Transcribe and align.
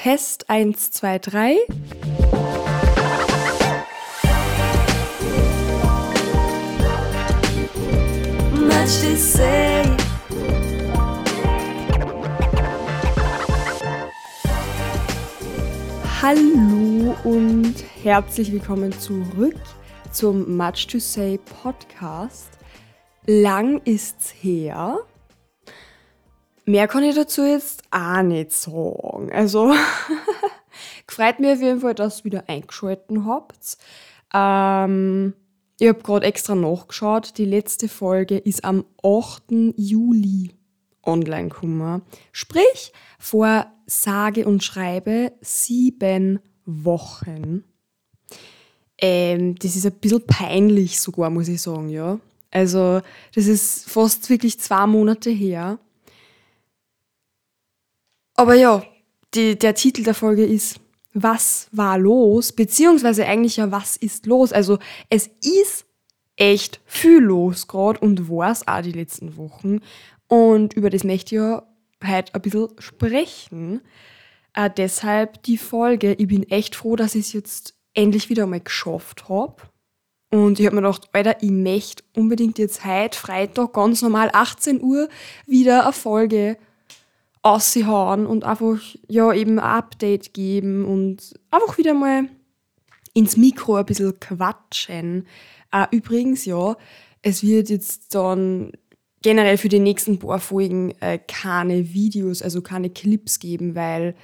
Test 0.00 0.48
1, 0.48 0.92
2, 0.92 1.18
3. 1.18 1.56
Much 8.60 9.00
to 9.00 9.16
say. 9.16 9.82
Hallo 16.22 17.16
und 17.24 17.74
herzlich 18.04 18.52
willkommen 18.52 18.92
zurück 19.00 19.56
zum 20.12 20.56
Much 20.56 20.86
to 20.86 21.00
Say 21.00 21.40
Podcast. 21.60 22.50
Lang 23.26 23.80
ist's 23.84 24.32
her. 24.40 25.00
Mehr 26.68 26.86
kann 26.86 27.02
ich 27.02 27.14
dazu 27.14 27.46
jetzt 27.46 27.82
auch 27.90 28.20
nicht 28.20 28.52
sagen. 28.52 29.32
Also, 29.32 29.72
gefreut 31.06 31.40
mich 31.40 31.52
auf 31.52 31.62
jeden 31.62 31.80
Fall, 31.80 31.94
dass 31.94 32.20
ihr 32.20 32.24
wieder 32.24 32.44
eingeschalten 32.46 33.24
habt. 33.24 33.78
Ähm, 34.34 35.32
ich 35.80 35.88
habe 35.88 36.02
gerade 36.02 36.26
extra 36.26 36.54
nachgeschaut. 36.54 37.38
Die 37.38 37.46
letzte 37.46 37.88
Folge 37.88 38.36
ist 38.36 38.66
am 38.66 38.84
8. 39.02 39.44
Juli 39.76 40.50
online 41.06 41.48
gekommen. 41.48 42.02
Sprich, 42.32 42.92
vor 43.18 43.72
sage 43.86 44.44
und 44.44 44.62
schreibe 44.62 45.32
sieben 45.40 46.38
Wochen. 46.66 47.64
Ähm, 48.98 49.54
das 49.54 49.74
ist 49.74 49.86
ein 49.86 49.92
bisschen 49.92 50.26
peinlich 50.26 51.00
sogar, 51.00 51.30
muss 51.30 51.48
ich 51.48 51.62
sagen, 51.62 51.88
ja. 51.88 52.20
Also, 52.50 53.00
das 53.34 53.46
ist 53.46 53.88
fast 53.88 54.28
wirklich 54.28 54.60
zwei 54.60 54.86
Monate 54.86 55.30
her. 55.30 55.78
Aber 58.38 58.54
ja, 58.54 58.84
die, 59.34 59.58
der 59.58 59.74
Titel 59.74 60.04
der 60.04 60.14
Folge 60.14 60.44
ist 60.44 60.78
Was 61.12 61.68
war 61.72 61.98
los? 61.98 62.52
Beziehungsweise 62.52 63.26
eigentlich 63.26 63.56
ja, 63.56 63.72
was 63.72 63.96
ist 63.96 64.26
los? 64.26 64.52
Also 64.52 64.78
es 65.10 65.26
ist 65.42 65.84
echt 66.36 66.80
viel 66.86 67.18
los 67.18 67.66
gerade 67.66 67.98
und 67.98 68.30
war 68.30 68.52
es 68.52 68.66
auch 68.68 68.80
die 68.80 68.92
letzten 68.92 69.36
Wochen. 69.36 69.80
Und 70.28 70.74
über 70.74 70.88
das 70.88 71.02
möchte 71.02 71.34
ich 71.34 71.40
ja 71.40 71.66
heute 72.06 72.32
ein 72.32 72.42
bisschen 72.42 72.68
sprechen. 72.78 73.80
Äh, 74.54 74.70
deshalb 74.70 75.42
die 75.42 75.58
Folge. 75.58 76.12
Ich 76.12 76.28
bin 76.28 76.48
echt 76.48 76.76
froh, 76.76 76.94
dass 76.94 77.16
ich 77.16 77.26
es 77.26 77.32
jetzt 77.32 77.74
endlich 77.92 78.30
wieder 78.30 78.46
mal 78.46 78.60
geschafft 78.60 79.28
habe. 79.28 79.56
Und 80.30 80.60
ich 80.60 80.66
habe 80.66 80.76
mir 80.76 80.82
gedacht, 80.82 81.08
Alter, 81.12 81.42
ich 81.42 81.50
möchte 81.50 82.04
unbedingt 82.14 82.60
jetzt 82.60 82.84
heute, 82.84 83.18
Freitag, 83.18 83.72
ganz 83.72 84.00
normal 84.00 84.30
18 84.32 84.80
Uhr, 84.80 85.08
wieder 85.44 85.82
eine 85.82 85.92
Folge 85.92 86.56
raushauen 87.44 88.26
und 88.26 88.44
einfach 88.44 88.78
ja 89.08 89.32
eben 89.32 89.58
ein 89.58 89.64
Update 89.64 90.34
geben 90.34 90.84
und 90.84 91.34
einfach 91.50 91.78
wieder 91.78 91.94
mal 91.94 92.24
ins 93.14 93.36
Mikro 93.36 93.76
ein 93.76 93.86
bisschen 93.86 94.18
quatschen. 94.20 95.26
Äh, 95.72 95.86
übrigens, 95.90 96.44
ja, 96.44 96.76
es 97.22 97.42
wird 97.42 97.68
jetzt 97.68 98.14
dann 98.14 98.72
generell 99.22 99.58
für 99.58 99.68
die 99.68 99.80
nächsten 99.80 100.18
paar 100.18 100.38
Folgen 100.38 100.94
äh, 101.00 101.18
keine 101.18 101.92
Videos, 101.92 102.42
also 102.42 102.62
keine 102.62 102.90
Clips 102.90 103.38
geben, 103.38 103.74
weil 103.74 104.14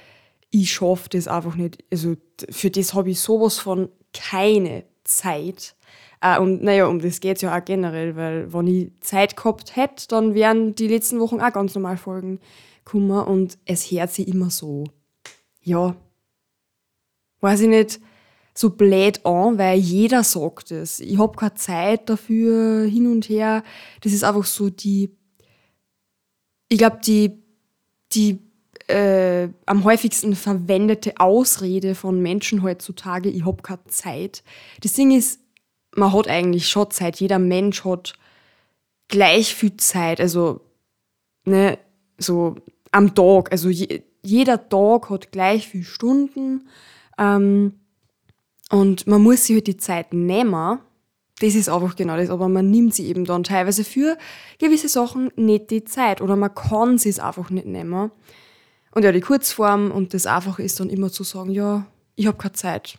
ich 0.51 0.71
schaffe 0.71 1.09
das 1.09 1.27
einfach 1.27 1.55
nicht. 1.55 1.83
Also 1.91 2.15
für 2.49 2.69
das 2.69 2.93
habe 2.93 3.09
ich 3.09 3.19
sowas 3.19 3.57
von 3.57 3.89
keine 4.13 4.85
Zeit. 5.03 5.75
Äh, 6.21 6.39
und 6.39 6.63
naja, 6.63 6.87
um 6.87 6.99
das 6.99 7.19
geht 7.19 7.37
es 7.37 7.41
ja 7.41 7.57
auch 7.57 7.65
generell, 7.65 8.15
weil 8.15 8.53
wenn 8.53 8.67
ich 8.67 8.91
Zeit 9.01 9.35
gehabt 9.35 9.75
hätte, 9.75 10.07
dann 10.07 10.33
wären 10.33 10.75
die 10.75 10.87
letzten 10.87 11.19
Wochen 11.19 11.41
auch 11.41 11.51
ganz 11.51 11.75
normal 11.75 11.97
Folgen 11.97 12.39
gekommen 12.85 13.25
und 13.25 13.57
es 13.65 13.91
hört 13.91 14.11
sich 14.11 14.27
immer 14.27 14.49
so, 14.49 14.85
ja, 15.61 15.95
weiß 17.41 17.61
ich 17.61 17.67
nicht, 17.67 17.99
so 18.53 18.69
blöd 18.69 19.25
an, 19.25 19.57
weil 19.57 19.77
jeder 19.77 20.23
sagt 20.23 20.71
es. 20.71 21.01
Ich 21.01 21.17
habe 21.17 21.35
keine 21.35 21.55
Zeit 21.55 22.09
dafür, 22.09 22.85
hin 22.85 23.07
und 23.07 23.27
her. 23.27 23.63
Das 24.01 24.13
ist 24.13 24.23
einfach 24.23 24.45
so 24.45 24.69
die, 24.69 25.11
ich 26.69 26.77
glaube, 26.77 27.01
die, 27.05 27.43
die 28.13 28.39
äh, 28.87 29.49
am 29.65 29.83
häufigsten 29.83 30.35
verwendete 30.35 31.19
Ausrede 31.19 31.95
von 31.95 32.21
Menschen 32.21 32.63
heutzutage, 32.63 33.29
ich 33.29 33.45
habe 33.45 33.61
keine 33.61 33.83
Zeit. 33.87 34.43
Das 34.81 34.93
Ding 34.93 35.11
ist, 35.11 35.41
man 35.95 36.13
hat 36.13 36.27
eigentlich 36.27 36.69
schon 36.69 36.91
Zeit. 36.91 37.19
Jeder 37.19 37.39
Mensch 37.39 37.83
hat 37.83 38.13
gleich 39.09 39.53
viel 39.53 39.75
Zeit. 39.77 40.21
Also, 40.21 40.61
ne, 41.45 41.77
so 42.17 42.55
am 42.95 43.13
Tag. 43.13 43.51
Also 43.51 43.69
je, 43.69 44.03
jeder 44.23 44.69
Tag 44.69 45.09
hat 45.09 45.31
gleich 45.31 45.67
viele 45.67 45.83
Stunden. 45.83 46.67
Ähm, 47.17 47.73
und 48.71 49.05
man 49.05 49.21
muss 49.21 49.45
sich 49.45 49.57
halt 49.57 49.67
die 49.67 49.77
Zeit 49.77 50.13
nehmen. 50.13 50.79
Das 51.39 51.53
ist 51.53 51.69
einfach 51.69 51.95
genau 51.95 52.15
das. 52.15 52.29
Aber 52.29 52.47
man 52.47 52.71
nimmt 52.71 52.95
sie 52.95 53.07
eben 53.07 53.25
dann 53.25 53.43
teilweise 53.43 53.83
für 53.83 54.17
gewisse 54.57 54.87
Sachen 54.87 55.29
nicht 55.35 55.69
die 55.71 55.83
Zeit. 55.83 56.21
Oder 56.21 56.35
man 56.35 56.55
kann 56.55 56.97
sie 56.97 57.09
es 57.09 57.19
einfach 57.19 57.49
nicht 57.49 57.67
nehmen. 57.67 58.11
Und 58.91 59.03
ja, 59.03 59.11
die 59.11 59.21
Kurzform 59.21 59.91
und 59.91 60.13
das 60.13 60.25
Einfache 60.25 60.63
ist 60.63 60.79
dann 60.79 60.89
immer 60.89 61.11
zu 61.11 61.23
sagen, 61.23 61.51
ja, 61.51 61.85
ich 62.15 62.27
habe 62.27 62.37
keine 62.37 62.53
Zeit. 62.53 62.97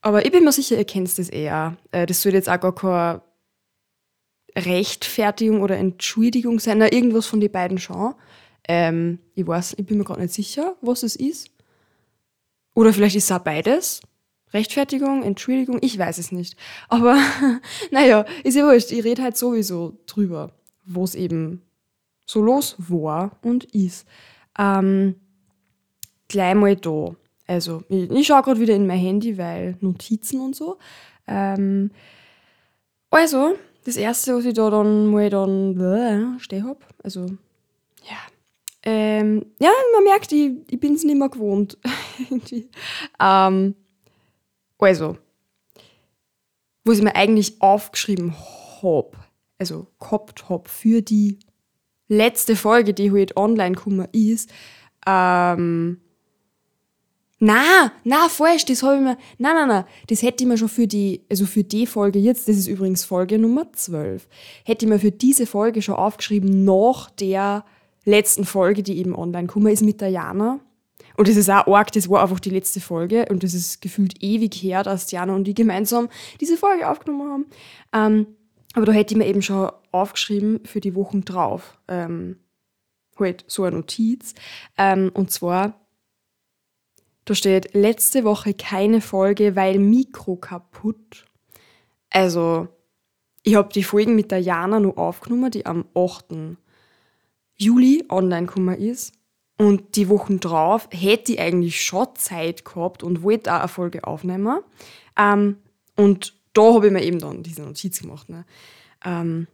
Aber 0.00 0.24
ich 0.24 0.30
bin 0.30 0.44
mir 0.44 0.52
sicher, 0.52 0.76
ihr 0.76 0.84
kennt 0.84 1.18
das 1.18 1.28
eher. 1.28 1.76
Äh, 1.90 2.06
das 2.06 2.22
soll 2.22 2.34
jetzt 2.34 2.48
auch 2.48 2.60
gar 2.60 2.74
keine 2.74 3.22
Rechtfertigung 4.56 5.60
oder 5.62 5.76
Entschuldigung 5.76 6.60
sein. 6.60 6.78
Na, 6.78 6.92
irgendwas 6.92 7.26
von 7.26 7.40
den 7.40 7.50
beiden 7.50 7.78
schon. 7.78 8.14
Ähm, 8.68 9.18
ich 9.34 9.46
weiß, 9.46 9.74
ich 9.78 9.86
bin 9.86 9.98
mir 9.98 10.04
gerade 10.04 10.22
nicht 10.22 10.34
sicher, 10.34 10.76
was 10.80 11.02
es 11.02 11.16
ist. 11.16 11.50
Oder 12.74 12.92
vielleicht 12.92 13.16
ist 13.16 13.24
es 13.24 13.32
auch 13.32 13.40
beides. 13.40 14.00
Rechtfertigung, 14.52 15.22
Entschuldigung, 15.22 15.78
ich 15.80 15.98
weiß 15.98 16.18
es 16.18 16.32
nicht. 16.32 16.56
Aber 16.88 17.18
naja, 17.90 18.24
ist 18.44 18.54
ja 18.54 18.64
wurscht. 18.64 18.92
Ich 18.92 19.04
rede 19.04 19.22
halt 19.22 19.36
sowieso 19.36 19.98
drüber, 20.06 20.52
wo 20.84 21.04
es 21.04 21.14
eben 21.14 21.62
so 22.26 22.40
los 22.40 22.76
war 22.78 23.36
und 23.42 23.64
ist. 23.74 24.06
Ähm, 24.58 25.16
gleich 26.28 26.54
mal 26.54 26.76
da. 26.76 27.14
Also, 27.46 27.82
ich, 27.88 28.10
ich 28.10 28.26
schaue 28.26 28.42
gerade 28.42 28.60
wieder 28.60 28.74
in 28.74 28.86
mein 28.86 28.98
Handy, 28.98 29.36
weil 29.36 29.76
Notizen 29.80 30.40
und 30.40 30.56
so. 30.56 30.78
Ähm, 31.26 31.90
also, 33.10 33.56
das 33.84 33.96
erste, 33.96 34.36
was 34.36 34.44
ich 34.44 34.54
da 34.54 34.70
dann 34.70 35.06
mal 35.06 35.28
dann 35.28 35.78
äh, 35.80 36.40
stehen 36.40 36.66
habe, 36.66 36.80
also 37.02 37.26
ähm, 38.84 39.46
ja, 39.60 39.70
man 39.94 40.04
merkt, 40.04 40.30
ich, 40.32 40.52
ich 40.70 40.78
bin 40.78 40.94
es 40.94 41.04
nicht 41.04 41.16
mehr 41.16 41.30
gewohnt. 41.30 41.78
ähm, 43.20 43.74
also, 44.78 45.16
was 46.84 46.98
ich 46.98 47.02
mir 47.02 47.16
eigentlich 47.16 47.62
aufgeschrieben 47.62 48.34
habe, 48.82 49.12
also 49.58 49.86
gehabt 49.98 50.50
habe 50.50 50.68
für 50.68 51.00
die 51.00 51.38
letzte 52.08 52.56
Folge, 52.56 52.92
die 52.92 53.10
heute 53.10 53.36
online 53.38 53.74
gekommen 53.74 54.06
ist, 54.12 54.50
ähm, 55.06 56.00
na, 57.38 57.92
na, 58.04 58.28
falsch, 58.28 58.64
das 58.66 58.82
habe 58.82 58.96
ich 58.96 59.02
mir, 59.02 59.18
na, 59.38 59.54
na, 59.54 59.66
na, 59.66 59.86
das 60.08 60.22
hätte 60.22 60.44
ich 60.44 60.48
mir 60.48 60.58
schon 60.58 60.68
für 60.68 60.86
die, 60.86 61.22
also 61.30 61.46
für 61.46 61.64
die 61.64 61.86
Folge 61.86 62.18
jetzt, 62.18 62.48
das 62.48 62.56
ist 62.56 62.68
übrigens 62.68 63.04
Folge 63.04 63.38
Nummer 63.38 63.72
12, 63.72 64.28
hätte 64.64 64.84
ich 64.84 64.88
mir 64.90 64.98
für 64.98 65.10
diese 65.10 65.46
Folge 65.46 65.80
schon 65.82 65.96
aufgeschrieben, 65.96 66.64
nach 66.64 67.10
der 67.10 67.64
letzten 68.04 68.44
Folge, 68.44 68.82
die 68.82 68.98
eben 68.98 69.14
online 69.14 69.46
gekommen 69.46 69.68
ist 69.68 69.82
mit 69.82 70.00
der 70.00 70.08
Jana. 70.08 70.60
Und 71.16 71.28
das 71.28 71.36
ist 71.36 71.50
auch 71.50 71.66
arg, 71.66 71.92
das 71.92 72.08
war 72.08 72.22
einfach 72.22 72.40
die 72.40 72.50
letzte 72.50 72.80
Folge 72.80 73.26
und 73.30 73.42
das 73.42 73.54
ist 73.54 73.80
gefühlt 73.80 74.22
ewig 74.22 74.54
her, 74.54 74.82
dass 74.82 75.10
Jana 75.10 75.34
und 75.34 75.46
ich 75.46 75.54
gemeinsam 75.54 76.08
diese 76.40 76.56
Folge 76.56 76.88
aufgenommen 76.88 77.30
haben. 77.30 77.46
Ähm, 77.92 78.26
aber 78.74 78.86
da 78.86 78.92
hätte 78.92 79.14
ich 79.14 79.18
mir 79.18 79.26
eben 79.26 79.42
schon 79.42 79.70
aufgeschrieben 79.92 80.60
für 80.64 80.80
die 80.80 80.94
Wochen 80.94 81.24
drauf. 81.24 81.78
Ähm, 81.86 82.36
halt 83.18 83.44
so 83.46 83.62
eine 83.62 83.76
Notiz. 83.76 84.34
Ähm, 84.76 85.10
und 85.14 85.30
zwar, 85.30 85.80
da 87.24 87.34
steht 87.34 87.74
letzte 87.74 88.24
Woche 88.24 88.54
keine 88.54 89.00
Folge, 89.00 89.56
weil 89.56 89.78
Mikro 89.78 90.36
kaputt. 90.36 91.24
Also, 92.10 92.68
ich 93.42 93.54
habe 93.54 93.72
die 93.72 93.84
Folgen 93.84 94.14
mit 94.14 94.30
der 94.30 94.40
Jana 94.40 94.80
nur 94.80 94.98
aufgenommen, 94.98 95.50
die 95.50 95.66
am 95.66 95.84
8. 95.94 96.56
Juli 97.56 98.04
online 98.08 98.46
gekommen 98.46 98.78
ist. 98.78 99.12
Und 99.56 99.94
die 99.96 100.08
Wochen 100.08 100.40
drauf 100.40 100.88
hätte 100.90 101.32
ich 101.32 101.40
eigentlich 101.40 101.84
schon 101.84 102.08
Zeit 102.16 102.64
gehabt 102.64 103.02
und 103.04 103.22
wollte 103.22 103.54
auch 103.54 103.60
eine 103.60 103.68
Folge 103.68 104.04
aufnehmen. 104.04 104.60
Ähm, 105.16 105.58
und 105.96 106.34
da 106.54 106.74
habe 106.74 106.88
ich 106.88 106.92
mir 106.92 107.04
eben 107.04 107.20
dann 107.20 107.44
diese 107.44 107.62
Notiz 107.62 108.00
gemacht. 108.00 108.28
Ne? 108.28 108.44
Ähm, 109.04 109.46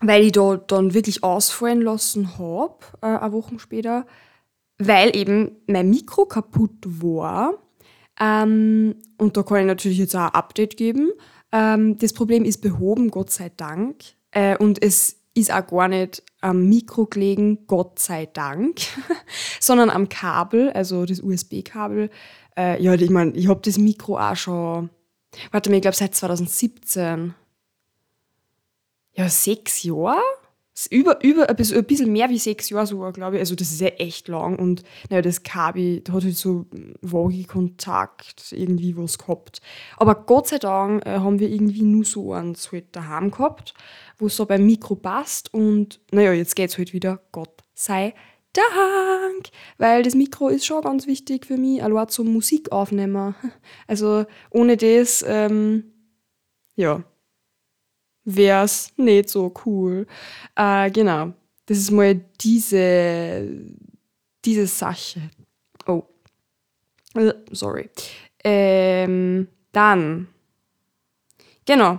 weil 0.00 0.24
ich 0.24 0.32
da 0.32 0.56
dann 0.56 0.94
wirklich 0.94 1.24
ausfallen 1.24 1.80
lassen 1.80 2.38
habe, 2.38 2.78
äh, 3.02 3.06
eine 3.06 3.32
Woche 3.32 3.58
später, 3.58 4.06
weil 4.78 5.16
eben 5.16 5.56
mein 5.66 5.90
Mikro 5.90 6.26
kaputt 6.26 6.76
war. 6.84 7.54
Ähm, 8.20 8.96
und 9.18 9.36
da 9.36 9.42
kann 9.42 9.60
ich 9.60 9.66
natürlich 9.66 9.98
jetzt 9.98 10.14
auch 10.14 10.20
ein 10.20 10.34
Update 10.34 10.76
geben. 10.76 11.10
Ähm, 11.52 11.98
das 11.98 12.12
Problem 12.12 12.44
ist 12.44 12.58
behoben, 12.58 13.10
Gott 13.10 13.30
sei 13.30 13.50
Dank. 13.56 14.04
Äh, 14.30 14.56
und 14.58 14.82
es 14.82 15.16
ist 15.36 15.52
auch 15.52 15.66
gar 15.66 15.88
nicht 15.88 16.22
am 16.40 16.68
Mikro 16.68 17.06
gelegen, 17.06 17.66
Gott 17.66 17.98
sei 17.98 18.26
Dank, 18.26 18.80
sondern 19.60 19.90
am 19.90 20.08
Kabel, 20.08 20.70
also 20.70 21.04
das 21.04 21.20
USB-Kabel. 21.20 22.10
Äh, 22.56 22.82
ja, 22.82 22.94
ich 22.94 23.10
meine, 23.10 23.32
ich 23.32 23.48
habe 23.48 23.60
das 23.62 23.78
Mikro 23.78 24.18
auch 24.18 24.36
schon, 24.36 24.90
warte 25.50 25.70
mal, 25.70 25.76
ich 25.76 25.82
glaube 25.82 25.96
seit 25.96 26.14
2017. 26.14 27.34
Ja, 29.14 29.28
sechs 29.28 29.82
Jahre? 29.82 30.20
Über, 30.90 31.24
über 31.24 31.48
ein 31.48 31.56
bisschen, 31.56 32.12
mehr 32.12 32.28
wie 32.28 32.38
sechs 32.38 32.68
Jahre 32.68 32.86
sogar, 32.86 33.12
glaube 33.12 33.36
ich. 33.36 33.40
Also 33.40 33.54
das 33.54 33.72
ist 33.72 33.80
ja 33.80 33.88
echt 33.88 34.28
lang. 34.28 34.58
Und 34.58 34.82
naja, 35.08 35.22
das 35.22 35.42
Kabi, 35.42 36.02
da 36.04 36.12
hat 36.12 36.24
halt 36.24 36.36
so 36.36 36.66
vage 37.00 37.44
Kontakt 37.44 38.52
irgendwie 38.52 38.94
was 38.94 39.16
gehabt. 39.16 39.62
Aber 39.96 40.14
Gott 40.14 40.48
sei 40.48 40.58
Dank 40.58 41.06
äh, 41.06 41.18
haben 41.18 41.38
wir 41.38 41.48
irgendwie 41.48 41.80
nur 41.80 42.04
so 42.04 42.34
eins 42.34 42.70
halt 42.72 42.94
daheim 42.94 43.30
gehabt, 43.30 43.72
wo 44.18 44.26
es 44.26 44.36
so 44.36 44.46
beim 44.46 44.64
Mikro 44.64 44.94
passt. 44.94 45.52
Und 45.52 46.00
naja, 46.12 46.32
jetzt 46.32 46.56
geht 46.56 46.70
es 46.70 46.78
halt 46.78 46.92
wieder. 46.92 47.20
Gott 47.32 47.62
sei 47.74 48.14
Dank! 48.52 49.48
Weil 49.76 50.02
das 50.02 50.14
Mikro 50.14 50.48
ist 50.48 50.64
schon 50.64 50.82
ganz 50.82 51.06
wichtig 51.06 51.46
für 51.46 51.58
mich, 51.58 51.82
allein 51.82 52.08
zum 52.08 52.32
Musikaufnehmen. 52.32 53.34
Also 53.86 54.24
ohne 54.50 54.76
das, 54.76 55.24
ähm, 55.26 55.92
ja, 56.74 57.04
wäre 58.24 58.64
es 58.64 58.92
nicht 58.96 59.28
so 59.28 59.52
cool. 59.64 60.06
Äh, 60.56 60.90
genau. 60.90 61.32
Das 61.66 61.78
ist 61.78 61.90
mal 61.90 62.14
diese, 62.40 63.48
diese 64.44 64.66
Sache. 64.66 65.30
Oh. 65.86 66.04
Äh, 67.14 67.34
sorry. 67.50 67.90
Ähm, 68.44 69.48
dann. 69.72 70.28
Genau. 71.64 71.98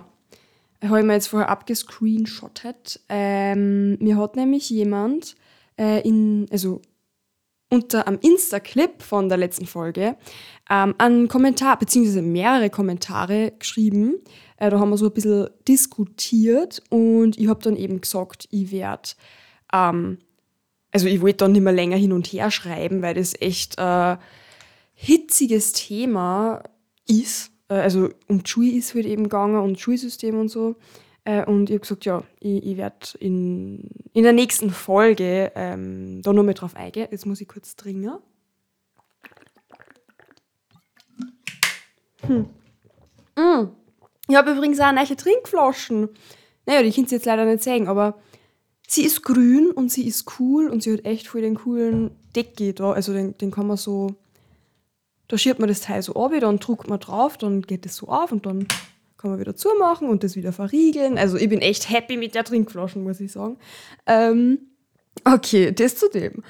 Habe 0.82 1.00
ich 1.00 1.06
mir 1.06 1.14
jetzt 1.14 1.28
vorher 1.28 1.48
abgescreenshottet. 1.48 3.00
Ähm, 3.08 3.98
mir 3.98 4.16
hat 4.16 4.36
nämlich 4.36 4.70
jemand 4.70 5.34
äh, 5.76 6.00
in, 6.06 6.46
also 6.52 6.80
unter 7.70 8.06
am 8.08 8.18
Insta-Clip 8.20 9.02
von 9.02 9.28
der 9.28 9.38
letzten 9.38 9.66
Folge 9.66 10.16
ähm, 10.70 10.94
einen 10.98 11.28
Kommentar, 11.28 11.78
beziehungsweise 11.78 12.22
mehrere 12.22 12.70
Kommentare 12.70 13.52
geschrieben. 13.58 14.16
Äh, 14.56 14.70
da 14.70 14.78
haben 14.78 14.90
wir 14.90 14.98
so 14.98 15.06
ein 15.06 15.12
bisschen 15.12 15.48
diskutiert 15.66 16.82
und 16.90 17.38
ich 17.38 17.48
habe 17.48 17.62
dann 17.62 17.76
eben 17.76 18.00
gesagt, 18.00 18.48
ich 18.50 18.70
werde, 18.70 19.10
ähm, 19.72 20.18
also 20.92 21.06
ich 21.06 21.20
wollte 21.20 21.38
dann 21.38 21.52
nicht 21.52 21.62
mehr 21.62 21.72
länger 21.72 21.96
hin 21.96 22.12
und 22.12 22.26
her 22.28 22.50
schreiben, 22.50 23.02
weil 23.02 23.14
das 23.14 23.34
echt 23.40 23.78
ein 23.78 24.16
äh, 24.16 24.20
hitziges 24.94 25.72
Thema 25.72 26.62
ist. 27.06 27.52
Äh, 27.68 27.74
also 27.74 28.10
um 28.28 28.42
die 28.42 28.50
Schule 28.50 28.72
ist 28.72 28.94
halt 28.94 29.06
eben 29.06 29.24
gegangen 29.24 29.60
und 29.60 29.78
Schulsystem 29.78 30.38
und 30.38 30.48
so. 30.48 30.76
Äh, 31.24 31.44
und 31.44 31.68
ich 31.68 31.74
habe 31.74 31.80
gesagt, 31.80 32.04
ja, 32.04 32.22
ich, 32.40 32.64
ich 32.64 32.76
werde 32.76 33.06
in, 33.20 33.90
in 34.12 34.22
der 34.22 34.32
nächsten 34.32 34.70
Folge 34.70 35.52
ähm, 35.54 36.22
da 36.22 36.32
nochmal 36.32 36.54
drauf 36.54 36.74
eingehen. 36.74 37.08
Jetzt 37.10 37.26
muss 37.26 37.40
ich 37.40 37.48
kurz 37.48 37.76
trinken. 37.76 38.18
Hm. 42.22 42.48
Mm. 43.36 43.68
Ich 44.28 44.36
habe 44.36 44.52
übrigens 44.52 44.80
auch 44.80 44.92
neue 44.92 45.16
Trinkflaschen. 45.16 46.10
Naja, 46.66 46.82
die 46.82 46.92
könnt 46.92 47.10
ihr 47.10 47.16
jetzt 47.16 47.24
leider 47.24 47.46
nicht 47.46 47.62
sehen, 47.62 47.88
aber 47.88 48.18
sie 48.86 49.04
ist 49.04 49.22
grün 49.22 49.70
und 49.70 49.90
sie 49.90 50.06
ist 50.06 50.38
cool 50.38 50.68
und 50.68 50.82
sie 50.82 50.92
hat 50.92 51.04
echt 51.04 51.28
voll 51.28 51.40
den 51.40 51.54
coolen 51.54 52.10
Deckel 52.36 52.74
da. 52.74 52.92
Also 52.92 53.12
den, 53.12 53.38
den 53.38 53.50
kann 53.50 53.66
man 53.66 53.78
so, 53.78 54.16
da 55.28 55.38
schiebt 55.38 55.58
man 55.58 55.68
das 55.68 55.82
Teil 55.82 56.02
so 56.02 56.14
ab, 56.14 56.32
dann 56.40 56.58
druckt 56.58 56.88
man 56.88 57.00
drauf, 57.00 57.36
dann 57.36 57.62
geht 57.62 57.84
das 57.84 57.96
so 57.96 58.08
auf 58.08 58.32
und 58.32 58.46
dann 58.46 58.66
kann 59.18 59.30
man 59.30 59.40
wieder 59.40 59.54
zumachen 59.56 60.08
und 60.08 60.24
das 60.24 60.36
wieder 60.36 60.52
verriegeln. 60.52 61.18
Also 61.18 61.36
ich 61.36 61.48
bin 61.48 61.60
echt 61.60 61.90
happy 61.90 62.16
mit 62.16 62.34
der 62.34 62.44
Trinkflasche, 62.44 62.98
muss 62.98 63.20
ich 63.20 63.32
sagen. 63.32 63.56
Ähm, 64.06 64.58
okay, 65.24 65.72
das 65.72 65.96
zu 65.96 66.08
dem. 66.08 66.42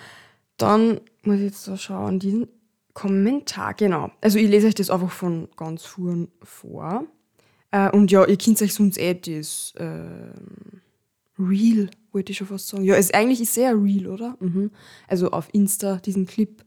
Dann 0.58 1.00
muss 1.22 1.36
ich 1.36 1.44
jetzt 1.44 1.64
so 1.64 1.76
schauen, 1.76 2.18
diesen 2.18 2.48
Kommentar, 2.94 3.74
genau. 3.74 4.10
Also 4.20 4.38
ich 4.38 4.48
lese 4.48 4.66
euch 4.66 4.74
das 4.74 4.90
einfach 4.90 5.10
von 5.10 5.48
ganz 5.56 5.84
vorn 5.84 6.28
vor. 6.42 7.04
Äh, 7.70 7.90
und 7.90 8.10
ja, 8.10 8.26
ihr 8.26 8.36
könnt 8.36 8.60
euch 8.60 8.74
sonst 8.74 8.98
eh 8.98 9.14
das 9.14 9.72
äh, 9.76 10.32
Real, 11.38 11.88
wollte 12.12 12.32
ich 12.32 12.38
schon 12.38 12.48
fast 12.48 12.68
sagen. 12.68 12.84
Ja, 12.84 12.96
es, 12.96 13.12
eigentlich 13.14 13.40
ist 13.40 13.54
sehr 13.54 13.72
real, 13.80 14.08
oder? 14.08 14.36
Mhm. 14.40 14.70
Also 15.06 15.30
auf 15.30 15.48
Insta 15.52 15.96
diesen 15.96 16.26
Clip 16.26 16.64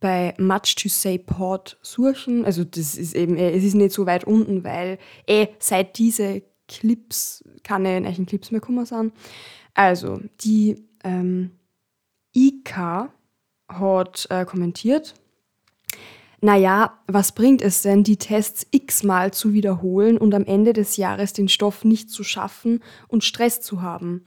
bei 0.00 0.34
Much 0.38 0.76
to 0.76 0.88
Say 0.88 1.18
Pod 1.18 1.78
suchen. 1.82 2.44
Also 2.44 2.64
das 2.64 2.94
ist 2.94 3.14
eben, 3.14 3.36
äh, 3.36 3.50
es 3.50 3.64
ist 3.64 3.74
nicht 3.74 3.92
so 3.92 4.06
weit 4.06 4.24
unten, 4.24 4.64
weil 4.64 4.98
eh 5.26 5.48
seit 5.58 5.98
diese 5.98 6.42
Clips 6.68 7.42
keine 7.62 8.00
neuen 8.00 8.26
Clips 8.26 8.50
mehr 8.50 8.60
gekommen 8.60 8.86
sind. 8.86 9.12
Also 9.74 10.20
die 10.40 10.84
ähm, 11.04 11.52
IK 12.34 13.10
hat 13.68 14.26
äh, 14.30 14.44
kommentiert, 14.44 15.14
naja, 16.40 16.98
was 17.08 17.32
bringt 17.32 17.62
es 17.62 17.82
denn, 17.82 18.04
die 18.04 18.16
Tests 18.16 18.66
x-mal 18.70 19.32
zu 19.32 19.52
wiederholen 19.52 20.18
und 20.18 20.34
am 20.34 20.44
Ende 20.44 20.72
des 20.72 20.96
Jahres 20.96 21.32
den 21.32 21.48
Stoff 21.48 21.84
nicht 21.84 22.10
zu 22.10 22.22
schaffen 22.22 22.80
und 23.08 23.24
Stress 23.24 23.60
zu 23.60 23.82
haben? 23.82 24.24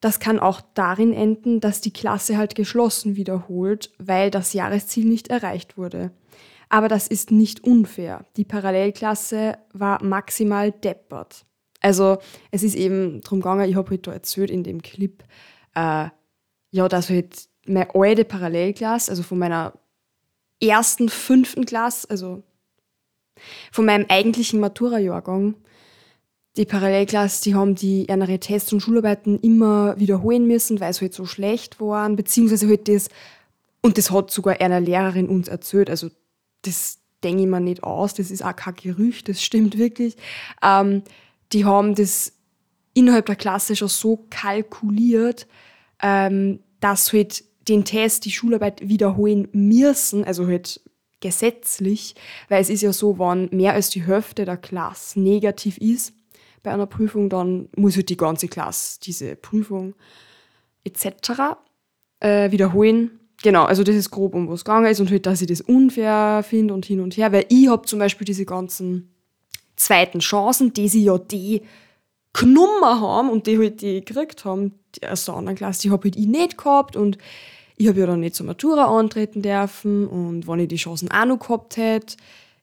Das 0.00 0.20
kann 0.20 0.38
auch 0.38 0.60
darin 0.74 1.12
enden, 1.12 1.60
dass 1.60 1.80
die 1.80 1.92
Klasse 1.92 2.36
halt 2.36 2.54
geschlossen 2.54 3.16
wiederholt, 3.16 3.90
weil 3.98 4.30
das 4.30 4.52
Jahresziel 4.52 5.04
nicht 5.04 5.28
erreicht 5.28 5.76
wurde. 5.76 6.12
Aber 6.68 6.88
das 6.88 7.08
ist 7.08 7.30
nicht 7.30 7.64
unfair. 7.64 8.24
Die 8.36 8.44
Parallelklasse 8.44 9.58
war 9.72 10.02
maximal 10.04 10.70
deppert. 10.70 11.46
Also 11.80 12.18
es 12.50 12.62
ist 12.62 12.74
eben 12.74 13.20
drum 13.22 13.40
gegangen, 13.40 13.68
ich 13.68 13.76
habe 13.76 13.90
heute 13.90 14.10
halt 14.10 14.22
erzählt 14.22 14.50
in 14.50 14.64
dem 14.64 14.82
Clip, 14.82 15.22
äh, 15.74 16.08
ja, 16.70 16.88
dass 16.88 17.08
halt 17.08 17.48
meine 17.66 17.94
alte 17.94 18.24
Parallelklasse, 18.24 19.10
also 19.10 19.22
von 19.22 19.38
meiner 19.38 19.72
ersten 20.60 21.08
fünften 21.08 21.64
Klasse, 21.64 22.10
also 22.10 22.42
von 23.70 23.86
meinem 23.86 24.06
eigentlichen 24.08 24.60
Matura-Jahrgang, 24.60 25.54
die 26.58 26.66
Parallelklasse, 26.66 27.44
die 27.44 27.54
haben 27.54 27.76
die 27.76 28.06
ihre 28.06 28.38
Tests 28.40 28.72
und 28.72 28.80
Schularbeiten 28.80 29.38
immer 29.40 29.98
wiederholen 29.98 30.46
müssen, 30.46 30.80
weil 30.80 30.90
es 30.90 31.00
halt 31.00 31.14
so 31.14 31.24
schlecht 31.24 31.80
waren, 31.80 32.16
beziehungsweise 32.16 32.68
halt 32.68 32.88
das, 32.88 33.08
und 33.80 33.96
das 33.96 34.10
hat 34.10 34.30
sogar 34.30 34.60
eine 34.60 34.80
Lehrerin 34.80 35.28
uns 35.28 35.48
erzählt, 35.48 35.88
also 35.88 36.10
das 36.62 36.98
denke 37.22 37.42
ich 37.42 37.48
mir 37.48 37.60
nicht 37.60 37.84
aus, 37.84 38.14
das 38.14 38.32
ist 38.32 38.44
auch 38.44 38.56
kein 38.56 38.74
Gerücht, 38.74 39.28
das 39.28 39.42
stimmt 39.42 39.78
wirklich. 39.78 40.16
Ähm, 40.62 41.02
die 41.52 41.64
haben 41.64 41.94
das 41.94 42.32
innerhalb 42.92 43.26
der 43.26 43.36
Klasse 43.36 43.76
schon 43.76 43.88
so 43.88 44.26
kalkuliert, 44.28 45.46
ähm, 46.02 46.60
dass 46.80 47.12
halt 47.12 47.44
den 47.68 47.84
Test, 47.84 48.24
die 48.24 48.32
Schularbeit 48.32 48.88
wiederholen 48.88 49.48
müssen, 49.52 50.24
also 50.24 50.46
halt 50.46 50.80
gesetzlich, 51.20 52.14
weil 52.48 52.60
es 52.60 52.70
ist 52.70 52.82
ja 52.82 52.92
so, 52.92 53.18
wenn 53.18 53.48
mehr 53.50 53.74
als 53.74 53.90
die 53.90 54.06
Hälfte 54.06 54.44
der 54.44 54.56
Klasse 54.56 55.20
negativ 55.20 55.78
ist, 55.78 56.14
bei 56.62 56.72
einer 56.72 56.86
Prüfung, 56.86 57.28
dann 57.28 57.68
muss 57.76 57.96
halt 57.96 58.08
die 58.08 58.16
ganze 58.16 58.48
Klasse 58.48 58.98
diese 59.02 59.36
Prüfung 59.36 59.94
etc. 60.84 61.56
Äh, 62.20 62.50
wiederholen. 62.50 63.18
Genau, 63.42 63.64
also 63.64 63.84
das 63.84 63.94
ist 63.94 64.10
grob, 64.10 64.34
um 64.34 64.48
was 64.48 64.64
gegangen 64.64 64.86
ist 64.86 65.00
und 65.00 65.10
halt, 65.10 65.26
dass 65.26 65.40
ich 65.40 65.46
das 65.46 65.60
unfair 65.60 66.42
finde 66.42 66.74
und 66.74 66.84
hin 66.84 67.00
und 67.00 67.16
her, 67.16 67.30
weil 67.30 67.46
ich 67.48 67.68
habe 67.68 67.86
zum 67.86 68.00
Beispiel 68.00 68.24
diese 68.24 68.44
ganzen 68.44 69.14
zweiten 69.76 70.18
Chancen, 70.18 70.72
die 70.72 70.88
sie 70.88 71.04
ja 71.04 71.18
die 71.18 71.62
genommen 72.32 72.84
haben 72.84 73.30
und 73.30 73.46
die 73.46 73.58
halt 73.58 73.80
die 73.80 74.04
gekriegt 74.04 74.44
haben, 74.44 74.74
aus 75.08 75.24
der 75.24 75.34
anderen 75.34 75.56
Klasse, 75.56 75.82
die 75.82 75.90
habe 75.90 76.04
halt 76.04 76.16
ich 76.16 76.26
nicht 76.26 76.58
gehabt 76.58 76.96
und 76.96 77.18
ich 77.76 77.86
habe 77.86 78.00
ja 78.00 78.06
dann 78.06 78.20
nicht 78.20 78.34
zur 78.34 78.46
Matura 78.46 78.86
antreten 78.86 79.40
dürfen 79.40 80.06
und 80.08 80.48
wenn 80.48 80.58
ich 80.58 80.68
die 80.68 80.76
Chancen 80.76 81.10
auch 81.12 81.24
noch 81.24 81.38
gehabt 81.38 81.76
hätte, 81.76 82.16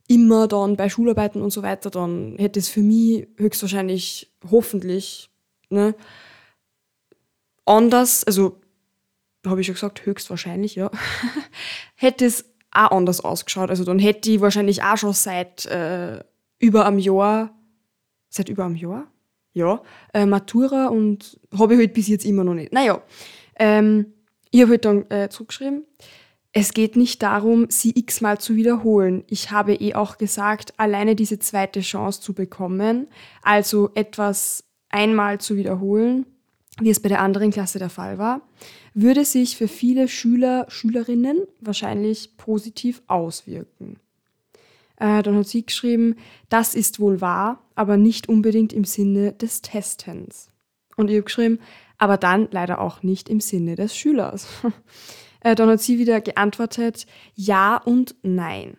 immer 0.08 0.48
dann 0.48 0.76
bei 0.78 0.90
Schularbeiten 0.90 1.42
und 1.42 1.52
so 1.52 1.64
weiter, 1.64 1.90
dann 1.90 2.36
hätte 2.38 2.60
es 2.60 2.70
für 2.70 2.82
mich 2.82 3.28
höchstwahrscheinlich, 3.38 4.32
hoffentlich, 4.50 5.30
ne, 5.70 5.96
anders, 7.66 8.24
also 8.24 8.62
habe 9.46 9.62
ich 9.62 9.68
schon 9.68 9.76
gesagt, 9.76 10.06
höchstwahrscheinlich, 10.06 10.76
ja, 10.76 10.92
hätte 11.96 12.26
es 12.26 12.46
auch 12.72 12.92
anders 12.92 13.22
ausgeschaut. 13.22 13.70
Also 13.70 13.84
dann 13.84 14.00
hätte 14.00 14.32
ich 14.32 14.42
wahrscheinlich 14.42 14.84
auch 14.84 14.98
schon 14.98 15.14
seit 15.14 15.66
äh, 15.66 16.24
über 16.60 16.86
einem 16.86 17.00
Jahr, 17.00 17.54
seit 18.30 18.50
über 18.50 18.66
einem 18.66 18.76
Jahr, 18.76 19.08
ja, 19.54 19.82
äh, 20.14 20.26
Matura 20.26 20.88
und 20.88 21.40
habe 21.58 21.74
ich 21.74 21.80
halt 21.80 21.94
bis 21.94 22.08
jetzt 22.08 22.26
immer 22.26 22.44
noch 22.44 22.54
nicht. 22.54 22.74
Naja, 22.74 23.02
ähm, 23.58 24.14
ich 24.52 24.62
habe 24.62 24.72
halt 24.72 24.86
dann 24.86 25.10
äh, 25.10 25.30
zurückgeschrieben, 25.30 25.86
es 26.58 26.74
geht 26.74 26.96
nicht 26.96 27.22
darum, 27.22 27.68
sie 27.70 27.92
x-mal 27.94 28.40
zu 28.40 28.56
wiederholen. 28.56 29.26
Ich 29.28 29.52
habe 29.52 29.74
eh 29.74 29.94
auch 29.94 30.18
gesagt, 30.18 30.74
alleine 30.80 31.14
diese 31.14 31.38
zweite 31.38 31.82
Chance 31.82 32.22
zu 32.22 32.34
bekommen, 32.34 33.08
also 33.42 33.90
etwas 33.94 34.64
einmal 34.88 35.42
zu 35.42 35.58
wiederholen, 35.58 36.26
wie 36.80 36.90
es 36.90 37.02
bei 37.02 37.10
der 37.10 37.22
anderen 37.22 37.52
Klasse 37.52 37.78
der 37.78 37.90
Fall 37.90 38.20
war, 38.20 38.40
würde 38.94 39.26
sich 39.26 39.58
für 39.58 39.68
viele 39.68 40.08
Schüler, 40.08 40.66
Schülerinnen 40.70 41.42
wahrscheinlich 41.60 42.38
positiv 42.38 43.02
auswirken. 43.08 44.00
Äh, 44.96 45.24
dann 45.24 45.36
hat 45.36 45.48
sie 45.48 45.66
geschrieben, 45.66 46.16
das 46.48 46.74
ist 46.74 47.02
wohl 47.02 47.20
wahr, 47.20 47.64
aber 47.76 47.98
nicht 47.98 48.30
unbedingt 48.30 48.72
im 48.72 48.86
Sinne 48.86 49.34
des 49.34 49.62
Testens. 49.62 50.52
Und 50.96 51.10
ich 51.10 51.18
habe 51.18 51.26
geschrieben, 51.26 51.60
aber 51.98 52.16
dann 52.16 52.48
leider 52.52 52.80
auch 52.80 53.04
nicht 53.04 53.28
im 53.28 53.42
Sinne 53.42 53.76
des 53.76 53.94
Schülers. 53.94 54.48
Äh, 55.46 55.54
dann 55.54 55.70
hat 55.70 55.80
sie 55.80 56.00
wieder 56.00 56.22
geantwortet, 56.22 57.06
ja 57.36 57.78
und 57.78 58.16
nein. 58.24 58.78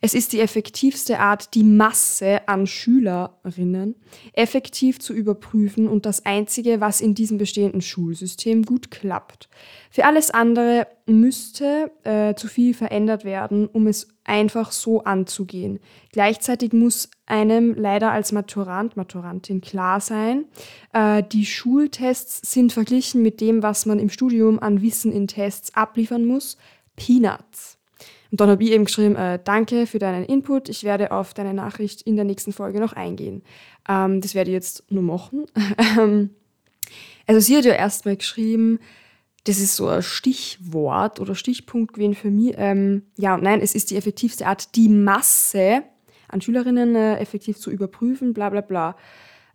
Es 0.00 0.14
ist 0.14 0.32
die 0.32 0.40
effektivste 0.40 1.18
Art, 1.18 1.54
die 1.54 1.64
Masse 1.64 2.46
an 2.46 2.66
Schülerinnen 2.66 3.96
effektiv 4.34 5.00
zu 5.00 5.14
überprüfen 5.14 5.88
und 5.88 6.04
das 6.04 6.26
Einzige, 6.26 6.80
was 6.80 7.00
in 7.00 7.14
diesem 7.14 7.38
bestehenden 7.38 7.80
Schulsystem 7.80 8.64
gut 8.64 8.90
klappt. 8.90 9.48
Für 9.90 10.04
alles 10.04 10.30
andere 10.30 10.86
müsste 11.06 11.90
äh, 12.04 12.34
zu 12.34 12.48
viel 12.48 12.74
verändert 12.74 13.24
werden, 13.24 13.66
um 13.66 13.86
es 13.86 14.08
einfach 14.24 14.72
so 14.72 15.04
anzugehen. 15.04 15.80
Gleichzeitig 16.12 16.72
muss 16.72 17.10
einem 17.26 17.74
leider 17.74 18.12
als 18.12 18.32
Maturant, 18.32 18.96
Maturantin 18.96 19.60
klar 19.60 20.00
sein, 20.00 20.44
äh, 20.92 21.22
die 21.22 21.46
Schultests 21.46 22.52
sind 22.52 22.72
verglichen 22.72 23.22
mit 23.22 23.40
dem, 23.40 23.62
was 23.62 23.86
man 23.86 23.98
im 23.98 24.10
Studium 24.10 24.58
an 24.58 24.82
Wissen 24.82 25.12
in 25.12 25.26
Tests 25.26 25.74
abliefern 25.74 26.24
muss, 26.24 26.56
Peanuts. 26.94 27.78
Und 28.32 28.40
dann 28.40 28.48
habe 28.48 28.64
ich 28.64 28.70
eben 28.70 28.86
geschrieben, 28.86 29.14
äh, 29.14 29.38
danke 29.44 29.86
für 29.86 29.98
deinen 29.98 30.24
Input, 30.24 30.70
ich 30.70 30.84
werde 30.84 31.12
auf 31.12 31.34
deine 31.34 31.52
Nachricht 31.52 32.00
in 32.00 32.16
der 32.16 32.24
nächsten 32.24 32.54
Folge 32.54 32.80
noch 32.80 32.94
eingehen. 32.94 33.42
Ähm, 33.86 34.22
das 34.22 34.34
werde 34.34 34.50
ich 34.50 34.54
jetzt 34.54 34.90
nur 34.90 35.02
machen. 35.02 35.46
Ähm, 35.98 36.30
also 37.26 37.40
sie 37.40 37.56
hat 37.56 37.64
ja 37.64 37.74
erstmal 37.74 38.16
geschrieben, 38.16 38.80
das 39.44 39.58
ist 39.58 39.76
so 39.76 39.86
ein 39.86 40.02
Stichwort 40.02 41.20
oder 41.20 41.34
Stichpunkt 41.34 41.92
gewesen 41.92 42.14
für 42.14 42.30
mich. 42.30 42.54
Ähm, 42.56 43.02
ja 43.16 43.34
und 43.34 43.42
nein, 43.42 43.60
es 43.60 43.74
ist 43.74 43.90
die 43.90 43.96
effektivste 43.96 44.46
Art, 44.46 44.74
die 44.76 44.88
Masse 44.88 45.84
an 46.28 46.40
Schülerinnen 46.40 46.96
äh, 46.96 47.18
effektiv 47.18 47.58
zu 47.58 47.70
überprüfen, 47.70 48.32
bla 48.32 48.48
bla 48.48 48.62
bla. 48.62 48.96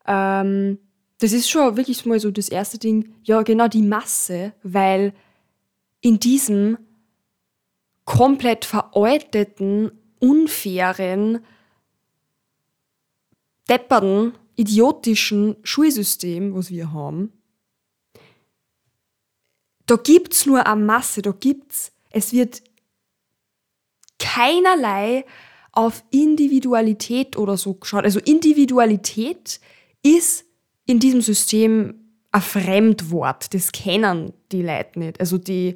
Ähm, 0.05 0.77
das 1.19 1.33
ist 1.33 1.49
schon 1.49 1.77
wirklich 1.77 2.05
mal 2.05 2.19
so 2.19 2.29
das 2.29 2.47
erste 2.47 2.77
Ding. 2.77 3.15
Ja, 3.23 3.41
genau 3.41 3.67
die 3.67 3.81
Masse, 3.81 4.53
weil 4.61 5.13
in 6.01 6.19
diesem 6.19 6.77
komplett 8.07 8.63
veralteten, 8.65 9.91
unfairen, 10.19 11.45
depperten, 13.69 14.33
idiotischen 14.55 15.57
Schulsystem, 15.61 16.55
was 16.55 16.71
wir 16.71 16.93
haben, 16.93 17.33
da 19.85 19.97
gibt's 19.97 20.45
nur 20.45 20.65
eine 20.65 20.83
Masse, 20.83 21.21
da 21.21 21.31
gibt's, 21.31 21.91
es 22.09 22.31
wird 22.31 22.63
keinerlei 24.19 25.25
auf 25.73 26.03
Individualität 26.09 27.37
oder 27.37 27.57
so 27.57 27.73
geschaut. 27.73 28.05
Also 28.05 28.19
Individualität 28.19 29.59
ist 30.01 30.45
in 30.85 30.99
diesem 30.99 31.21
System 31.21 31.93
ein 32.31 32.41
Fremdwort. 32.41 33.53
Das 33.53 33.71
kennen 33.73 34.33
die 34.51 34.61
Leute 34.61 34.97
nicht. 34.97 35.19
Also 35.19 35.37
die, 35.37 35.75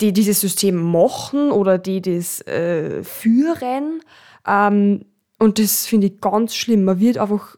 die 0.00 0.12
dieses 0.12 0.40
System 0.40 0.76
machen 0.76 1.50
oder 1.50 1.78
die 1.78 2.00
das 2.00 2.40
äh, 2.42 3.02
führen. 3.02 4.02
Ähm, 4.46 5.04
und 5.38 5.58
das 5.58 5.86
finde 5.86 6.08
ich 6.08 6.20
ganz 6.20 6.54
schlimm. 6.54 6.84
Man 6.84 7.00
wird 7.00 7.18
einfach 7.18 7.56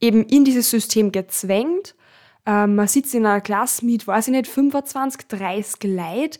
eben 0.00 0.24
in 0.24 0.44
dieses 0.44 0.70
System 0.70 1.12
gezwängt. 1.12 1.94
Ähm, 2.46 2.74
man 2.74 2.88
sitzt 2.88 3.14
in 3.14 3.24
einer 3.24 3.40
Klasse 3.40 3.84
mit, 3.84 4.06
weiß 4.06 4.28
ich 4.28 4.32
nicht, 4.32 4.46
25, 4.46 5.26
30 5.28 5.84
Leuten. 5.84 6.38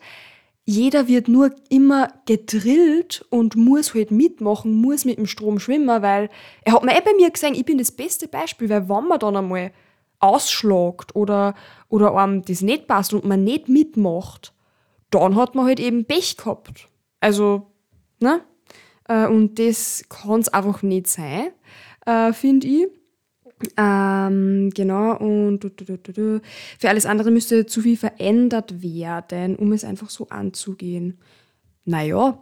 Jeder 0.66 1.08
wird 1.08 1.28
nur 1.28 1.54
immer 1.68 2.08
gedrillt 2.24 3.24
und 3.28 3.54
muss 3.54 3.94
halt 3.94 4.10
mitmachen, 4.10 4.72
muss 4.72 5.04
mit 5.04 5.18
dem 5.18 5.26
Strom 5.26 5.58
schwimmen, 5.58 6.02
weil 6.02 6.30
er 6.62 6.72
hat 6.72 6.84
mir 6.84 6.96
eh 6.96 7.02
bei 7.02 7.12
mir 7.14 7.30
gesehen, 7.30 7.54
ich 7.54 7.66
bin 7.66 7.76
das 7.76 7.92
beste 7.92 8.28
Beispiel, 8.28 8.70
weil 8.70 8.88
wenn 8.88 9.06
man 9.06 9.18
dann 9.18 9.36
einmal 9.36 9.72
ausschlagt 10.20 11.14
oder, 11.14 11.54
oder 11.90 12.14
einem 12.16 12.42
das 12.42 12.62
nicht 12.62 12.86
passt 12.86 13.12
und 13.12 13.26
man 13.26 13.44
nicht 13.44 13.68
mitmacht, 13.68 14.53
dann 15.10 15.36
hat 15.36 15.54
man 15.54 15.66
halt 15.66 15.80
eben 15.80 16.04
Pech 16.04 16.36
gehabt. 16.36 16.88
Also, 17.20 17.66
ne? 18.20 18.40
Äh, 19.08 19.26
und 19.26 19.58
das 19.58 20.04
kann 20.08 20.40
es 20.40 20.48
einfach 20.48 20.82
nicht 20.82 21.06
sein, 21.06 21.50
äh, 22.06 22.32
finde 22.32 22.66
ich. 22.66 22.86
Ähm, 23.76 24.70
genau, 24.74 25.16
und 25.16 25.60
du, 25.60 25.70
du, 25.70 25.96
du, 25.96 26.40
für 26.78 26.88
alles 26.88 27.06
andere 27.06 27.30
müsste 27.30 27.66
zu 27.66 27.80
viel 27.80 27.96
verändert 27.96 28.82
werden, 28.82 29.56
um 29.56 29.72
es 29.72 29.84
einfach 29.84 30.10
so 30.10 30.28
anzugehen. 30.28 31.18
Naja, 31.84 32.38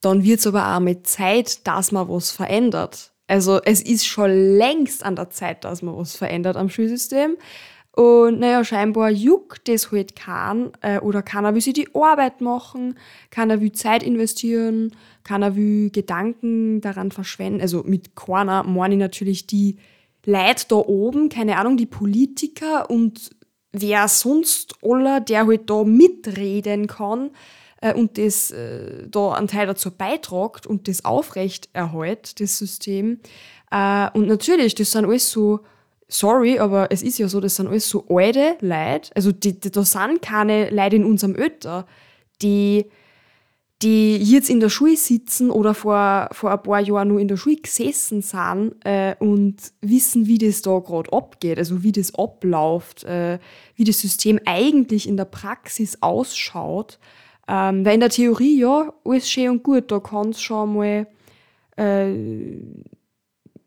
dann 0.00 0.24
wird 0.24 0.40
es 0.40 0.46
aber 0.46 0.74
auch 0.74 0.80
mit 0.80 1.06
Zeit, 1.06 1.66
dass 1.66 1.92
man 1.92 2.08
was 2.08 2.30
verändert. 2.30 3.12
Also 3.28 3.60
es 3.64 3.80
ist 3.80 4.06
schon 4.06 4.30
längst 4.30 5.04
an 5.04 5.16
der 5.16 5.30
Zeit, 5.30 5.64
dass 5.64 5.82
man 5.82 5.96
was 5.96 6.16
verändert 6.16 6.56
am 6.56 6.68
Schulsystem. 6.68 7.36
Und 7.94 8.40
naja, 8.40 8.64
scheinbar 8.64 9.10
juckt 9.10 9.68
das 9.68 9.92
halt 9.92 10.16
keinen. 10.16 10.72
Äh, 10.80 10.98
oder 11.00 11.22
keiner 11.22 11.54
will 11.54 11.60
sich 11.60 11.74
die 11.74 11.94
Arbeit 11.94 12.40
machen, 12.40 12.96
keiner 13.30 13.60
will 13.60 13.72
Zeit 13.72 14.02
investieren, 14.02 14.96
keiner 15.24 15.56
will 15.56 15.90
Gedanken 15.90 16.80
daran 16.80 17.10
verschwenden. 17.10 17.60
Also 17.60 17.82
mit 17.84 18.16
keiner 18.16 18.62
meine 18.62 18.94
ich 18.94 19.00
natürlich 19.00 19.46
die 19.46 19.76
Leute 20.24 20.66
da 20.68 20.76
oben, 20.76 21.28
keine 21.28 21.58
Ahnung, 21.58 21.76
die 21.76 21.86
Politiker 21.86 22.88
und 22.88 23.30
wer 23.72 24.08
sonst 24.08 24.76
aller, 24.82 25.20
der 25.20 25.46
halt 25.46 25.68
da 25.68 25.84
mitreden 25.84 26.86
kann 26.86 27.30
äh, 27.80 27.92
und 27.92 28.16
das 28.16 28.50
äh, 28.52 29.08
da 29.08 29.32
einen 29.32 29.48
Teil 29.48 29.66
dazu 29.66 29.90
beitragt 29.90 30.66
und 30.66 30.88
das 30.88 31.04
aufrecht 31.04 31.68
erhält, 31.72 32.40
das 32.40 32.56
System. 32.56 33.20
Äh, 33.70 34.08
und 34.14 34.28
natürlich, 34.28 34.74
das 34.74 34.92
sind 34.92 35.04
alles 35.04 35.30
so 35.30 35.60
sorry, 36.12 36.58
aber 36.58 36.88
es 36.90 37.02
ist 37.02 37.18
ja 37.18 37.28
so, 37.28 37.40
das 37.40 37.56
sind 37.56 37.68
alles 37.68 37.88
so 37.88 38.04
alte 38.08 38.56
Leute, 38.60 39.10
also 39.14 39.32
die, 39.32 39.58
die, 39.58 39.70
da 39.70 39.84
sind 39.84 40.22
keine 40.22 40.70
Leute 40.70 40.96
in 40.96 41.04
unserem 41.04 41.34
Ötter, 41.34 41.86
die, 42.42 42.86
die 43.82 44.18
jetzt 44.18 44.50
in 44.50 44.60
der 44.60 44.68
Schule 44.68 44.96
sitzen 44.96 45.50
oder 45.50 45.74
vor, 45.74 46.28
vor 46.32 46.52
ein 46.52 46.62
paar 46.62 46.80
Jahren 46.80 47.08
nur 47.08 47.18
in 47.18 47.28
der 47.28 47.36
Schule 47.36 47.56
gesessen 47.56 48.22
sind 48.22 48.74
äh, 48.84 49.16
und 49.18 49.56
wissen, 49.80 50.26
wie 50.26 50.38
das 50.38 50.62
da 50.62 50.78
gerade 50.78 51.12
abgeht, 51.12 51.58
also 51.58 51.82
wie 51.82 51.92
das 51.92 52.14
abläuft, 52.14 53.04
äh, 53.04 53.38
wie 53.74 53.84
das 53.84 54.00
System 54.00 54.38
eigentlich 54.44 55.08
in 55.08 55.16
der 55.16 55.24
Praxis 55.24 55.98
ausschaut. 56.00 56.98
Ähm, 57.48 57.84
weil 57.84 57.94
in 57.94 58.00
der 58.00 58.10
Theorie, 58.10 58.60
ja, 58.60 58.92
alles 59.04 59.28
schön 59.28 59.50
und 59.50 59.62
gut, 59.64 59.90
da 59.90 59.98
kann 59.98 60.30
es 60.30 60.40
schon 60.40 60.74
mal 60.74 61.06
äh, 61.76 62.14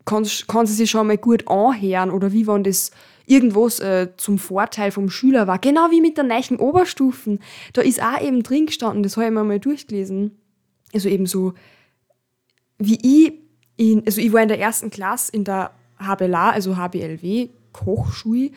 kann, 0.06 0.28
kann 0.48 0.68
sie 0.68 0.74
sich 0.74 0.92
schon 0.92 1.08
mal 1.08 1.18
gut 1.18 1.48
anhören 1.48 2.12
oder 2.12 2.32
wie 2.32 2.48
wenn 2.48 2.64
das 2.64 2.92
irgendwas 3.26 3.80
äh, 3.80 4.10
zum 4.18 4.38
Vorteil 4.38 4.92
vom 4.92 5.10
Schüler 5.10 5.48
war. 5.48 5.60
Genau 5.60 5.90
wie 5.92 6.02
mit 6.02 6.18
der 6.18 6.24
neuen 6.24 6.58
Oberstufen. 6.58 7.40
Da 7.74 7.82
ist 7.82 8.02
auch 8.02 8.22
eben 8.22 8.44
drin 8.44 8.68
gestanden, 8.68 9.04
das 9.04 9.18
habe 9.18 9.28
ich 9.28 9.34
mir 9.34 9.44
mal 9.44 9.60
durchgelesen. 9.60 10.38
Also 10.94 11.10
eben 11.10 11.26
so, 11.26 11.54
wie 12.78 13.00
ich 13.02 13.34
in, 13.78 14.04
also 14.06 14.22
ich 14.22 14.32
war 14.32 14.42
in 14.42 14.48
der 14.48 14.60
ersten 14.60 14.90
Klasse 14.90 15.32
in 15.32 15.44
der 15.44 15.72
HBLA, 16.00 16.52
also 16.52 16.78
HBLW, 16.78 17.50
Kochschule, 17.74 18.52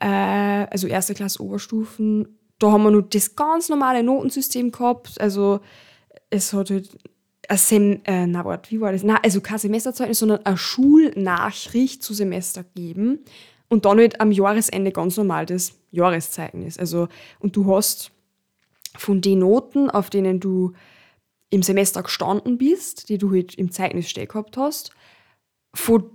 äh, 0.00 0.06
also 0.06 0.86
erste 0.86 1.14
Klasse 1.14 1.42
Oberstufen. 1.42 2.36
Da 2.58 2.72
haben 2.72 2.82
wir 2.82 2.90
nur 2.90 3.02
das 3.02 3.36
ganz 3.36 3.68
normale 3.68 4.02
Notensystem 4.02 4.70
gehabt. 4.70 5.20
Also 5.20 5.60
es 6.28 6.52
hat 6.52 6.70
halt 6.70 6.90
Sem 7.56 8.00
äh, 8.04 8.26
na, 8.26 8.44
warte, 8.44 8.70
wie 8.70 8.80
war 8.80 8.92
das? 8.92 9.02
Na, 9.02 9.16
also 9.22 9.40
kein 9.40 9.58
Semesterzeugnis, 9.58 10.18
sondern 10.18 10.44
eine 10.44 10.56
Schulnachricht 10.56 12.02
zu 12.02 12.14
Semester 12.14 12.64
geben 12.74 13.20
und 13.68 13.84
dann 13.84 13.98
halt 13.98 14.20
am 14.20 14.32
Jahresende 14.32 14.92
ganz 14.92 15.16
normal 15.16 15.46
das 15.46 15.72
Jahreszeugnis. 15.90 16.78
Also, 16.78 17.08
und 17.38 17.56
du 17.56 17.74
hast 17.74 18.12
von 18.96 19.20
den 19.20 19.40
Noten, 19.40 19.90
auf 19.90 20.10
denen 20.10 20.40
du 20.40 20.72
im 21.50 21.62
Semester 21.62 22.02
gestanden 22.02 22.58
bist, 22.58 23.08
die 23.08 23.18
du 23.18 23.32
halt 23.32 23.54
im 23.56 23.70
Zeugnis 23.70 24.08
stehen 24.08 24.28
gehabt 24.28 24.56
hast, 24.56 24.92
von, 25.74 26.10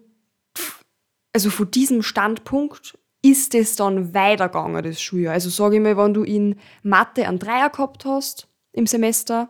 also 1.33 1.49
von 1.49 1.69
diesem 1.71 2.01
Standpunkt 2.01 2.97
ist 3.21 3.55
es 3.55 3.75
dann 3.75 4.13
weitergegangen, 4.13 4.83
das 4.83 5.01
Schuljahr. 5.01 5.33
Also 5.33 5.49
sage 5.49 5.75
ich 5.75 5.81
mal, 5.81 5.97
wenn 5.97 6.13
du 6.13 6.23
in 6.23 6.57
Mathe 6.83 7.27
einen 7.27 7.39
Dreier 7.39 7.69
gehabt 7.69 8.05
hast 8.05 8.47
im 8.71 8.85
Semester, 8.85 9.49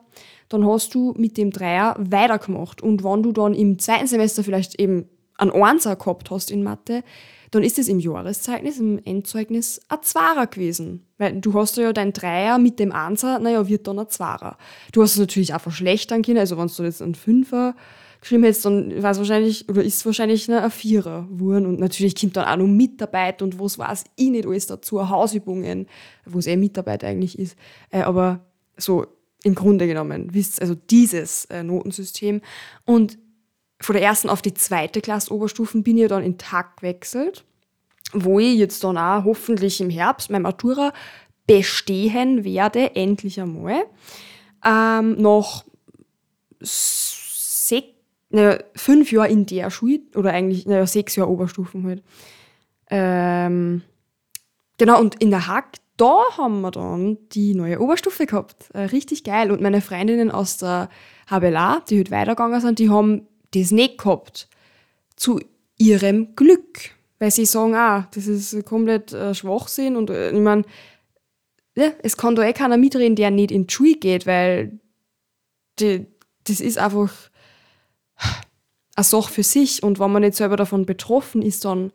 dann 0.50 0.66
hast 0.66 0.94
du 0.94 1.14
mit 1.18 1.38
dem 1.38 1.52
Dreier 1.52 1.96
weitergemacht. 1.98 2.82
Und 2.82 3.04
wenn 3.04 3.24
du 3.24 3.32
dann 3.32 3.54
im 3.54 3.80
zweiten 3.80 4.08
Semester 4.08 4.44
vielleicht 4.44 4.80
eben 4.80 5.10
einen 5.38 5.52
Einser 5.52 5.96
gehabt 5.96 6.30
hast 6.32 6.52
in 6.52 6.64
Mathe, 6.64 7.04
dann 7.52 7.64
ist 7.64 7.80
es 7.80 7.88
im 7.88 8.00
Jahreszeugnis, 8.00 8.80
im 8.80 9.00
Endzeugnis 9.06 9.80
ein 9.88 10.00
Zwarer 10.02 10.48
gewesen. 10.48 11.06
Weil 11.18 11.40
du 11.40 11.54
hast 11.54 11.78
ja 11.78 11.94
dein 11.94 12.12
Dreier 12.12 12.58
mit 12.58 12.80
dem 12.80 12.92
Einser, 12.92 13.40
naja, 13.40 13.68
wird 13.68 13.88
dann 13.88 14.00
ein 14.00 14.10
Zwarer. 14.10 14.58
Du 14.92 15.02
hast 15.02 15.14
es 15.14 15.20
natürlich 15.20 15.54
auch 15.54 15.62
verschlechtern 15.62 16.22
können, 16.22 16.40
also 16.40 16.58
wenn 16.58 16.68
du 16.68 16.84
jetzt 16.84 17.02
einen 17.02 17.16
Fünfer 17.16 17.76
geschrieben 18.20 18.44
hättest, 18.44 18.66
dann 18.66 19.04
war 19.04 19.12
es 19.12 19.18
wahrscheinlich, 19.20 19.70
oder 19.70 19.84
ist 19.84 19.96
es 19.96 20.06
wahrscheinlich 20.06 20.52
ein 20.52 20.72
Vierer 20.72 21.28
geworden. 21.30 21.66
Und 21.66 21.80
natürlich 21.80 22.20
kommt 22.20 22.36
dann 22.36 22.46
auch 22.46 22.58
noch 22.58 22.68
Mitarbeit 22.68 23.42
und 23.42 23.60
was 23.60 23.78
weiß 23.78 24.06
ich 24.16 24.30
nicht 24.30 24.48
alles 24.48 24.68
dazu, 24.68 25.08
Hausübungen, 25.10 25.88
wo 26.26 26.40
es 26.40 26.48
eh 26.48 26.58
Mitarbeit 26.58 27.04
eigentlich 27.04 27.38
ist. 27.38 27.56
Äh, 27.92 28.02
aber 28.02 28.42
so 28.78 29.06
im 29.46 29.56
Grunde 29.56 29.88
genommen, 29.88 30.34
wisst 30.34 30.60
also 30.60 30.76
dieses 30.76 31.46
äh, 31.46 31.64
Notensystem. 31.64 32.42
Und 32.84 33.18
von 33.80 33.94
der 33.94 34.04
ersten 34.04 34.30
auf 34.30 34.42
die 34.42 34.56
zweite 34.56 35.00
Klasse 35.00 35.32
Oberstufen 35.34 35.84
bin 35.84 35.98
ich 35.98 36.08
dann 36.10 36.24
in 36.24 36.38
Tag 36.38 36.78
gewechselt. 36.78 37.46
wo 38.14 38.40
ich 38.40 38.58
jetzt 38.58 38.84
dann 38.84 38.98
auch 38.98 39.24
hoffentlich 39.26 39.82
im 39.82 39.90
Herbst 39.90 40.30
mein 40.30 40.44
Matura 40.44 40.94
bestehen 41.48 42.44
werde, 42.44 42.96
endlich 42.96 43.40
einmal. 43.40 43.84
Ähm, 44.64 45.22
nach 45.22 45.64
sechs, 46.62 47.88
fünf 48.76 49.12
Jahren 49.12 49.32
in 49.32 49.46
der 49.46 49.70
Schule, 49.70 50.02
oder 50.16 50.32
eigentlich 50.32 50.66
naja, 50.66 50.88
sechs 50.88 51.16
Jahre 51.16 51.30
Oberstufen 51.30 51.86
halt. 51.86 52.04
Ähm, 52.90 53.82
genau, 54.78 55.00
und 55.00 55.22
in 55.22 55.30
der 55.30 55.48
Hack, 55.48 55.78
da 55.98 56.24
haben 56.38 56.62
wir 56.62 56.72
dann 56.72 57.18
die 57.30 57.56
neue 57.56 57.80
Oberstufe 57.80 58.26
gehabt. 58.26 58.70
Äh, 58.74 58.82
richtig 58.82 59.24
geil. 59.24 59.52
Und 59.52 59.62
meine 59.62 59.82
Freundinnen 59.82 60.32
aus 60.32 60.58
der 60.58 60.90
HBLA, 61.30 61.82
die 61.90 61.98
halt 61.98 62.12
weitergegangen 62.12 62.62
sind, 62.62 62.80
die 62.80 62.90
haben 62.90 63.28
das 63.54 63.72
nicht 63.72 63.98
gehabt. 63.98 64.50
Zu 65.16 65.40
ihrem 65.78 66.36
Glück. 66.36 66.92
Weil 67.20 67.32
sie 67.32 67.46
sagen, 67.46 67.76
ah, 67.76 68.08
das 68.14 68.28
ist 68.28 68.66
komplett 68.66 69.14
äh, 69.14 69.34
Schwachsinn. 69.34 69.96
Und 69.96 70.10
äh, 70.10 70.32
ich 70.32 70.40
meine, 70.40 70.64
ja, 71.76 71.92
es 72.04 72.18
kann 72.18 72.36
da 72.36 72.44
eh 72.44 72.54
keiner 72.54 72.78
mitreden, 72.78 73.16
der 73.16 73.32
nicht 73.32 73.52
in 73.52 73.68
die 73.68 73.74
Schule 73.74 73.96
geht, 73.96 74.26
weil 74.26 74.80
die, 75.80 76.06
das 76.44 76.60
ist 76.60 76.78
einfach 76.78 77.12
eine 78.96 79.04
Sache 79.04 79.32
für 79.32 79.44
sich. 79.44 79.82
Und 79.82 80.00
wenn 80.00 80.12
man 80.12 80.24
nicht 80.24 80.36
selber 80.36 80.58
davon 80.58 80.86
betroffen 80.86 81.42
ist, 81.42 81.64
dann 81.64 81.94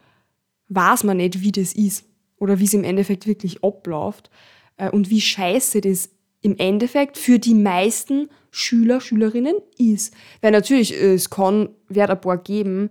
weiß 0.68 1.04
man 1.04 1.18
nicht, 1.18 1.42
wie 1.42 1.52
das 1.52 1.74
ist 1.74 2.09
oder 2.40 2.58
wie 2.58 2.64
es 2.64 2.74
im 2.74 2.82
Endeffekt 2.82 3.28
wirklich 3.28 3.62
abläuft 3.62 4.30
äh, 4.76 4.90
und 4.90 5.10
wie 5.10 5.20
scheiße 5.20 5.80
das 5.80 6.10
im 6.42 6.56
Endeffekt 6.56 7.18
für 7.18 7.38
die 7.38 7.54
meisten 7.54 8.28
Schüler, 8.50 9.00
Schülerinnen 9.00 9.56
ist. 9.78 10.14
Weil 10.40 10.50
natürlich, 10.50 10.92
es 10.92 11.30
kann, 11.30 11.68
wird 11.88 12.10
ein 12.10 12.20
paar 12.20 12.38
geben, 12.38 12.90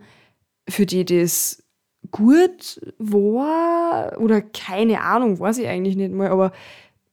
für 0.69 0.85
die 0.85 1.03
das 1.03 1.63
gut 2.11 2.79
war 2.97 4.17
oder 4.19 4.41
keine 4.41 5.01
Ahnung, 5.01 5.39
weiß 5.39 5.57
ich 5.57 5.67
eigentlich 5.67 5.97
nicht 5.97 6.13
mal, 6.13 6.29
aber 6.29 6.53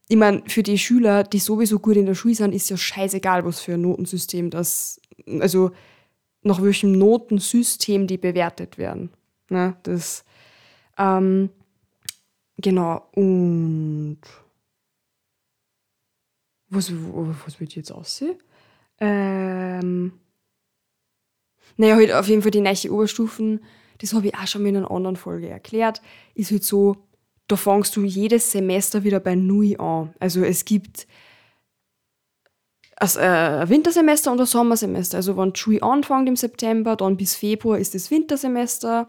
ich 0.08 0.16
meine, 0.16 0.42
für 0.46 0.62
die 0.62 0.78
Schüler, 0.78 1.24
die 1.24 1.40
sowieso 1.40 1.80
gut 1.80 1.96
in 1.96 2.06
der 2.06 2.14
Schule 2.14 2.36
sind, 2.36 2.54
ist 2.54 2.70
ja 2.70 2.76
scheißegal, 2.76 3.44
was 3.44 3.60
für 3.60 3.74
ein 3.74 3.80
Notensystem 3.80 4.50
das, 4.50 5.00
also 5.40 5.72
nach 6.42 6.62
welchem 6.62 6.92
Notensystem 6.92 8.06
die 8.06 8.18
bewertet 8.18 8.78
werden. 8.78 9.10
Ne, 9.48 9.76
das, 9.82 10.24
ähm, 10.96 11.50
genau, 12.56 13.08
und 13.14 14.20
was, 16.68 16.92
was 16.92 17.60
will 17.60 17.68
jetzt 17.70 17.92
aussehen? 17.92 18.38
Ähm, 18.98 20.12
naja, 21.76 21.96
halt 21.96 22.12
auf 22.12 22.28
jeden 22.28 22.42
Fall 22.42 22.50
die 22.50 22.60
neue 22.60 22.92
Oberstufen, 22.92 23.64
das 23.98 24.12
habe 24.12 24.28
ich 24.28 24.34
auch 24.34 24.46
schon 24.46 24.62
mal 24.62 24.68
in 24.68 24.76
einer 24.76 24.90
anderen 24.90 25.16
Folge 25.16 25.48
erklärt, 25.48 26.02
ist 26.34 26.50
halt 26.50 26.64
so, 26.64 26.96
da 27.48 27.56
fangst 27.56 27.94
du 27.96 28.02
jedes 28.02 28.50
Semester 28.50 29.04
wieder 29.04 29.20
bei 29.20 29.34
Null 29.34 29.76
an. 29.78 30.14
Also 30.18 30.42
es 30.42 30.64
gibt 30.64 31.06
also, 32.96 33.20
ein 33.20 33.68
Wintersemester 33.68 34.32
und 34.32 34.40
ein 34.40 34.46
Sommersemester. 34.46 35.18
Also 35.18 35.36
wenn 35.36 35.52
die 35.52 35.60
Schule 35.60 35.82
anfängt 35.82 36.28
im 36.28 36.36
September, 36.36 36.96
dann 36.96 37.16
bis 37.16 37.34
Februar 37.34 37.78
ist 37.78 37.94
das 37.94 38.10
Wintersemester 38.10 39.08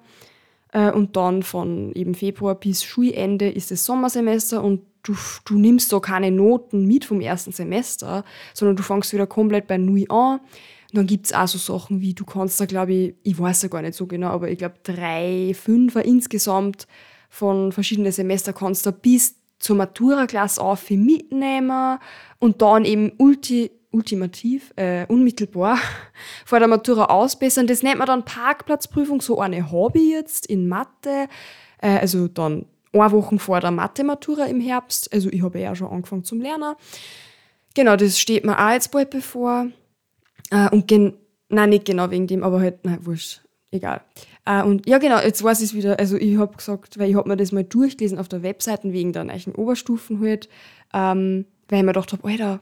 und 0.94 1.16
dann 1.16 1.44
von 1.44 1.92
eben 1.94 2.14
Februar 2.14 2.56
bis 2.56 2.84
Schulende 2.84 3.50
ist 3.50 3.72
das 3.72 3.86
Sommersemester 3.86 4.64
und 4.64 4.82
du, 5.04 5.16
du 5.46 5.58
nimmst 5.58 5.92
da 5.92 6.00
keine 6.00 6.32
Noten 6.32 6.86
mit 6.86 7.06
vom 7.06 7.22
ersten 7.22 7.52
Semester, 7.52 8.24
sondern 8.54 8.76
du 8.76 8.84
fängst 8.84 9.14
wieder 9.14 9.28
komplett 9.28 9.68
bei 9.68 9.78
Null 9.78 10.06
an. 10.10 10.40
Und 10.40 10.98
dann 11.00 11.08
gibt 11.08 11.26
es 11.26 11.34
auch 11.34 11.48
so 11.48 11.58
Sachen 11.58 12.02
wie, 12.02 12.14
du 12.14 12.26
kannst 12.26 12.60
da, 12.62 12.66
glaube 12.66 12.94
ich, 12.94 13.16
ich 13.24 13.38
weiß 13.38 13.64
ja 13.64 13.70
gar 13.70 13.82
nicht 13.82 13.96
so 13.96 14.08
genau, 14.08 14.30
aber 14.30 14.50
ich 14.50 14.58
glaube 14.58 14.76
drei, 14.84 15.54
fünfer 15.54 16.06
insgesamt 16.06 16.88
von 17.30 17.72
verschiedenen 17.72 18.12
Semester 18.12 18.54
kannst 18.54 18.86
du 18.86 18.92
bis 18.92 19.36
zur 19.60 19.76
Matura-Klasse 19.76 20.62
auf 20.62 20.90
mitnehmen 20.90 22.00
und 22.40 22.62
dann 22.62 22.86
eben 22.86 23.12
ulti, 23.18 23.72
ultimativ, 23.92 24.74
äh, 24.76 25.06
unmittelbar 25.08 25.78
vor 26.46 26.60
der 26.60 26.68
Matura 26.68 27.06
ausbessern. 27.06 27.68
Das 27.68 27.84
nennt 27.84 28.00
man 28.00 28.08
dann 28.08 28.26
Parkplatzprüfung, 28.26 29.22
so 29.22 29.40
eine 29.40 29.72
Hobby 29.72 30.12
jetzt 30.12 30.46
in 30.46 30.68
Mathe, 30.68 31.28
äh, 31.82 31.98
also 32.00 32.28
dann 32.28 32.66
eine 32.94 33.12
Woche 33.12 33.38
vor 33.40 33.60
der 33.60 33.72
Mathe-Matura 33.72 34.46
im 34.46 34.60
Herbst, 34.60 35.14
also 35.14 35.30
ich 35.30 35.44
habe 35.44 35.60
ja 35.60 35.76
schon 35.76 35.90
angefangen 35.90 36.24
zum 36.24 36.42
Lernen. 36.42 36.76
Genau, 37.76 37.96
das 37.96 38.20
steht 38.20 38.46
mir 38.46 38.58
auch 38.58 38.72
jetzt 38.72 38.92
bald 38.92 39.10
bevor. 39.10 39.68
Äh, 40.50 40.70
und 40.70 40.88
gen 40.88 41.14
nein, 41.50 41.70
nicht 41.70 41.86
genau 41.86 42.10
wegen 42.10 42.28
dem, 42.28 42.44
aber 42.44 42.60
halt, 42.60 42.84
nein, 42.86 43.06
wurscht, 43.06 43.42
egal. 43.72 44.02
Uh, 44.50 44.66
und 44.66 44.88
ja, 44.88 44.98
genau, 44.98 45.20
jetzt 45.20 45.44
weiß 45.44 45.60
ich 45.60 45.72
es 45.72 45.76
wieder. 45.76 46.00
Also, 46.00 46.16
ich 46.16 46.38
habe 46.38 46.56
gesagt, 46.56 46.98
weil 46.98 47.10
ich 47.10 47.16
habe 47.16 47.28
mir 47.28 47.36
das 47.36 47.52
mal 47.52 47.66
durchgelesen 47.66 48.18
auf 48.18 48.30
der 48.30 48.44
Webseite 48.44 48.94
wegen 48.94 49.12
der 49.12 49.26
neuen 49.26 49.54
Oberstufen 49.56 50.22
halt, 50.22 50.48
ähm, 50.94 51.46
weil 51.68 51.80
ich 51.80 51.86
mir 51.86 51.92
gedacht 51.92 52.14
habe, 52.14 52.26
Alter, 52.26 52.62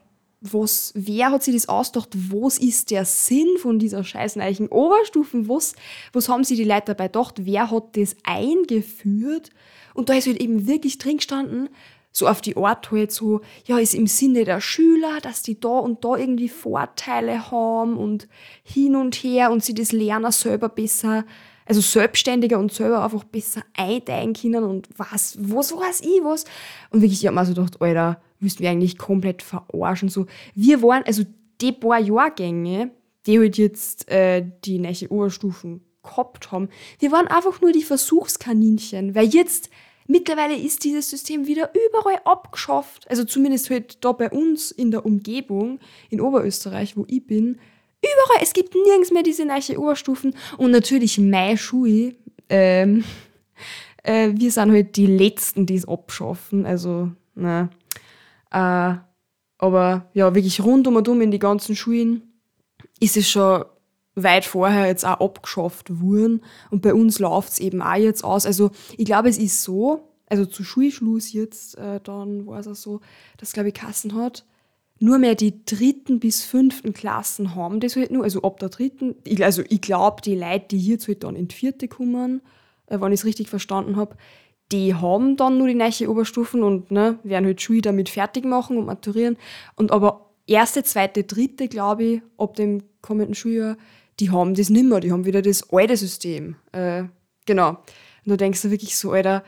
was, 0.53 0.91
wer 0.95 1.31
hat 1.31 1.43
sich 1.43 1.53
das 1.53 1.69
ausgedacht? 1.69 2.09
Was 2.29 2.57
ist 2.57 2.91
der 2.91 3.05
Sinn 3.05 3.57
von 3.57 3.79
dieser 3.79 4.03
scheiß 4.03 4.35
neuen 4.35 4.67
Oberstufen? 4.67 5.49
Was, 5.49 5.75
was 6.13 6.29
haben 6.29 6.43
sich 6.43 6.57
die 6.57 6.63
Leute 6.63 6.87
dabei 6.87 7.07
gedacht? 7.07 7.35
Wer 7.45 7.71
hat 7.71 7.97
das 7.97 8.15
eingeführt? 8.23 9.49
Und 9.93 10.09
da 10.09 10.13
ist 10.13 10.27
halt 10.27 10.41
eben 10.41 10.67
wirklich 10.67 10.97
drin 10.97 11.17
gestanden, 11.17 11.69
so 12.11 12.27
auf 12.27 12.41
die 12.41 12.55
Art 12.55 12.91
halt 12.91 13.11
so, 13.11 13.41
ja, 13.65 13.77
ist 13.77 13.93
im 13.93 14.07
Sinne 14.07 14.45
der 14.45 14.61
Schüler, 14.61 15.19
dass 15.21 15.41
die 15.41 15.59
da 15.59 15.79
und 15.79 16.05
da 16.05 16.15
irgendwie 16.15 16.47
Vorteile 16.47 17.51
haben 17.51 17.97
und 17.97 18.27
hin 18.63 18.95
und 18.95 19.15
her 19.15 19.51
und 19.51 19.63
sie 19.63 19.73
das 19.73 19.91
Lerner 19.91 20.31
selber 20.31 20.69
besser 20.69 21.25
also 21.65 21.81
selbstständiger 21.81 22.59
und 22.59 22.71
selber 22.71 23.03
einfach 23.03 23.23
besser 23.23 23.63
einteilen 23.75 24.33
können 24.33 24.63
und 24.63 24.87
was, 24.97 25.35
was 25.39 25.75
weiß 25.75 26.01
ich 26.01 26.23
was. 26.23 26.45
Und 26.91 27.01
wirklich, 27.01 27.21
ich 27.21 27.27
habe 27.27 27.35
mir 27.35 27.45
so 27.45 27.53
gedacht, 27.53 27.81
Alter, 27.81 28.21
müssten 28.39 28.63
wir 28.63 28.69
eigentlich 28.69 28.97
komplett 28.97 29.41
verarschen. 29.41 30.09
So, 30.09 30.25
wir 30.53 30.81
waren, 30.81 31.03
also 31.03 31.23
die 31.61 31.71
paar 31.71 31.99
Jahrgänge, 31.99 32.91
die 33.25 33.39
halt 33.39 33.57
jetzt 33.57 34.09
äh, 34.09 34.45
die 34.65 34.79
neue 34.79 35.09
Oberstufen 35.09 35.81
gehabt 36.03 36.51
haben, 36.51 36.69
wir 36.99 37.11
waren 37.11 37.27
einfach 37.27 37.61
nur 37.61 37.71
die 37.71 37.83
Versuchskaninchen, 37.83 39.15
weil 39.15 39.27
jetzt 39.27 39.69
mittlerweile 40.07 40.55
ist 40.55 40.83
dieses 40.83 41.09
System 41.09 41.47
wieder 41.47 41.71
überall 41.73 42.19
abgeschafft. 42.25 43.09
Also 43.09 43.23
zumindest 43.23 43.69
halt 43.69 44.03
da 44.03 44.11
bei 44.11 44.29
uns 44.29 44.71
in 44.71 44.91
der 44.91 45.05
Umgebung, 45.05 45.79
in 46.09 46.21
Oberösterreich, 46.21 46.95
wo 46.95 47.05
ich 47.07 47.25
bin, 47.25 47.57
Überall, 48.05 48.43
es 48.43 48.53
gibt 48.53 48.75
nirgends 48.75 49.11
mehr 49.11 49.23
diese 49.23 49.45
neue 49.45 49.79
Oberstufen. 49.79 50.35
Und 50.57 50.71
natürlich 50.71 51.17
meine 51.17 51.57
Schule, 51.57 52.15
ähm, 52.49 53.03
äh, 54.03 54.31
wir 54.33 54.51
sind 54.51 54.71
halt 54.71 54.95
die 54.95 55.07
Letzten, 55.07 55.65
die 55.65 55.75
es 55.75 55.87
abschaffen. 55.87 56.65
Also, 56.65 57.11
ne. 57.35 57.69
Äh, 58.51 58.95
aber 59.57 60.09
ja, 60.13 60.35
wirklich 60.35 60.61
rundum 60.61 60.95
und 60.95 61.07
um 61.07 61.21
in 61.21 61.31
die 61.31 61.39
ganzen 61.39 61.75
Schulen 61.75 62.23
ist 62.99 63.17
es 63.17 63.29
schon 63.29 63.65
weit 64.15 64.45
vorher 64.45 64.87
jetzt 64.87 65.05
auch 65.05 65.19
abgeschafft 65.19 66.01
worden. 66.01 66.41
Und 66.71 66.81
bei 66.81 66.93
uns 66.93 67.19
läuft 67.19 67.53
es 67.53 67.59
eben 67.59 67.81
auch 67.81 67.95
jetzt 67.95 68.23
aus. 68.23 68.45
Also 68.45 68.71
ich 68.97 69.05
glaube, 69.05 69.29
es 69.29 69.37
ist 69.37 69.63
so, 69.63 70.09
also 70.27 70.45
zu 70.45 70.63
Schulschluss 70.63 71.33
jetzt, 71.33 71.77
äh, 71.77 71.99
dann 72.01 72.45
war 72.47 72.59
es 72.59 72.67
auch 72.67 72.75
so, 72.75 73.01
dass, 73.37 73.53
glaube 73.53 73.69
ich, 73.69 73.75
Kassen 73.75 74.15
hat 74.15 74.45
nur 74.99 75.17
mehr 75.17 75.35
die 75.35 75.65
dritten 75.65 76.19
bis 76.19 76.43
fünften 76.43 76.93
Klassen 76.93 77.55
haben 77.55 77.79
das 77.79 77.95
halt 77.95 78.11
nur, 78.11 78.23
also 78.23 78.41
ab 78.43 78.59
der 78.59 78.69
dritten, 78.69 79.15
also 79.41 79.61
ich 79.67 79.81
glaube, 79.81 80.21
die 80.21 80.35
Leute, 80.35 80.67
die 80.69 80.79
jetzt 80.79 81.07
halt 81.07 81.23
dann 81.23 81.35
in 81.35 81.47
die 81.47 81.55
vierte 81.55 81.87
kommen, 81.87 82.41
äh, 82.87 82.99
wenn 82.99 83.11
ich 83.11 83.19
es 83.19 83.25
richtig 83.25 83.49
verstanden 83.49 83.97
habe, 83.97 84.15
die 84.71 84.95
haben 84.95 85.37
dann 85.37 85.57
nur 85.57 85.67
die 85.67 85.75
neue 85.75 86.09
Oberstufen 86.09 86.63
und 86.63 86.91
ne, 86.91 87.19
werden 87.23 87.45
halt 87.45 87.61
Schule 87.61 87.81
damit 87.81 88.09
fertig 88.09 88.45
machen 88.45 88.77
und 88.77 88.85
maturieren. 88.85 89.37
Und 89.75 89.91
aber 89.91 90.31
erste, 90.47 90.83
zweite, 90.83 91.23
dritte, 91.23 91.67
glaube 91.67 92.03
ich, 92.03 92.21
ab 92.37 92.55
dem 92.55 92.83
kommenden 93.01 93.35
Schuljahr, 93.35 93.77
die 94.19 94.31
haben 94.31 94.55
das 94.55 94.69
nicht 94.69 94.85
mehr, 94.85 94.99
die 94.99 95.11
haben 95.11 95.25
wieder 95.25 95.41
das 95.41 95.71
alte 95.71 95.97
System. 95.97 96.55
Äh, 96.71 97.03
genau. 97.45 97.69
Und 97.69 98.31
da 98.31 98.37
denkst 98.37 98.61
du 98.63 98.71
wirklich 98.71 98.97
so, 98.97 99.11
Alter, 99.11 99.43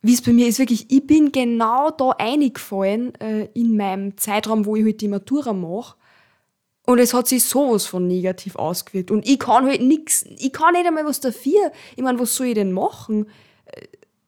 wie 0.00 0.14
es 0.14 0.22
bei 0.22 0.32
mir 0.32 0.46
ist, 0.46 0.58
wirklich, 0.58 0.90
ich 0.90 1.06
bin 1.06 1.32
genau 1.32 1.90
da 1.90 2.10
eingefallen 2.10 3.14
äh, 3.20 3.48
in 3.54 3.76
meinem 3.76 4.16
Zeitraum, 4.16 4.66
wo 4.66 4.76
ich 4.76 4.84
halt 4.84 5.00
die 5.00 5.08
Matura 5.08 5.52
mache. 5.52 5.96
Und 6.86 6.98
es 6.98 7.14
hat 7.14 7.26
sich 7.26 7.44
sowas 7.44 7.86
von 7.86 8.06
negativ 8.06 8.56
ausgewirkt. 8.56 9.10
Und 9.10 9.26
ich 9.26 9.38
kann 9.38 9.64
halt 9.64 9.80
nichts, 9.80 10.24
ich 10.36 10.52
kann 10.52 10.74
nicht 10.74 10.86
einmal 10.86 11.06
was 11.06 11.20
dafür. 11.20 11.72
Ich 11.96 12.02
meine, 12.02 12.18
was 12.18 12.34
soll 12.34 12.48
ich 12.48 12.54
denn 12.54 12.72
machen? 12.72 13.26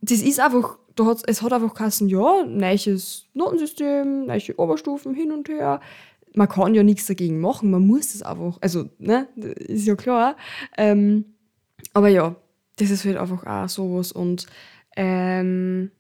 Das 0.09 0.21
ist 0.21 0.41
einfach, 0.41 0.79
da 0.95 1.07
hat, 1.07 1.23
es 1.27 1.43
hat 1.43 1.53
einfach 1.53 1.75
geheißen, 1.75 2.09
ja, 2.09 2.45
neues 2.45 3.27
Notensystem, 3.35 4.27
neue 4.27 4.57
Oberstufen 4.57 5.15
hin 5.15 5.33
und 5.33 5.49
her. 5.49 5.81
Man 6.35 6.49
kann 6.49 6.75
ja 6.75 6.83
nichts 6.83 7.07
dagegen 7.07 7.41
machen, 7.41 7.71
man 7.71 7.87
muss 7.87 8.13
das 8.13 8.23
einfach, 8.23 8.59
also, 8.61 8.89
ne, 8.99 9.27
ist 9.37 9.87
ja 9.87 9.97
klar. 9.97 10.37
Ähm, 10.77 11.25
aber 11.93 12.09
ja, 12.09 12.37
das 12.77 12.91
ist 12.91 13.05
halt 13.05 13.17
einfach 13.17 13.47
auch 13.47 13.69
sowas 13.69 14.13
und 14.13 14.47
ähm, 14.97 15.91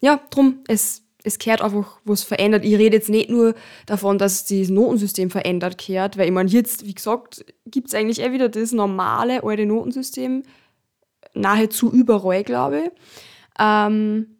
ja, 0.00 0.20
drum, 0.30 0.60
es, 0.68 1.02
es 1.22 1.38
kehrt 1.38 1.62
einfach 1.62 2.00
was 2.04 2.22
verändert. 2.22 2.64
Ich 2.64 2.76
rede 2.76 2.96
jetzt 2.96 3.08
nicht 3.08 3.30
nur 3.30 3.54
davon, 3.86 4.18
dass 4.18 4.46
das 4.46 4.68
Notensystem 4.68 5.30
verändert 5.30 5.78
kehrt, 5.78 6.18
weil 6.18 6.26
ich 6.26 6.32
meine, 6.32 6.50
jetzt, 6.50 6.86
wie 6.86 6.94
gesagt, 6.94 7.44
gibt 7.66 7.88
es 7.88 7.94
eigentlich 7.94 8.20
eh 8.20 8.32
wieder 8.32 8.48
das 8.48 8.72
normale 8.72 9.42
alte 9.42 9.66
Notensystem, 9.66 10.42
nahezu 11.34 11.92
überall, 11.92 12.44
glaube 12.44 12.84
ich. 12.84 12.90
Ähm, 13.58 14.34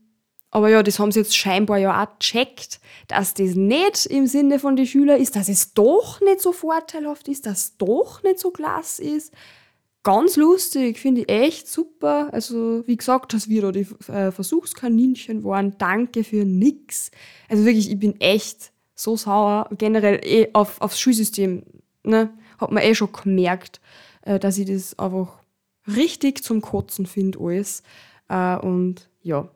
aber 0.51 0.69
ja, 0.69 0.85
das 0.85 1.01
haben 1.01 1.11
sie 1.11 1.19
jetzt 1.19 1.37
scheinbar 1.37 1.79
ja 1.79 2.01
auch 2.01 2.19
gecheckt, 2.21 2.81
dass 3.09 3.35
das 3.35 3.57
nicht 3.57 4.07
im 4.07 4.29
Sinne 4.29 4.61
von 4.61 4.77
den 4.77 4.87
Schülern 4.87 5.21
ist, 5.21 5.35
dass 5.35 5.49
es 5.49 5.75
doch 5.75 6.21
nicht 6.21 6.41
so 6.41 6.53
vorteilhaft 6.53 7.27
ist, 7.27 7.47
dass 7.47 7.59
es 7.59 7.77
doch 7.77 8.23
nicht 8.23 8.39
so 8.39 8.53
klasse 8.53 9.03
ist. 9.03 9.33
Ganz 10.05 10.37
lustig, 10.37 10.99
finde 10.99 11.23
ich 11.23 11.29
echt 11.29 11.67
super. 11.67 12.29
Also, 12.33 12.87
wie 12.87 12.97
gesagt, 12.97 13.33
dass 13.33 13.49
wir 13.49 13.63
da 13.63 13.73
die 13.73 13.87
äh, 14.07 14.31
Versuchskaninchen 14.31 15.43
waren, 15.43 15.77
danke 15.79 16.23
für 16.23 16.45
nix. 16.45 17.11
Also 17.49 17.65
wirklich, 17.65 17.91
ich 17.91 17.99
bin 17.99 18.21
echt 18.21 18.71
so 18.95 19.17
sauer. 19.17 19.69
Generell 19.77 20.21
eh 20.23 20.51
auf, 20.53 20.81
aufs 20.81 21.01
Schulsystem, 21.01 21.65
ne, 22.05 22.33
hat 22.59 22.71
man 22.71 22.83
eh 22.83 22.95
schon 22.95 23.11
gemerkt, 23.11 23.81
äh, 24.23 24.39
dass 24.39 24.59
ich 24.59 24.67
das 24.67 24.97
einfach 24.99 25.39
richtig 25.87 26.45
zum 26.45 26.61
Kotzen 26.61 27.07
finde, 27.07 27.41
alles. 27.41 27.83
Äh, 28.29 28.57
und 28.57 29.09
ja, 29.23 29.49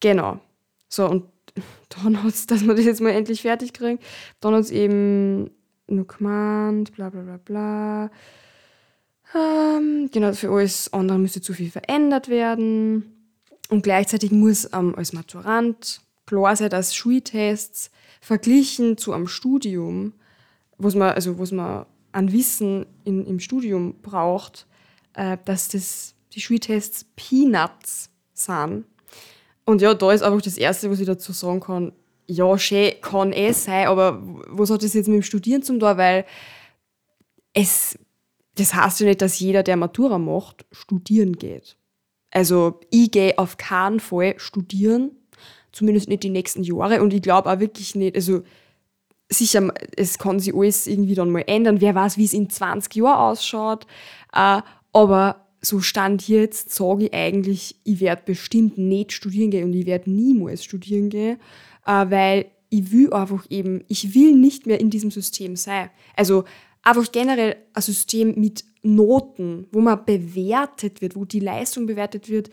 Genau. 0.00 0.40
So, 0.88 1.08
und 1.08 1.24
dann 1.90 2.22
hat 2.22 2.34
es, 2.34 2.46
dass 2.46 2.66
wir 2.66 2.74
das 2.74 2.84
jetzt 2.84 3.00
mal 3.00 3.10
endlich 3.10 3.42
fertig 3.42 3.72
kriegen, 3.72 4.00
dann 4.40 4.54
hat 4.54 4.62
es 4.62 4.70
eben 4.70 5.50
nur 5.86 6.06
gemeint, 6.06 6.92
bla 6.92 7.10
bla 7.10 7.20
bla 7.22 7.36
bla. 7.36 8.10
Ähm, 9.34 10.08
genau, 10.12 10.32
für 10.32 10.50
alles 10.50 10.92
andere 10.92 11.18
müsste 11.18 11.40
zu 11.40 11.52
viel 11.52 11.70
verändert 11.70 12.28
werden. 12.28 13.28
Und 13.68 13.82
gleichzeitig 13.82 14.32
muss 14.32 14.68
ähm, 14.72 14.94
als 14.96 15.12
Maturant 15.12 16.00
klar 16.26 16.56
sein, 16.56 16.70
dass 16.70 16.94
Schultests 16.94 17.90
verglichen 18.20 18.96
zu 18.96 19.12
einem 19.12 19.28
Studium, 19.28 20.14
was 20.78 20.94
man, 20.94 21.12
also 21.12 21.38
was 21.38 21.52
man 21.52 21.86
an 22.12 22.32
Wissen 22.32 22.86
in, 23.04 23.24
im 23.26 23.38
Studium 23.38 24.00
braucht, 24.02 24.66
äh, 25.14 25.38
dass 25.44 25.68
das, 25.68 26.14
die 26.32 26.40
Schultests 26.40 27.06
Peanuts 27.16 28.10
sind 28.32 28.84
und 29.70 29.80
ja, 29.80 29.94
da 29.94 30.12
ist 30.12 30.22
einfach 30.22 30.42
das 30.42 30.58
Erste, 30.58 30.90
was 30.90 31.00
ich 31.00 31.06
dazu 31.06 31.32
sagen 31.32 31.60
kann. 31.60 31.92
Ja, 32.26 32.58
schön 32.58 32.92
kann 33.00 33.32
eh 33.32 33.52
sein, 33.52 33.86
aber 33.86 34.20
was 34.48 34.70
hat 34.70 34.82
das 34.82 34.94
jetzt 34.94 35.06
mit 35.06 35.16
dem 35.16 35.22
Studieren 35.22 35.62
zum 35.62 35.78
tun? 35.78 35.96
Weil 35.96 36.24
es, 37.52 37.98
das 38.56 38.74
heißt 38.74 39.00
ja 39.00 39.06
nicht, 39.06 39.22
dass 39.22 39.38
jeder, 39.38 39.62
der 39.62 39.76
Matura 39.76 40.18
macht, 40.18 40.66
studieren 40.72 41.34
geht. 41.34 41.76
Also 42.30 42.80
ich 42.90 43.10
gehe 43.10 43.38
auf 43.38 43.56
keinen 43.56 44.00
Fall 44.00 44.34
studieren, 44.38 45.12
zumindest 45.72 46.08
nicht 46.08 46.22
die 46.22 46.30
nächsten 46.30 46.62
Jahre. 46.62 47.02
Und 47.02 47.12
ich 47.12 47.22
glaube 47.22 47.50
auch 47.50 47.60
wirklich 47.60 47.94
nicht, 47.94 48.14
also 48.14 48.42
sicher, 49.28 49.72
es 49.96 50.18
kann 50.18 50.40
sich 50.40 50.54
alles 50.54 50.86
irgendwie 50.86 51.14
dann 51.14 51.30
mal 51.30 51.44
ändern. 51.46 51.80
Wer 51.80 51.94
weiß, 51.94 52.16
wie 52.16 52.24
es 52.24 52.32
in 52.32 52.50
20 52.50 52.94
Jahren 52.96 53.18
ausschaut. 53.18 53.86
Äh, 54.32 54.62
aber 54.92 55.46
so 55.60 55.80
stand 55.80 56.26
jetzt, 56.28 56.70
sage 56.70 57.06
ich 57.06 57.14
eigentlich, 57.14 57.76
ich 57.84 58.00
werde 58.00 58.22
bestimmt 58.24 58.78
nicht 58.78 59.12
studieren 59.12 59.50
gehen 59.50 59.64
und 59.64 59.74
ich 59.74 59.86
werde 59.86 60.10
niemals 60.10 60.64
studieren 60.64 61.10
gehen, 61.10 61.38
äh, 61.86 62.06
weil 62.08 62.46
ich 62.70 62.92
will 62.92 63.12
einfach 63.12 63.44
eben, 63.50 63.84
ich 63.88 64.14
will 64.14 64.34
nicht 64.34 64.66
mehr 64.66 64.80
in 64.80 64.90
diesem 64.90 65.10
System 65.10 65.56
sein. 65.56 65.90
Also 66.16 66.44
einfach 66.82 67.10
generell 67.12 67.56
ein 67.74 67.82
System 67.82 68.34
mit 68.40 68.64
Noten, 68.82 69.66
wo 69.72 69.80
man 69.80 70.04
bewertet 70.04 71.02
wird, 71.02 71.16
wo 71.16 71.24
die 71.24 71.40
Leistung 71.40 71.86
bewertet 71.86 72.28
wird, 72.28 72.50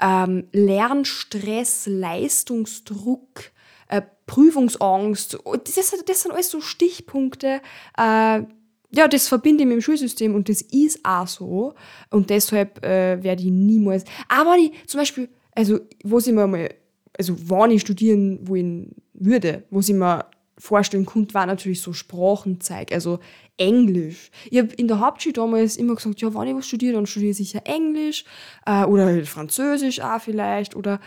ähm, 0.00 0.48
Lernstress, 0.52 1.86
Leistungsdruck, 1.86 3.52
äh, 3.88 4.02
Prüfungsangst, 4.26 5.38
das, 5.64 5.94
das 6.04 6.22
sind 6.22 6.32
alles 6.32 6.50
so 6.50 6.60
Stichpunkte, 6.60 7.60
äh, 7.96 8.42
ja, 8.90 9.08
das 9.08 9.28
verbinde 9.28 9.62
ich 9.62 9.68
mit 9.68 9.76
dem 9.76 9.82
Schulsystem 9.82 10.34
und 10.34 10.48
das 10.48 10.62
ist 10.62 11.00
auch 11.04 11.26
so. 11.26 11.74
Und 12.10 12.30
deshalb 12.30 12.84
äh, 12.84 13.22
werde 13.22 13.42
ich 13.42 13.50
niemals. 13.50 14.04
Aber 14.28 14.56
die, 14.56 14.72
zum 14.86 15.00
Beispiel, 15.00 15.28
also, 15.54 15.80
wo 16.04 16.20
sie 16.20 16.32
mir 16.32 16.46
mal, 16.46 16.70
also, 17.16 17.34
wann 17.48 17.70
ich 17.70 17.82
studieren 17.82 18.46
wollen 18.48 18.94
würde, 19.12 19.64
wo 19.70 19.82
sie 19.82 19.92
mir 19.92 20.26
vorstellen 20.58 21.06
konnte, 21.06 21.34
war 21.34 21.46
natürlich 21.46 21.80
so 21.80 21.92
Sprachenzeug, 21.92 22.92
also 22.92 23.20
Englisch. 23.56 24.30
Ich 24.50 24.58
habe 24.58 24.72
in 24.74 24.88
der 24.88 25.00
Hauptschule 25.00 25.32
damals 25.32 25.76
immer 25.76 25.94
gesagt, 25.94 26.20
ja, 26.20 26.34
wenn 26.34 26.48
ich 26.48 26.54
was 26.54 26.66
studiere, 26.66 26.94
dann 26.94 27.06
studiere 27.06 27.30
ich 27.30 27.36
sicher 27.36 27.62
Englisch 27.64 28.24
äh, 28.66 28.84
oder 28.84 29.06
halt 29.06 29.28
Französisch 29.28 30.00
auch 30.00 30.20
vielleicht 30.20 30.74
oder 30.74 31.00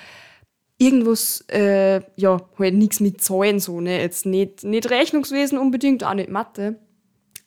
irgendwas, 0.77 1.45
äh, 1.49 2.01
ja, 2.15 2.41
halt 2.57 2.73
nichts 2.75 2.99
mit 2.99 3.21
Zahlen 3.21 3.59
so, 3.59 3.81
ne, 3.81 4.01
jetzt 4.01 4.25
nicht, 4.25 4.63
nicht 4.63 4.89
Rechnungswesen 4.89 5.57
unbedingt, 5.57 6.03
auch 6.03 6.13
nicht 6.13 6.29
Mathe. 6.29 6.79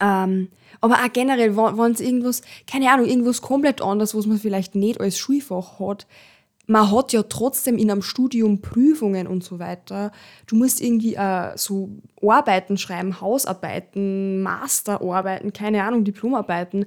Ähm, 0.04 0.48
aber 0.80 0.96
auch 0.96 1.12
generell, 1.12 1.56
wenn 1.56 1.92
es 1.92 2.00
irgendwas, 2.00 2.42
keine 2.66 2.92
Ahnung, 2.92 3.06
irgendwas 3.06 3.40
komplett 3.40 3.80
anderes, 3.80 4.14
was 4.14 4.26
man 4.26 4.38
vielleicht 4.38 4.74
nicht 4.74 5.00
als 5.00 5.16
Schulfach 5.16 5.80
hat, 5.80 6.06
man 6.66 6.90
hat 6.90 7.12
ja 7.12 7.22
trotzdem 7.22 7.76
in 7.76 7.90
einem 7.90 8.02
Studium 8.02 8.60
Prüfungen 8.60 9.26
und 9.26 9.44
so 9.44 9.58
weiter. 9.58 10.12
Du 10.46 10.56
musst 10.56 10.80
irgendwie 10.80 11.14
äh, 11.14 11.56
so 11.56 11.90
Arbeiten 12.22 12.78
schreiben, 12.78 13.20
Hausarbeiten, 13.20 14.42
Masterarbeiten, 14.42 15.52
keine 15.52 15.84
Ahnung, 15.84 16.04
Diplomarbeiten. 16.04 16.86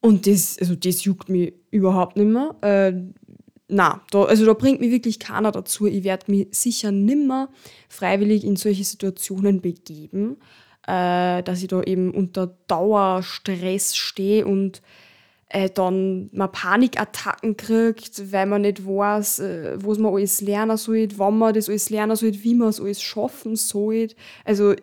Und 0.00 0.26
das, 0.26 0.56
also 0.58 0.74
das 0.74 1.04
juckt 1.04 1.28
mich 1.28 1.54
überhaupt 1.70 2.16
nicht 2.16 2.26
mehr. 2.26 2.56
Äh, 2.62 3.00
na, 3.68 4.02
da, 4.10 4.24
also 4.24 4.44
da 4.44 4.54
bringt 4.54 4.80
mich 4.80 4.90
wirklich 4.90 5.20
keiner 5.20 5.52
dazu. 5.52 5.86
Ich 5.86 6.02
werde 6.02 6.30
mich 6.30 6.48
sicher 6.50 6.90
nimmer 6.90 7.48
freiwillig 7.88 8.44
in 8.44 8.56
solche 8.56 8.84
Situationen 8.84 9.60
begeben 9.60 10.36
äh, 10.86 11.42
dass 11.42 11.62
ich 11.62 11.68
da 11.68 11.82
eben 11.82 12.12
unter 12.12 12.54
Dauerstress 12.66 13.96
stehe 13.96 14.46
und 14.46 14.82
äh, 15.52 15.70
dann 15.70 16.30
man 16.32 16.50
Panikattacken 16.50 17.56
kriegt, 17.56 18.32
weil 18.32 18.46
man 18.46 18.62
nicht 18.62 18.86
weiß, 18.86 19.40
äh, 19.40 19.84
was 19.84 19.98
man 19.98 20.14
alles 20.14 20.40
lernen 20.40 20.76
soll, 20.76 21.08
wann 21.16 21.38
man 21.38 21.54
das 21.54 21.68
alles 21.68 21.90
lernen 21.90 22.16
soll, 22.16 22.32
wie 22.42 22.54
man 22.54 22.68
es 22.68 22.80
alles 22.80 23.02
schaffen 23.02 23.56
soll. 23.56 24.08
Also 24.44 24.74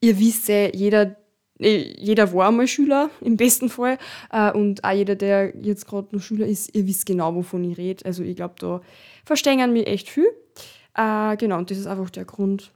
ihr 0.00 0.18
wisst 0.18 0.48
ja, 0.48 0.68
jeder, 0.68 1.16
äh, 1.60 1.94
jeder 1.98 2.32
war 2.32 2.48
einmal 2.48 2.66
Schüler, 2.66 3.10
im 3.20 3.36
besten 3.36 3.68
Fall. 3.68 3.98
Äh, 4.32 4.52
und 4.52 4.82
auch 4.82 4.92
jeder, 4.92 5.14
der 5.14 5.54
jetzt 5.60 5.86
gerade 5.86 6.08
noch 6.10 6.22
Schüler 6.22 6.46
ist, 6.46 6.74
ihr 6.74 6.86
wisst 6.86 7.06
genau, 7.06 7.34
wovon 7.34 7.70
ich 7.70 7.76
rede. 7.76 8.04
Also 8.06 8.22
ich 8.22 8.36
glaube, 8.36 8.54
da 8.58 8.80
verstehen 9.24 9.72
mir 9.72 9.86
echt 9.86 10.08
viel. 10.08 10.28
Äh, 10.94 11.36
genau, 11.36 11.58
und 11.58 11.70
das 11.70 11.78
ist 11.78 11.86
einfach 11.86 12.10
der 12.10 12.24
Grund, 12.24 12.72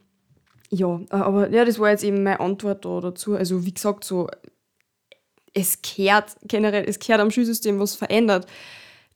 ja, 0.71 1.01
äh, 1.11 1.15
aber 1.15 1.51
ja, 1.51 1.65
das 1.65 1.79
war 1.79 1.91
jetzt 1.91 2.05
eben 2.05 2.23
meine 2.23 2.41
Antwort 2.41 2.85
da 2.85 3.01
dazu. 3.01 3.35
Also 3.35 3.65
wie 3.65 3.73
gesagt, 3.73 4.05
so 4.05 4.29
es 5.55 5.83
kehrt 5.83 6.37
generell, 6.45 6.85
es 6.87 6.99
kehrt 6.99 7.21
am 7.21 7.31
Schulsystem 7.31 7.79
was 7.79 7.95
verändert. 7.95 8.47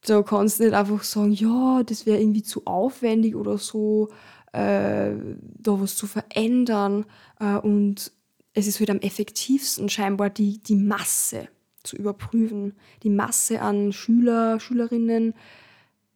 Da 0.05 0.23
kannst 0.23 0.59
du 0.59 0.65
nicht 0.65 0.75
einfach 0.75 1.03
sagen, 1.05 1.33
ja, 1.33 1.83
das 1.85 2.07
wäre 2.07 2.21
irgendwie 2.21 2.43
zu 2.43 2.67
aufwendig 2.67 3.37
oder 3.37 3.59
so, 3.59 4.09
äh, 4.53 5.13
da 5.13 5.81
was 5.81 5.95
zu 5.95 6.07
verändern. 6.07 7.05
Äh, 7.39 7.57
und 7.59 8.13
es 8.55 8.67
ist 8.67 8.81
halt 8.81 8.91
am 8.91 8.99
effektivsten 8.99 9.89
scheinbar 9.89 10.31
die, 10.31 10.59
die 10.59 10.75
Masse 10.75 11.49
zu 11.85 11.97
überprüfen. 11.97 12.75
Die 13.03 13.11
Masse 13.11 13.61
an 13.61 13.93
Schüler, 13.93 14.59
Schülerinnen. 14.59 15.35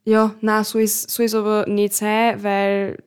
Ja, 0.05 0.35
na, 0.41 0.65
so 0.65 0.79
ist 0.79 1.11
so 1.11 1.23
ist 1.23 1.35
aber 1.35 1.67
nicht 1.67 1.95
sein, 1.95 2.43
weil 2.43 2.99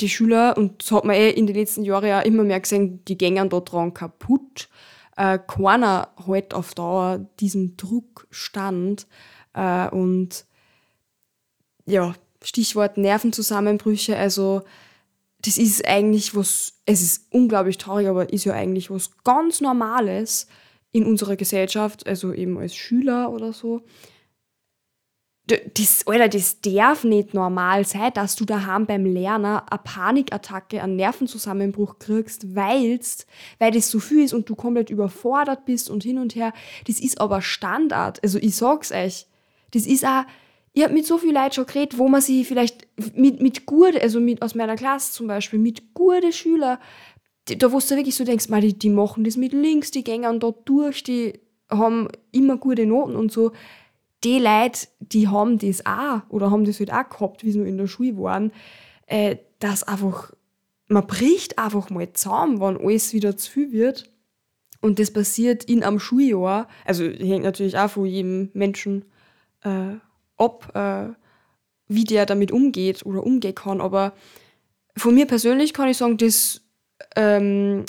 die 0.00 0.08
Schüler, 0.08 0.56
und 0.56 0.82
das 0.82 0.92
hat 0.92 1.04
man 1.04 1.16
eh 1.16 1.30
in 1.30 1.46
den 1.46 1.56
letzten 1.56 1.84
Jahren 1.84 2.08
ja 2.08 2.20
immer 2.20 2.44
mehr 2.44 2.60
gesehen, 2.60 3.04
die 3.04 3.18
gängen 3.18 3.48
da 3.48 3.60
dran 3.60 3.94
kaputt. 3.94 4.68
Äh, 5.16 5.38
keiner 5.46 6.08
halt 6.26 6.54
auf 6.54 6.74
Dauer 6.74 7.26
diesem 7.40 7.76
Druck 7.76 8.26
stand. 8.30 9.06
Äh, 9.52 9.88
und 9.88 10.46
ja, 11.86 12.14
Stichwort 12.42 12.98
Nervenzusammenbrüche, 12.98 14.16
also 14.16 14.62
das 15.44 15.58
ist 15.58 15.86
eigentlich 15.86 16.34
was, 16.34 16.80
es 16.86 17.02
ist 17.02 17.26
unglaublich 17.30 17.78
traurig, 17.78 18.08
aber 18.08 18.32
ist 18.32 18.44
ja 18.44 18.54
eigentlich 18.54 18.90
was 18.90 19.10
ganz 19.24 19.60
Normales 19.60 20.48
in 20.90 21.04
unserer 21.04 21.36
Gesellschaft, 21.36 22.06
also 22.06 22.32
eben 22.32 22.58
als 22.58 22.74
Schüler 22.74 23.30
oder 23.30 23.52
so 23.52 23.82
das, 25.46 26.06
Alter, 26.06 26.28
das 26.28 26.62
darf 26.62 27.04
nicht 27.04 27.34
normal 27.34 27.84
sein, 27.84 28.12
dass 28.14 28.34
du 28.34 28.46
daheim 28.46 28.86
beim 28.86 29.04
Lernen 29.04 29.60
eine 29.68 29.80
Panikattacke, 29.84 30.82
einen 30.82 30.96
Nervenzusammenbruch 30.96 31.98
kriegst, 31.98 32.54
weilst, 32.54 33.26
weil 33.58 33.70
das 33.70 33.90
so 33.90 34.00
viel 34.00 34.24
ist 34.24 34.32
und 34.32 34.48
du 34.48 34.54
komplett 34.54 34.88
überfordert 34.88 35.66
bist 35.66 35.90
und 35.90 36.02
hin 36.02 36.18
und 36.18 36.34
her. 36.34 36.54
Das 36.86 36.98
ist 36.98 37.20
aber 37.20 37.42
Standard. 37.42 38.22
Also 38.22 38.38
ich 38.38 38.56
sag's 38.56 38.90
euch. 38.90 39.26
Das 39.72 39.86
ist 39.86 40.06
auch, 40.06 40.24
ich 40.72 40.82
hab 40.82 40.92
mit 40.92 41.04
so 41.04 41.18
viel 41.18 41.34
Leuten 41.34 41.52
schon 41.52 41.66
geredet, 41.66 41.98
wo 41.98 42.08
man 42.08 42.22
sich 42.22 42.48
vielleicht 42.48 42.88
mit, 43.14 43.42
mit 43.42 43.66
gute, 43.66 44.00
also 44.00 44.20
mit, 44.20 44.40
aus 44.40 44.54
meiner 44.54 44.76
Klasse 44.76 45.12
zum 45.12 45.26
Beispiel, 45.26 45.58
mit 45.58 45.92
gute 45.92 46.32
Schüler, 46.32 46.80
da 47.44 47.70
wo 47.70 47.78
du 47.78 47.90
wirklich 47.90 48.16
so 48.16 48.24
denkst, 48.24 48.48
mal, 48.48 48.62
die, 48.62 48.72
die 48.78 48.88
machen 48.88 49.24
das 49.24 49.36
mit 49.36 49.52
links, 49.52 49.90
die 49.90 50.04
gehen 50.04 50.40
da 50.40 50.54
durch, 50.64 51.02
die 51.04 51.34
haben 51.70 52.08
immer 52.32 52.56
gute 52.56 52.86
Noten 52.86 53.14
und 53.14 53.30
so 53.30 53.52
die 54.24 54.38
Leute, 54.38 54.88
die 55.00 55.28
haben 55.28 55.58
das 55.58 55.84
auch 55.84 56.22
oder 56.30 56.50
haben 56.50 56.64
das 56.64 56.80
halt 56.80 56.92
auch 56.92 57.08
gehabt, 57.08 57.44
wie 57.44 57.52
sie 57.52 57.58
noch 57.58 57.66
in 57.66 57.78
der 57.78 57.86
Schule 57.86 58.16
waren, 58.18 58.52
äh, 59.06 59.36
dass 59.58 59.82
einfach, 59.82 60.32
man 60.88 61.06
bricht 61.06 61.58
einfach 61.58 61.90
mal 61.90 62.12
zusammen, 62.12 62.60
wenn 62.60 62.78
alles 62.78 63.12
wieder 63.12 63.36
zu 63.36 63.50
viel 63.50 63.72
wird. 63.72 64.10
Und 64.80 64.98
das 64.98 65.12
passiert 65.12 65.64
in 65.64 65.82
einem 65.82 65.98
Schuljahr, 65.98 66.68
also 66.84 67.04
hängt 67.04 67.44
natürlich 67.44 67.78
auch 67.78 67.90
von 67.90 68.06
jedem 68.06 68.50
Menschen 68.52 69.04
äh, 69.62 69.96
ab, 70.36 70.74
äh, 70.74 71.14
wie 71.88 72.04
der 72.04 72.26
damit 72.26 72.52
umgeht 72.52 73.04
oder 73.06 73.24
umgehen 73.24 73.54
kann. 73.54 73.80
Aber 73.80 74.14
von 74.96 75.14
mir 75.14 75.26
persönlich 75.26 75.72
kann 75.72 75.88
ich 75.88 75.96
sagen, 75.96 76.18
das, 76.18 76.62
ähm, 77.16 77.84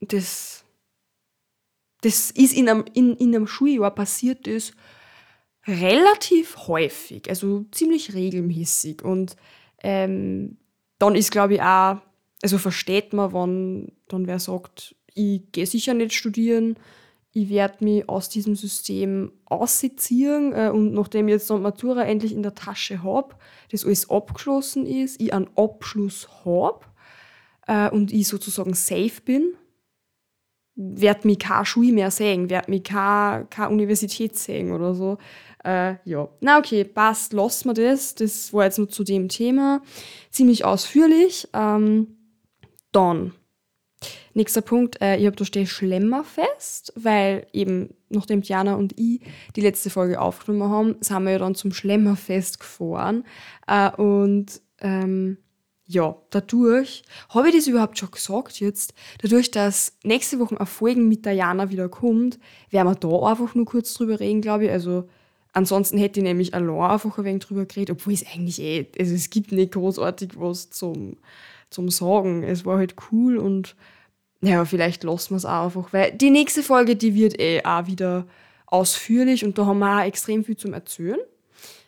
das, 0.00 0.64
das 2.00 2.30
ist 2.30 2.54
in 2.54 2.68
einem, 2.68 2.84
in, 2.94 3.14
in 3.16 3.34
einem 3.34 3.46
Schuljahr 3.46 3.94
passiert 3.94 4.46
ist 4.46 4.74
relativ 5.68 6.56
häufig, 6.66 7.28
also 7.28 7.64
ziemlich 7.70 8.14
regelmäßig. 8.14 9.02
Und 9.02 9.36
ähm, 9.82 10.56
dann 10.98 11.14
ist, 11.14 11.30
glaube 11.30 11.54
ich, 11.54 11.62
auch, 11.62 11.98
also 12.42 12.58
versteht 12.58 13.12
man, 13.12 13.32
wenn 13.32 13.92
dann 14.08 14.26
wer 14.26 14.38
sagt, 14.38 14.96
ich 15.14 15.42
gehe 15.52 15.66
sicher 15.66 15.94
nicht 15.94 16.14
studieren, 16.14 16.76
ich 17.32 17.50
werde 17.50 17.84
mich 17.84 18.08
aus 18.08 18.28
diesem 18.28 18.56
System 18.56 19.32
ausziehen 19.44 20.52
äh, 20.54 20.70
und 20.70 20.94
nachdem 20.94 21.28
ich 21.28 21.32
jetzt 21.32 21.50
noch 21.50 21.60
Matura 21.60 22.04
endlich 22.04 22.32
in 22.32 22.42
der 22.42 22.54
Tasche 22.54 23.02
habe, 23.02 23.34
das 23.70 23.84
alles 23.84 24.08
abgeschlossen 24.10 24.86
ist, 24.86 25.20
ich 25.20 25.32
einen 25.32 25.50
Abschluss 25.56 26.28
habe 26.44 26.80
äh, 27.66 27.90
und 27.90 28.12
ich 28.12 28.26
sozusagen 28.26 28.74
safe 28.74 29.20
bin, 29.24 29.54
werde 30.80 31.26
mich 31.26 31.40
keine 31.40 31.66
Schule 31.66 31.92
mehr 31.92 32.10
sehen, 32.12 32.50
werde 32.50 32.70
mich 32.70 32.84
keine, 32.84 33.46
keine 33.50 33.70
Universität 33.70 34.36
sehen 34.36 34.70
oder 34.70 34.94
so. 34.94 35.18
Äh, 35.64 35.96
ja, 36.04 36.28
na 36.40 36.58
okay, 36.58 36.84
passt, 36.84 37.32
lassen 37.32 37.68
wir 37.70 37.74
das. 37.74 38.14
Das 38.14 38.52
war 38.52 38.64
jetzt 38.64 38.78
nur 38.78 38.88
zu 38.88 39.02
dem 39.02 39.28
Thema. 39.28 39.82
Ziemlich 40.30 40.64
ausführlich. 40.64 41.48
Ähm, 41.52 42.16
dann, 42.92 43.32
nächster 44.34 44.60
Punkt, 44.62 45.00
äh, 45.02 45.16
ich 45.16 45.26
habe 45.26 45.34
da 45.34 45.44
stehe 45.44 45.66
Schlemmerfest, 45.66 46.92
weil 46.94 47.48
eben, 47.52 47.92
nachdem 48.08 48.42
Diana 48.42 48.76
und 48.76 48.96
ich 48.96 49.20
die 49.56 49.60
letzte 49.60 49.90
Folge 49.90 50.20
aufgenommen 50.20 50.70
haben, 50.70 50.96
sind 51.00 51.24
wir 51.24 51.32
ja 51.32 51.38
dann 51.38 51.56
zum 51.56 51.72
Schlemmerfest 51.72 52.60
gefahren. 52.60 53.24
Äh, 53.66 53.90
und 53.96 54.62
ähm, 54.80 55.38
ja, 55.90 56.14
dadurch, 56.28 57.02
habe 57.30 57.48
ich 57.48 57.56
das 57.56 57.66
überhaupt 57.66 57.98
schon 57.98 58.10
gesagt 58.10 58.60
jetzt, 58.60 58.92
dadurch, 59.22 59.50
dass 59.50 59.96
nächste 60.04 60.38
Woche 60.38 60.60
auf 60.60 60.68
Folgen 60.68 61.08
mit 61.08 61.24
Diana 61.24 61.70
wieder 61.70 61.88
kommt, 61.88 62.38
werden 62.68 62.88
wir 62.88 62.94
da 62.94 63.30
einfach 63.30 63.54
nur 63.54 63.64
kurz 63.64 63.94
drüber 63.94 64.20
reden, 64.20 64.42
glaube 64.42 64.66
ich. 64.66 64.70
Also 64.70 65.08
ansonsten 65.54 65.96
hätte 65.96 66.20
ich 66.20 66.24
nämlich 66.24 66.52
allein 66.52 66.90
einfach 66.90 67.16
ein 67.16 67.24
wenig 67.24 67.44
drüber 67.44 67.64
geredet, 67.64 67.96
obwohl 67.96 68.12
es 68.12 68.26
eigentlich 68.26 68.60
eh, 68.60 68.86
also 68.98 69.14
es 69.14 69.30
gibt 69.30 69.50
nicht 69.50 69.72
großartig 69.72 70.32
was 70.34 70.68
zum, 70.68 71.16
zum 71.70 71.88
Sagen. 71.88 72.42
Es 72.42 72.66
war 72.66 72.76
halt 72.76 72.94
cool 73.10 73.38
und 73.38 73.74
ja, 74.42 74.66
vielleicht 74.66 75.04
lassen 75.04 75.30
wir 75.30 75.36
es 75.38 75.46
auch 75.46 75.64
einfach, 75.64 75.92
weil 75.94 76.12
die 76.12 76.30
nächste 76.30 76.62
Folge, 76.62 76.96
die 76.96 77.14
wird 77.14 77.40
eh 77.40 77.64
auch 77.64 77.86
wieder 77.86 78.26
ausführlich 78.66 79.42
und 79.42 79.56
da 79.56 79.64
haben 79.64 79.78
wir 79.78 80.00
auch 80.00 80.04
extrem 80.04 80.44
viel 80.44 80.58
zum 80.58 80.74
Erzählen. 80.74 81.18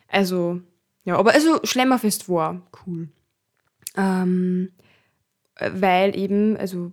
Also, 0.08 0.62
ja, 1.04 1.16
aber 1.18 1.34
also 1.34 1.60
Schlemmerfest 1.64 2.30
war 2.30 2.62
cool. 2.86 3.10
Ähm, 3.96 4.72
weil 5.58 6.16
eben, 6.16 6.56
also, 6.56 6.92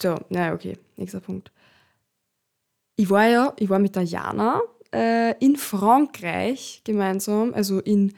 so, 0.00 0.16
naja, 0.28 0.54
okay, 0.54 0.78
nächster 0.96 1.20
Punkt. 1.20 1.52
Ich 2.96 3.10
war 3.10 3.26
ja, 3.28 3.52
ich 3.58 3.68
war 3.68 3.78
mit 3.78 3.96
der 3.96 4.04
Jana 4.04 4.62
äh, 4.92 5.34
in 5.44 5.56
Frankreich 5.56 6.82
gemeinsam, 6.84 7.52
also 7.54 7.80
in 7.80 8.14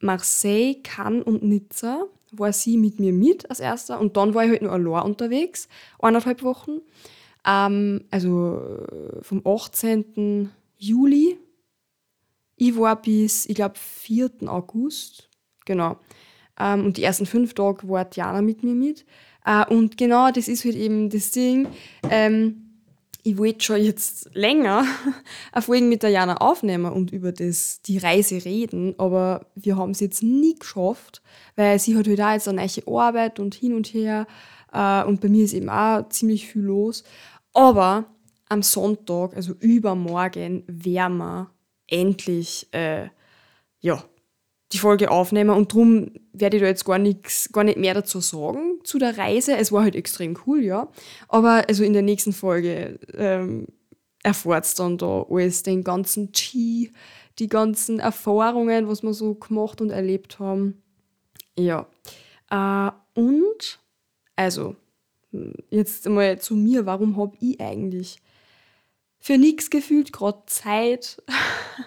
Marseille, 0.00 0.76
Cannes 0.82 1.24
und 1.24 1.42
Nizza, 1.42 2.06
war 2.32 2.52
sie 2.52 2.78
mit 2.78 2.98
mir 2.98 3.12
mit 3.12 3.48
als 3.50 3.60
erster 3.60 4.00
und 4.00 4.16
dann 4.16 4.34
war 4.34 4.44
ich 4.44 4.50
halt 4.50 4.62
nur 4.62 4.72
allein 4.72 5.04
unterwegs, 5.04 5.68
eineinhalb 5.98 6.42
Wochen. 6.42 6.80
Ähm, 7.46 8.04
also 8.10 8.84
vom 9.20 9.46
18. 9.46 10.50
Juli. 10.78 11.38
Ich 12.56 12.76
war 12.76 13.00
bis, 13.00 13.46
ich 13.46 13.54
glaube, 13.54 13.74
4. 13.76 14.30
August. 14.46 15.28
Genau. 15.64 15.98
Ähm, 16.62 16.86
und 16.86 16.96
die 16.96 17.02
ersten 17.02 17.26
fünf 17.26 17.54
Tage 17.54 17.88
war 17.88 18.04
Diana 18.04 18.40
mit 18.40 18.62
mir 18.62 18.74
mit. 18.74 19.04
Äh, 19.44 19.66
und 19.66 19.98
genau 19.98 20.30
das 20.30 20.46
ist 20.46 20.64
halt 20.64 20.76
eben 20.76 21.10
das 21.10 21.32
Ding. 21.32 21.66
Ähm, 22.08 22.68
ich 23.24 23.38
wollte 23.38 23.64
schon 23.64 23.82
jetzt 23.82 24.30
länger 24.34 24.84
eine 25.52 25.62
Folge 25.62 25.84
mit 25.84 26.02
Diana 26.02 26.36
aufnehmen 26.36 26.92
und 26.92 27.12
über 27.12 27.32
das, 27.32 27.82
die 27.82 27.98
Reise 27.98 28.44
reden, 28.44 28.94
aber 28.98 29.46
wir 29.54 29.76
haben 29.76 29.92
es 29.92 30.00
jetzt 30.00 30.22
nie 30.22 30.54
geschafft, 30.56 31.22
weil 31.56 31.78
sie 31.78 31.96
hat 31.96 32.08
halt 32.08 32.20
auch 32.20 32.32
jetzt 32.32 32.48
eine 32.48 32.66
neue 32.66 33.00
Arbeit 33.00 33.38
und 33.38 33.54
hin 33.54 33.74
und 33.74 33.88
her 33.88 34.26
äh, 34.72 35.04
und 35.04 35.20
bei 35.20 35.28
mir 35.28 35.44
ist 35.44 35.54
eben 35.54 35.68
auch 35.68 36.08
ziemlich 36.08 36.48
viel 36.48 36.62
los. 36.62 37.04
Aber 37.52 38.06
am 38.48 38.62
Sonntag, 38.62 39.36
also 39.36 39.54
übermorgen, 39.54 40.64
werden 40.66 41.18
wir 41.18 41.50
endlich 41.86 42.68
äh, 42.72 43.08
ja, 43.80 44.04
die 44.72 44.78
Folge 44.78 45.10
aufnehmen 45.10 45.50
und 45.50 45.72
darum 45.72 46.10
werde 46.32 46.56
ich 46.56 46.62
da 46.62 46.68
jetzt 46.68 46.84
gar 46.84 46.98
nichts, 46.98 47.50
gar 47.52 47.64
nicht 47.64 47.78
mehr 47.78 47.94
dazu 47.94 48.20
sagen 48.20 48.80
zu 48.84 48.98
der 48.98 49.18
Reise. 49.18 49.56
Es 49.56 49.70
war 49.70 49.82
halt 49.82 49.94
extrem 49.94 50.36
cool, 50.46 50.62
ja. 50.62 50.88
Aber 51.28 51.64
also 51.68 51.84
in 51.84 51.92
der 51.92 52.02
nächsten 52.02 52.32
Folge 52.32 52.98
ähm, 53.14 53.66
erfahrt 54.22 54.78
dann 54.78 54.98
da 54.98 55.26
alles, 55.28 55.62
den 55.62 55.84
ganzen 55.84 56.32
Chi, 56.32 56.92
die 57.38 57.48
ganzen 57.48 57.98
Erfahrungen, 57.98 58.88
was 58.88 59.02
wir 59.02 59.12
so 59.12 59.34
gemacht 59.34 59.80
und 59.80 59.90
erlebt 59.90 60.38
haben. 60.38 60.82
Ja. 61.58 61.86
Äh, 62.50 62.90
und 63.14 63.80
also, 64.36 64.76
jetzt 65.70 66.06
einmal 66.06 66.40
zu 66.40 66.54
mir, 66.54 66.86
warum 66.86 67.16
habe 67.16 67.36
ich 67.40 67.60
eigentlich 67.60 68.18
für 69.18 69.38
nichts 69.38 69.70
gefühlt 69.70 70.12
gerade 70.12 70.42
Zeit? 70.46 71.22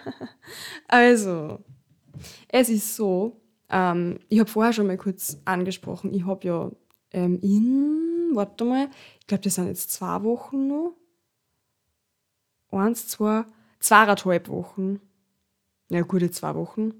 also, 0.87 1.59
es 2.47 2.69
ist 2.69 2.95
so, 2.95 3.41
ähm, 3.69 4.19
ich 4.29 4.39
habe 4.39 4.49
vorher 4.49 4.73
schon 4.73 4.87
mal 4.87 4.97
kurz 4.97 5.37
angesprochen, 5.45 6.13
ich 6.13 6.25
habe 6.25 6.47
ja 6.47 6.71
ähm, 7.11 7.39
in, 7.41 8.31
warte 8.33 8.65
mal, 8.65 8.89
ich 9.19 9.27
glaube, 9.27 9.43
das 9.43 9.55
sind 9.55 9.67
jetzt 9.67 9.91
zwei 9.91 10.21
Wochen 10.23 10.67
noch. 10.67 10.93
Eins, 12.71 13.07
zwei, 13.07 13.45
zweieinhalb 13.79 14.49
Wochen. 14.49 14.99
Ja, 15.89 16.01
gute 16.01 16.29
zwei 16.31 16.55
Wochen. 16.55 16.93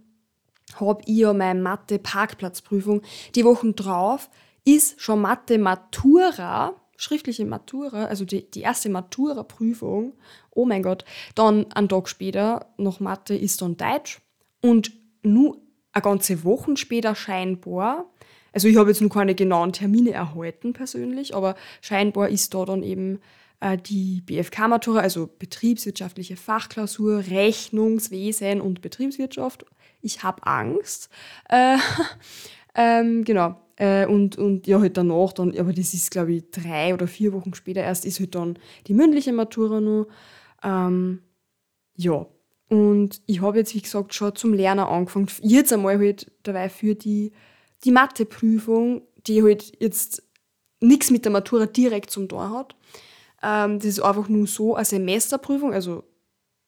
Habe 0.79 1.01
ich 1.05 1.17
ja 1.17 1.33
meine 1.33 1.61
Mathe-Parkplatzprüfung. 1.61 3.01
Die 3.35 3.43
Wochen 3.43 3.75
drauf 3.75 4.29
ist 4.63 5.01
schon 5.01 5.21
Mathe-Matura, 5.21 6.73
schriftliche 6.97 7.45
Matura, 7.45 8.05
also 8.05 8.25
die, 8.25 8.49
die 8.49 8.61
erste 8.61 8.89
Matura-Prüfung. 8.89 10.13
Oh 10.51 10.65
mein 10.65 10.81
Gott. 10.81 11.03
Dann 11.35 11.71
einen 11.73 11.89
Tag 11.89 12.07
später, 12.07 12.73
noch 12.77 12.99
Mathe, 12.99 13.35
ist 13.35 13.61
dann 13.61 13.77
Deutsch. 13.77 14.21
Und 14.61 14.91
nur 15.25 15.61
eine 15.91 16.01
ganze 16.01 16.43
Woche 16.43 16.75
später 16.77 17.15
scheinbar, 17.15 18.05
also 18.55 18.69
ich 18.69 18.77
habe 18.77 18.89
jetzt 18.89 19.01
nur 19.01 19.09
keine 19.09 19.35
genauen 19.35 19.73
Termine 19.73 20.11
erhalten 20.11 20.71
persönlich, 20.71 21.35
aber 21.35 21.55
scheinbar 21.81 22.29
ist 22.29 22.53
da 22.53 22.63
dann 22.63 22.83
eben 22.83 23.19
äh, 23.59 23.77
die 23.77 24.21
BFK-Matura, 24.21 24.99
also 24.99 25.29
betriebswirtschaftliche 25.39 26.37
Fachklausur, 26.37 27.25
Rechnungswesen 27.29 28.61
und 28.61 28.81
Betriebswirtschaft. 28.81 29.65
Ich 30.01 30.23
habe 30.23 30.47
Angst. 30.47 31.09
Äh, 31.49 31.77
ähm, 32.75 33.25
genau. 33.25 33.59
Äh, 33.75 34.05
und, 34.05 34.37
und 34.37 34.67
ja, 34.67 34.79
halt 34.79 34.95
danach 34.95 35.33
dann, 35.33 35.57
aber 35.57 35.73
das 35.73 35.93
ist 35.93 36.11
glaube 36.11 36.35
ich 36.35 36.49
drei 36.49 36.93
oder 36.93 37.07
vier 37.07 37.33
Wochen 37.33 37.53
später 37.53 37.81
erst, 37.81 38.05
ist 38.05 38.21
halt 38.21 38.35
dann 38.35 38.57
die 38.87 38.93
mündliche 38.93 39.33
Matura 39.33 39.81
noch. 39.81 40.07
Ähm, 40.63 41.23
ja, 41.97 42.25
und 42.69 43.21
ich 43.27 43.41
habe 43.41 43.59
jetzt, 43.59 43.75
wie 43.75 43.81
gesagt, 43.81 44.13
schon 44.13 44.35
zum 44.35 44.53
Lernen 44.53 44.85
angefangen. 44.85 45.27
Jetzt 45.41 45.71
einmal 45.71 45.99
halt 45.99 46.31
dabei 46.43 46.69
für 46.69 46.95
die, 46.95 47.31
die 47.83 47.91
Matheprüfung, 47.91 49.03
die 49.27 49.43
halt 49.43 49.71
jetzt 49.79 50.23
nichts 50.79 51.11
mit 51.11 51.25
der 51.25 51.31
Matura 51.31 51.67
direkt 51.67 52.09
zum 52.09 52.27
Tor 52.27 52.49
hat. 52.49 52.75
Ähm, 53.43 53.77
das 53.77 53.85
ist 53.85 53.99
einfach 53.99 54.29
nur 54.29 54.47
so 54.47 54.75
eine 54.75 54.85
Semesterprüfung, 54.85 55.73
also 55.73 56.03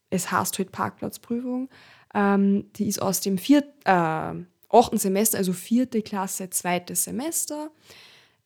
es 0.09 0.31
heißt 0.31 0.59
halt 0.59 0.71
Parkplatzprüfung. 0.71 1.69
Ähm, 2.13 2.71
die 2.75 2.87
ist 2.87 3.01
aus 3.01 3.21
dem 3.21 3.37
vier, 3.37 3.63
äh, 3.85 4.33
achten 4.69 4.97
Semester, 4.97 5.39
also 5.39 5.53
vierte 5.53 6.01
Klasse, 6.01 6.49
zweites 6.49 7.05
Semester. 7.05 7.71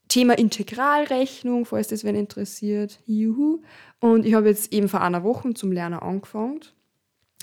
Thema 0.08 0.38
Integralrechnung, 0.38 1.66
falls 1.66 1.90
das 1.90 2.04
wen 2.04 2.16
interessiert. 2.16 3.00
Juhu. 3.06 3.62
Und 4.00 4.26
ich 4.26 4.34
habe 4.34 4.50
jetzt 4.50 4.74
eben 4.74 4.90
vor 4.90 5.02
einer 5.02 5.24
Woche 5.24 5.54
zum 5.54 5.72
Lernen 5.72 6.00
angefangen 6.00 6.62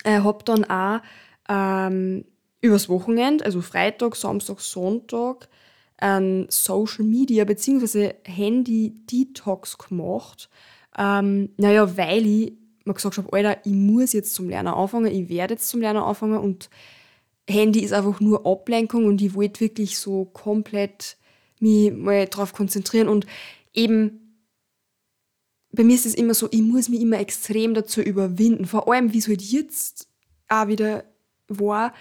äh, 0.03 0.21
habe 0.21 0.43
dann 0.43 0.65
auch 0.65 1.01
ähm, 1.49 2.25
übers 2.61 2.89
Wochenende, 2.89 3.45
also 3.45 3.61
Freitag, 3.61 4.15
Samstag, 4.15 4.59
Sonntag, 4.59 5.49
ein 5.97 6.47
Social 6.49 7.05
Media 7.05 7.43
bzw. 7.43 8.13
Handy-Detox 8.23 9.77
gemacht. 9.77 10.49
Ähm, 10.97 11.49
naja, 11.57 11.97
weil 11.97 12.25
ich 12.25 12.53
mir 12.85 12.93
gesagt 12.93 13.17
habe, 13.17 13.31
Alter, 13.33 13.57
ich 13.65 13.73
muss 13.73 14.13
jetzt 14.13 14.33
zum 14.33 14.49
Lernen 14.49 14.73
anfangen, 14.73 15.13
ich 15.13 15.29
werde 15.29 15.55
jetzt 15.55 15.69
zum 15.69 15.81
Lernen 15.81 16.01
anfangen 16.01 16.39
und 16.39 16.69
Handy 17.47 17.81
ist 17.81 17.93
einfach 17.93 18.19
nur 18.19 18.45
Ablenkung 18.45 19.05
und 19.05 19.21
ich 19.21 19.33
wollte 19.33 19.61
wirklich 19.61 19.97
so 19.97 20.25
komplett 20.25 21.17
mich 21.59 21.91
mal 21.91 22.25
darauf 22.27 22.53
konzentrieren 22.53 23.09
und 23.09 23.25
eben 23.73 24.28
bei 25.71 25.83
mir 25.83 25.95
ist 25.95 26.05
es 26.05 26.15
immer 26.15 26.33
so, 26.33 26.47
ich 26.51 26.61
muss 26.61 26.89
mich 26.89 27.01
immer 27.01 27.19
extrem 27.19 27.73
dazu 27.73 28.01
überwinden. 28.01 28.65
Vor 28.65 28.91
allem, 28.91 29.13
wie 29.13 29.19
es 29.19 29.27
halt 29.27 29.41
jetzt 29.41 30.07
auch 30.47 30.67
wieder 30.67 31.03
war, 31.47 31.93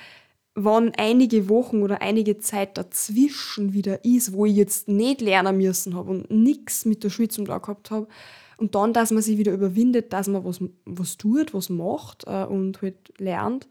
wann 0.55 0.93
einige 0.97 1.49
Wochen 1.49 1.83
oder 1.83 2.03
einige 2.03 2.39
Zeit 2.39 2.79
dazwischen 2.79 3.73
wieder 3.73 4.05
ist, 4.05 4.33
wo 4.33 4.47
ich 4.47 4.57
jetzt 4.57 4.89
nicht 4.89 5.21
lernen 5.21 5.59
müssen 5.59 5.95
habe 5.95 6.11
und 6.11 6.31
nichts 6.31 6.85
mit 6.85 7.05
der 7.05 7.11
Schule 7.11 7.29
zum 7.29 7.47
Tag 7.47 7.63
gehabt 7.63 7.91
habe. 7.91 8.09
Und 8.57 8.75
dann, 8.75 8.93
dass 8.93 9.13
man 9.13 9.23
sich 9.23 9.39
wieder 9.39 9.53
überwindet, 9.53 10.13
dass 10.13 10.27
man 10.27 10.45
was, 10.45 10.61
was 10.85 11.17
tut, 11.17 11.55
was 11.55 11.69
macht 11.69 12.25
äh, 12.27 12.45
und 12.45 12.83
halt 12.83 12.97
lernt, 13.19 13.69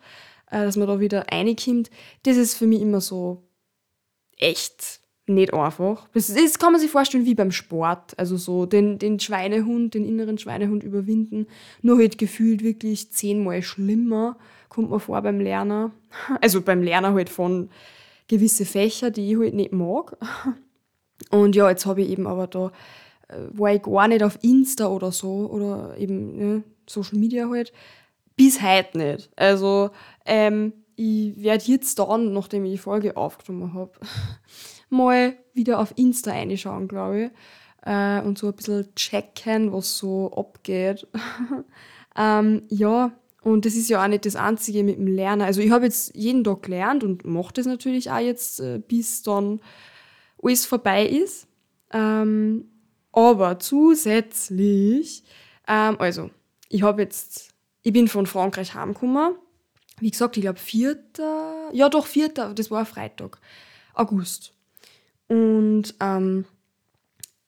äh, 0.49 0.63
dass 0.63 0.77
man 0.77 0.87
da 0.87 0.99
wieder 1.01 1.25
reinkommt, 1.29 1.89
das 2.23 2.37
ist 2.37 2.55
für 2.55 2.67
mich 2.67 2.81
immer 2.81 3.01
so 3.01 3.43
echt 4.37 5.01
nicht 5.27 5.53
einfach. 5.53 6.07
Das, 6.13 6.33
das, 6.33 6.57
kann 6.59 6.71
man 6.71 6.81
sich 6.81 6.89
vorstellen 6.89 7.25
wie 7.25 7.35
beim 7.35 7.51
Sport. 7.51 8.17
Also 8.17 8.37
so 8.37 8.65
den, 8.65 8.97
den 8.97 9.19
Schweinehund, 9.19 9.93
den 9.93 10.05
inneren 10.05 10.37
Schweinehund 10.37 10.83
überwinden. 10.83 11.47
Nur 11.81 11.97
halt 11.97 12.17
gefühlt 12.17 12.63
wirklich 12.63 13.11
zehnmal 13.11 13.61
schlimmer 13.61 14.37
kommt 14.69 14.89
man 14.89 14.99
vor 14.99 15.21
beim 15.21 15.39
Lernen. 15.39 15.91
Also 16.41 16.61
beim 16.61 16.81
Lernen 16.81 17.13
halt 17.13 17.29
von 17.29 17.69
gewisse 18.27 18.65
Fächer, 18.65 19.11
die 19.11 19.31
ich 19.31 19.39
halt 19.39 19.53
nicht 19.53 19.71
mag. 19.71 20.17
Und 21.31 21.55
ja, 21.55 21.69
jetzt 21.69 21.85
habe 21.85 22.01
ich 22.01 22.09
eben 22.09 22.27
aber 22.27 22.47
da, 22.47 22.71
äh, 23.27 23.37
war 23.51 23.73
ich 23.73 23.81
gar 23.81 24.07
nicht 24.07 24.23
auf 24.23 24.37
Insta 24.43 24.87
oder 24.87 25.11
so, 25.11 25.49
oder 25.49 25.97
eben 25.97 26.37
ne, 26.37 26.63
Social 26.87 27.17
Media 27.17 27.49
halt, 27.49 27.73
bis 28.35 28.61
heute 28.61 28.97
nicht. 28.97 29.29
Also 29.35 29.89
ähm, 30.25 30.73
ich 30.95 31.41
werde 31.41 31.63
jetzt 31.65 31.97
dann, 31.99 32.33
nachdem 32.33 32.65
ich 32.65 32.73
die 32.73 32.77
Folge 32.77 33.17
aufgenommen 33.17 33.73
habe, 33.73 33.91
mal 34.89 35.35
wieder 35.53 35.79
auf 35.79 35.93
Insta 35.97 36.31
reinschauen, 36.31 36.87
glaube 36.87 37.25
ich. 37.25 37.31
Äh, 37.85 38.21
und 38.21 38.37
so 38.37 38.47
ein 38.47 38.53
bisschen 38.53 38.93
checken, 38.95 39.71
was 39.71 39.97
so 39.97 40.31
abgeht. 40.33 41.07
ähm, 42.17 42.63
ja, 42.69 43.11
und 43.41 43.65
das 43.65 43.75
ist 43.75 43.89
ja 43.89 44.03
auch 44.03 44.07
nicht 44.07 44.25
das 44.25 44.35
Einzige 44.35 44.83
mit 44.83 44.97
dem 44.97 45.07
Lernen. 45.07 45.41
Also 45.41 45.61
ich 45.61 45.71
habe 45.71 45.85
jetzt 45.85 46.13
jeden 46.15 46.43
Tag 46.43 46.63
gelernt 46.63 47.03
und 47.03 47.25
mache 47.25 47.53
das 47.53 47.65
natürlich 47.65 48.11
auch 48.11 48.19
jetzt, 48.19 48.59
äh, 48.59 48.79
bis 48.85 49.23
dann 49.23 49.61
alles 50.43 50.65
vorbei 50.65 51.05
ist. 51.05 51.47
Ähm, 51.91 52.65
aber 53.13 53.57
zusätzlich, 53.59 55.23
ähm, 55.67 55.95
also 55.99 56.29
ich 56.69 56.83
habe 56.83 57.01
jetzt, 57.01 57.53
ich 57.83 57.93
bin 57.93 58.07
von 58.07 58.25
Frankreich 58.25 58.73
heimgekommen. 58.73 59.35
Wie 59.99 60.11
gesagt, 60.11 60.37
ich 60.37 60.41
glaube 60.41 60.59
vierter, 60.59 61.69
ja 61.71 61.89
doch 61.89 62.05
vierter, 62.05 62.53
das 62.53 62.69
war 62.69 62.85
Freitag, 62.85 63.39
August. 63.93 64.56
Und 65.27 65.95
ähm, 65.99 66.45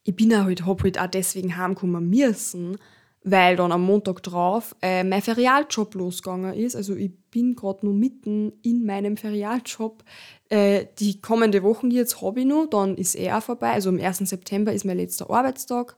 ich 0.04 0.16
bin 0.16 0.34
auch 0.34 0.44
halt, 0.44 0.66
hab 0.66 0.82
halt 0.82 0.98
auch 0.98 1.06
deswegen 1.06 1.56
heimkommen 1.56 2.08
müssen, 2.08 2.78
weil 3.22 3.56
dann 3.56 3.72
am 3.72 3.82
Montag 3.82 4.22
drauf 4.22 4.74
äh, 4.80 5.04
mein 5.04 5.22
Ferialjob 5.22 5.94
losgegangen 5.94 6.54
ist. 6.54 6.74
Also 6.74 6.94
ich 6.94 7.12
bin 7.30 7.54
gerade 7.54 7.86
noch 7.86 7.92
mitten 7.92 8.52
in 8.62 8.84
meinem 8.84 9.16
Ferialjob. 9.16 10.02
Äh, 10.48 10.86
die 10.98 11.20
kommende 11.20 11.62
Wochen 11.62 11.90
jetzt 11.90 12.22
habe 12.22 12.40
ich 12.40 12.46
noch, 12.46 12.66
dann 12.66 12.96
ist 12.96 13.14
er 13.14 13.38
auch 13.38 13.42
vorbei. 13.42 13.72
Also 13.72 13.90
am 13.90 13.98
1. 13.98 14.18
September 14.18 14.72
ist 14.72 14.84
mein 14.84 14.96
letzter 14.96 15.30
Arbeitstag, 15.30 15.96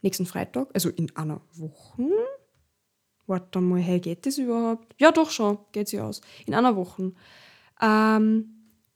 nächsten 0.00 0.26
Freitag, 0.26 0.68
also 0.72 0.88
in 0.88 1.14
einer 1.14 1.40
Woche. 1.54 2.08
Warte 3.26 3.60
mal, 3.60 3.80
hey, 3.80 4.00
geht 4.00 4.26
das 4.26 4.38
überhaupt? 4.38 4.94
Ja, 4.98 5.12
doch 5.12 5.30
schon, 5.30 5.58
geht 5.72 5.88
sie 5.88 6.00
aus. 6.00 6.20
In 6.46 6.54
einer 6.54 6.74
Woche. 6.74 7.12
Ähm, 7.80 8.48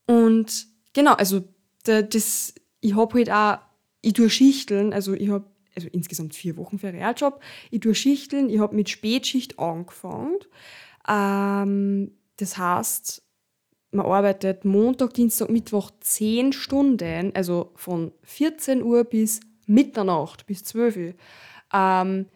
und 0.06 0.66
genau, 0.92 1.12
also 1.12 1.42
das, 1.86 2.54
ich 2.80 2.94
habe 2.94 3.14
halt 3.18 3.30
auch, 3.30 3.58
ich 4.02 4.12
tue 4.12 4.30
Schichteln, 4.30 4.92
also 4.92 5.14
ich 5.14 5.28
habe 5.28 5.44
also 5.74 5.88
insgesamt 5.92 6.34
vier 6.34 6.56
Wochen 6.56 6.78
für 6.78 6.92
Realjob. 6.92 7.40
Ich 7.70 7.80
tue 7.80 7.94
Schichteln, 7.94 8.48
ich 8.48 8.58
habe 8.58 8.74
mit 8.74 8.88
Spätschicht 8.88 9.58
angefangen. 9.58 10.38
Ähm, 11.06 12.12
das 12.38 12.56
heißt, 12.56 13.22
man 13.90 14.06
arbeitet 14.06 14.64
Montag, 14.64 15.14
Dienstag, 15.14 15.50
Mittwoch 15.50 15.90
zehn 16.00 16.52
Stunden, 16.52 17.32
also 17.34 17.72
von 17.76 18.12
14 18.22 18.82
Uhr 18.82 19.04
bis 19.04 19.40
Mitternacht, 19.66 20.46
bis 20.46 20.64
12 20.64 20.96
Uhr. 20.96 21.14
Ähm, 21.72 22.26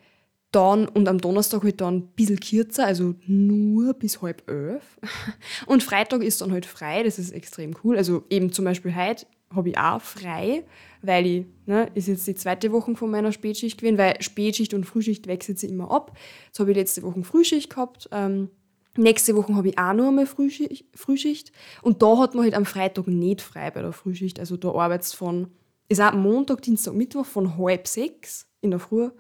dann 0.53 0.89
und 0.89 1.09
am 1.09 1.19
Donnerstag 1.19 1.63
halt 1.63 1.81
dann 1.81 1.99
ein 1.99 2.07
bisschen 2.09 2.41
kürzer, 2.41 2.85
also 2.85 3.15
nur 3.27 3.95
bis 3.95 4.21
halb 4.21 4.51
elf. 4.51 4.99
Und 5.67 5.85
Freitag 5.85 6.23
ist 6.25 6.41
dann 6.41 6.51
halt 6.51 6.67
frei, 6.67 7.05
das 7.05 7.21
ist 7.21 7.31
extrem 7.31 7.77
cool. 7.85 7.97
Also 7.97 8.25
eben 8.31 8.53
zum 8.53 8.65
Beispiel 8.65 8.95
heute 8.97 9.27
habe 9.55 9.71
ich 9.71 9.79
auch 9.79 10.01
frei, 10.01 10.65
weil 11.03 11.27
ich, 11.27 11.47
ne, 11.67 11.91
ist 11.95 12.09
jetzt 12.09 12.27
die 12.27 12.35
zweite 12.35 12.73
Woche 12.73 12.95
von 12.95 13.11
meiner 13.11 13.33
Spätschicht 13.33 13.79
gewesen, 13.79 13.99
weil 13.99 14.21
Spätschicht 14.23 14.75
und 14.75 14.85
Frühschicht 14.85 15.27
wechselt 15.27 15.59
sich 15.59 15.71
immer 15.71 15.91
ab. 15.91 16.17
Jetzt 16.47 16.61
habe 16.61 16.71
ich 16.71 16.77
letzte 16.77 17.03
Woche 17.03 17.23
Frühschicht 17.25 17.71
gehabt. 17.71 18.09
Ähm, 18.13 18.51
nächste 18.97 19.35
Woche 19.35 19.55
habe 19.55 19.69
ich 19.69 19.79
auch 19.79 19.93
noch 19.93 20.09
einmal 20.09 20.27
Frühschicht, 20.27 20.87
Frühschicht. 20.95 21.53
Und 21.83 22.03
da 22.03 22.19
hat 22.19 22.35
man 22.35 22.45
halt 22.45 22.55
am 22.55 22.65
Freitag 22.65 23.09
nicht 23.09 23.41
frei 23.41 23.71
bei 23.71 23.83
der 23.83 23.93
Frühschicht. 23.93 24.39
Also 24.39 24.57
da 24.57 24.69
arbeitest 24.69 25.17
von, 25.17 25.49
ist 25.89 26.01
auch 26.01 26.13
Montag, 26.13 26.63
Dienstag, 26.63 26.95
Mittwoch 26.95 27.27
von 27.27 27.57
halb 27.59 27.89
sechs 27.89 28.47
in 28.61 28.71
der 28.71 28.81
Früh 28.81 29.11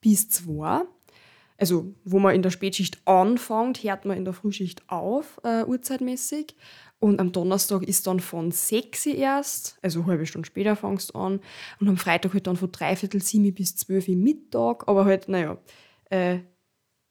bis 0.00 0.28
zwei. 0.28 0.82
Also, 1.60 1.92
wo 2.04 2.20
man 2.20 2.36
in 2.36 2.42
der 2.42 2.50
Spätschicht 2.50 3.00
anfängt, 3.04 3.82
hört 3.82 4.04
man 4.04 4.16
in 4.16 4.24
der 4.24 4.32
Frühschicht 4.32 4.88
auf, 4.88 5.40
äh, 5.42 5.64
uhrzeitmäßig. 5.64 6.54
Und 7.00 7.20
am 7.20 7.30
Donnerstag 7.30 7.84
ist 7.84 8.06
dann 8.08 8.18
von 8.18 8.50
6 8.50 9.06
erst, 9.06 9.78
also 9.82 10.06
halbe 10.06 10.26
Stunde 10.26 10.46
später 10.46 10.74
fangst 10.74 11.14
du 11.14 11.18
an. 11.18 11.40
Und 11.80 11.88
am 11.88 11.96
Freitag 11.96 12.32
halt 12.32 12.46
dann 12.46 12.56
von 12.56 12.72
dreiviertel 12.72 13.22
sieben 13.22 13.54
bis 13.54 13.76
zwölf 13.76 14.08
Uhr 14.08 14.16
Mittag. 14.16 14.88
Aber 14.88 15.04
halt, 15.04 15.28
naja, 15.28 15.58
äh, 16.10 16.40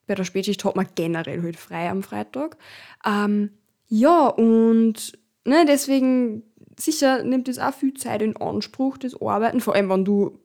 bei 0.05 0.15
der 0.15 0.23
Spätschicht 0.25 0.63
hat 0.65 0.75
man 0.75 0.87
generell 0.95 1.41
halt 1.41 1.57
frei 1.57 1.89
am 1.89 2.03
Freitag. 2.03 2.57
Ähm, 3.05 3.51
ja, 3.87 4.27
und 4.27 5.17
ne, 5.45 5.65
deswegen 5.65 6.43
sicher 6.79 7.23
nimmt 7.23 7.47
es 7.47 7.59
auch 7.59 7.73
viel 7.73 7.93
Zeit 7.93 8.21
in 8.21 8.35
Anspruch, 8.37 8.97
das 8.97 9.19
Arbeiten, 9.21 9.61
vor 9.61 9.75
allem 9.75 9.89
wenn 9.89 10.05
du 10.05 10.39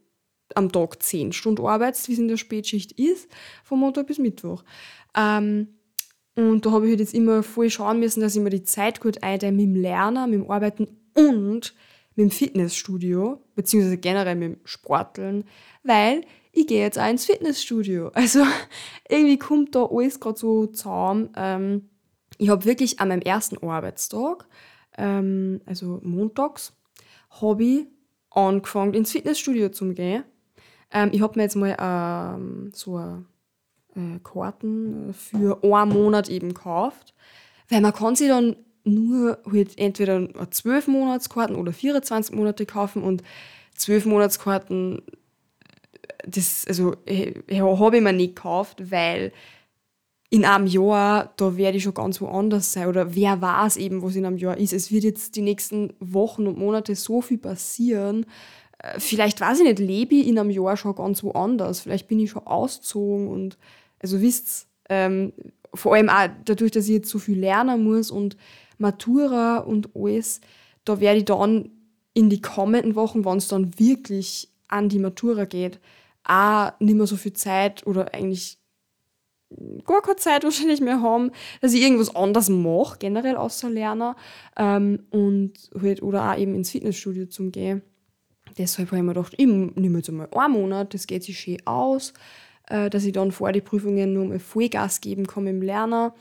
am 0.54 0.70
Tag 0.70 1.02
10 1.02 1.32
Stunden 1.32 1.66
arbeitest, 1.66 2.08
wie 2.08 2.12
es 2.12 2.18
in 2.18 2.28
der 2.28 2.36
Spätschicht 2.36 2.92
ist, 2.92 3.28
von 3.64 3.78
Montag 3.78 4.06
bis 4.06 4.18
Mittwoch. 4.18 4.62
Ähm, 5.16 5.68
und 6.34 6.64
da 6.64 6.70
habe 6.70 6.86
ich 6.86 6.90
halt 6.92 7.00
jetzt 7.00 7.14
immer 7.14 7.42
voll 7.42 7.68
schauen 7.70 8.00
müssen, 8.00 8.20
dass 8.20 8.34
ich 8.34 8.42
mir 8.42 8.50
die 8.50 8.64
Zeit 8.64 9.00
gut 9.00 9.22
einteile 9.22 9.52
mit 9.52 9.66
dem 9.66 9.76
Lernen, 9.76 10.30
mit 10.30 10.40
dem 10.40 10.50
Arbeiten 10.50 10.88
und 11.14 11.74
mit 12.14 12.24
dem 12.24 12.30
Fitnessstudio, 12.30 13.42
beziehungsweise 13.54 13.98
generell 13.98 14.36
mit 14.36 14.52
dem 14.52 14.60
Sporteln, 14.64 15.44
weil 15.82 16.22
ich 16.52 16.66
gehe 16.66 16.82
jetzt 16.82 16.98
auch 16.98 17.08
ins 17.08 17.24
Fitnessstudio. 17.26 18.10
Also 18.14 18.44
irgendwie 19.08 19.38
kommt 19.38 19.74
da 19.74 19.86
alles 19.90 20.20
gerade 20.20 20.38
so 20.38 20.66
zusammen. 20.66 21.30
Ähm, 21.36 21.88
ich 22.38 22.48
habe 22.48 22.64
wirklich 22.64 23.00
an 23.00 23.08
meinem 23.08 23.22
ersten 23.22 23.58
Arbeitstag, 23.66 24.46
ähm, 24.96 25.60
also 25.66 26.00
montags, 26.02 26.74
habe 27.40 27.64
ich 27.64 27.86
angefangen, 28.30 28.94
ins 28.94 29.12
Fitnessstudio 29.12 29.70
zu 29.70 29.92
gehen. 29.92 30.24
Ähm, 30.90 31.10
ich 31.12 31.22
habe 31.22 31.38
mir 31.38 31.44
jetzt 31.44 31.56
mal 31.56 31.76
ähm, 31.78 32.70
so 32.74 32.96
eine 32.96 33.24
äh, 33.96 34.18
Karten 34.22 35.10
äh, 35.10 35.12
für 35.12 35.62
einen 35.62 35.92
Monat 35.92 36.28
eben 36.28 36.48
gekauft. 36.48 37.14
Weil 37.68 37.80
man 37.80 37.92
kann 37.92 38.16
sich 38.16 38.28
dann 38.28 38.56
nur 38.84 39.38
halt 39.50 39.78
entweder 39.78 40.28
12 40.50 40.88
Monatskarten 40.88 41.56
oder 41.56 41.72
24 41.72 42.34
Monate 42.34 42.66
kaufen 42.66 43.02
und 43.02 43.22
12 43.76 44.06
Monatskarten, 44.06 45.02
das, 46.26 46.64
also, 46.66 46.94
äh, 47.06 47.34
habe 47.60 47.96
ich 47.96 48.02
mir 48.02 48.12
nicht 48.12 48.36
gekauft, 48.36 48.90
weil 48.90 49.32
in 50.30 50.44
einem 50.44 50.66
Jahr, 50.66 51.32
da 51.36 51.56
werde 51.56 51.76
ich 51.76 51.82
schon 51.82 51.94
ganz 51.94 52.20
woanders 52.20 52.72
sein. 52.72 52.88
Oder 52.88 53.14
wer 53.14 53.42
weiß 53.42 53.76
eben, 53.76 54.02
was 54.02 54.16
in 54.16 54.24
einem 54.24 54.38
Jahr 54.38 54.56
ist. 54.56 54.72
Es 54.72 54.90
wird 54.90 55.04
jetzt 55.04 55.36
die 55.36 55.42
nächsten 55.42 55.92
Wochen 56.00 56.46
und 56.46 56.56
Monate 56.56 56.94
so 56.94 57.20
viel 57.20 57.36
passieren. 57.36 58.24
Vielleicht, 58.96 59.42
weiß 59.42 59.58
ich 59.58 59.64
nicht, 59.64 59.78
lebe 59.78 60.14
ich 60.14 60.26
in 60.26 60.38
einem 60.38 60.50
Jahr 60.50 60.78
schon 60.78 60.94
ganz 60.94 61.22
woanders. 61.22 61.80
Vielleicht 61.80 62.08
bin 62.08 62.18
ich 62.18 62.30
schon 62.30 62.46
ausgezogen 62.46 63.28
und 63.28 63.58
also 64.02 64.20
wisst 64.20 64.66
ähm, 64.88 65.32
vor 65.74 65.94
allem 65.94 66.10
auch 66.10 66.28
dadurch, 66.44 66.70
dass 66.70 66.84
ich 66.84 66.90
jetzt 66.92 67.08
so 67.08 67.18
viel 67.18 67.38
lernen 67.38 67.82
muss 67.82 68.10
und 68.10 68.36
Matura 68.78 69.58
und 69.58 69.90
alles, 69.94 70.40
da 70.84 71.00
werde 71.00 71.18
ich 71.18 71.24
dann 71.24 71.70
in 72.14 72.28
die 72.28 72.42
kommenden 72.42 72.94
Wochen, 72.94 73.24
wenn 73.24 73.38
es 73.38 73.48
dann 73.48 73.78
wirklich 73.78 74.50
an 74.68 74.88
die 74.88 74.98
Matura 74.98 75.44
geht, 75.44 75.80
auch 76.24 76.72
nicht 76.78 76.94
mehr 76.94 77.06
so 77.06 77.16
viel 77.16 77.32
Zeit 77.32 77.86
oder 77.86 78.12
eigentlich 78.14 78.58
gar 79.84 80.02
keine 80.02 80.16
Zeit 80.16 80.44
wahrscheinlich 80.44 80.80
mehr 80.80 81.00
haben, 81.00 81.30
dass 81.60 81.74
ich 81.74 81.82
irgendwas 81.82 82.14
anderes 82.14 82.48
mache, 82.48 82.98
generell 82.98 83.36
außer 83.36 83.70
Lernen 83.70 84.14
ähm, 84.56 85.04
und 85.10 85.52
halt, 85.80 86.02
oder 86.02 86.30
auch 86.30 86.38
eben 86.38 86.54
ins 86.54 86.70
Fitnessstudio 86.70 87.26
zum 87.26 87.52
gehen. 87.52 87.82
Deshalb 88.58 88.88
habe 88.88 88.98
ich 88.98 89.02
mir 89.02 89.14
gedacht, 89.14 89.34
ich 89.36 89.46
nehme 89.46 89.98
jetzt 89.98 90.08
einmal 90.08 90.28
einen 90.34 90.52
Monat, 90.52 90.94
das 90.94 91.06
geht 91.06 91.24
sich 91.24 91.38
schön 91.38 91.66
aus 91.66 92.12
äh, 92.68 92.90
dass 92.90 93.04
ich 93.04 93.12
dann 93.12 93.32
vor 93.32 93.52
die 93.52 93.60
Prüfungen 93.60 94.12
nur 94.12 94.26
mal 94.26 94.38
Vollgas 94.38 95.00
geben 95.00 95.26
kann 95.26 95.46
im 95.46 95.62
Lernen, 95.62 96.12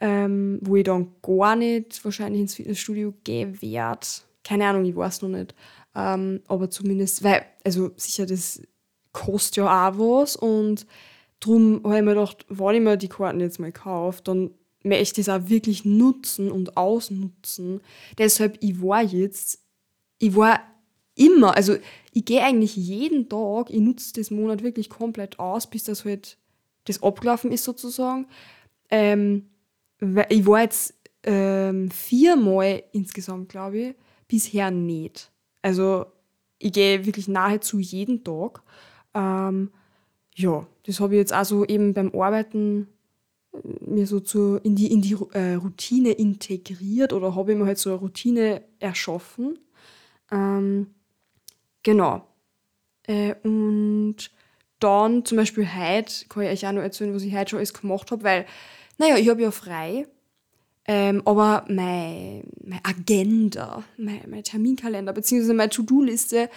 ähm, 0.00 0.58
wo 0.62 0.76
ich 0.76 0.84
dann 0.84 1.12
gar 1.22 1.56
nicht 1.56 2.04
wahrscheinlich 2.04 2.40
ins 2.42 2.54
Fitnessstudio 2.54 3.14
gehen 3.24 3.60
werde. 3.60 4.06
Keine 4.44 4.66
Ahnung, 4.66 4.84
ich 4.84 4.96
weiß 4.96 5.22
noch 5.22 5.28
nicht. 5.28 5.54
Ähm, 5.94 6.40
aber 6.46 6.70
zumindest, 6.70 7.22
weil, 7.22 7.42
also 7.64 7.90
sicher, 7.96 8.26
das 8.26 8.62
kostet 9.12 9.56
ja 9.56 9.88
auch 9.88 9.98
was 9.98 10.36
und 10.36 10.86
darum 11.40 11.80
habe 11.84 11.96
ich 11.96 12.02
mir 12.02 12.14
gedacht, 12.14 12.46
wenn 12.48 12.74
ich 12.76 12.80
mir 12.80 12.96
die 12.96 13.08
Karten 13.08 13.40
jetzt 13.40 13.58
mal 13.58 13.72
kaufe, 13.72 14.22
dann 14.22 14.50
möchte 14.82 15.20
ich 15.20 15.28
es 15.28 15.32
auch 15.32 15.48
wirklich 15.48 15.84
nutzen 15.84 16.50
und 16.50 16.76
ausnutzen. 16.76 17.80
Deshalb, 18.18 18.58
ich 18.60 18.80
war 18.80 19.02
jetzt, 19.02 19.60
ich 20.18 20.36
war 20.36 20.60
immer, 21.16 21.56
also 21.56 21.76
ich 22.12 22.24
gehe 22.24 22.42
eigentlich 22.42 22.76
jeden 22.76 23.28
Tag, 23.28 23.70
ich 23.70 23.80
nutze 23.80 24.12
das 24.14 24.30
Monat 24.30 24.62
wirklich 24.62 24.90
komplett 24.90 25.38
aus, 25.38 25.68
bis 25.68 25.84
das 25.84 26.04
halt 26.04 26.38
das 26.84 27.02
abgelaufen 27.02 27.52
ist 27.52 27.64
sozusagen. 27.64 28.26
Ähm, 28.90 29.50
ich 30.28 30.46
war 30.46 30.62
jetzt 30.62 30.94
ähm, 31.22 31.90
viermal 31.90 32.82
insgesamt, 32.92 33.48
glaube 33.50 33.78
ich, 33.78 33.94
bisher 34.26 34.70
nicht. 34.70 35.30
Also 35.62 36.06
ich 36.58 36.72
gehe 36.72 37.04
wirklich 37.04 37.28
nahezu 37.28 37.78
jeden 37.78 38.24
Tag. 38.24 38.62
Ähm, 39.14 39.70
ja, 40.34 40.66
das 40.86 41.00
habe 41.00 41.14
ich 41.14 41.18
jetzt 41.18 41.32
also 41.32 41.64
eben 41.66 41.94
beim 41.94 42.12
Arbeiten 42.14 42.88
äh, 43.52 43.58
mir 43.84 44.06
so 44.06 44.20
zu, 44.20 44.56
in 44.62 44.76
die, 44.76 44.90
in 44.90 45.02
die 45.02 45.16
äh, 45.32 45.54
Routine 45.54 46.12
integriert 46.12 47.12
oder 47.12 47.34
habe 47.34 47.52
ich 47.52 47.58
mir 47.58 47.66
halt 47.66 47.78
so 47.78 47.90
eine 47.90 47.98
Routine 47.98 48.62
erschaffen. 48.78 49.58
Ähm, 50.30 50.88
genau. 51.82 52.26
Äh, 53.06 53.34
und 53.42 54.30
dann 54.78 55.24
zum 55.24 55.36
Beispiel 55.36 55.68
heute 55.74 56.26
kann 56.28 56.44
ich 56.44 56.50
euch 56.50 56.66
auch 56.66 56.72
noch 56.72 56.82
erzählen, 56.82 57.14
was 57.14 57.22
ich 57.22 57.34
heute 57.34 57.50
schon 57.50 57.58
alles 57.58 57.74
gemacht 57.74 58.10
habe, 58.10 58.22
weil, 58.24 58.46
naja, 58.98 59.16
ich 59.16 59.28
habe 59.28 59.42
ja 59.42 59.50
frei, 59.50 60.06
ähm, 60.86 61.22
aber 61.24 61.64
meine, 61.68 62.42
meine 62.64 62.84
Agenda, 62.84 63.84
mein, 63.96 64.22
mein 64.28 64.42
Terminkalender 64.42 65.12
beziehungsweise 65.12 65.54
meine 65.54 65.70
To-Do-Liste 65.70 66.48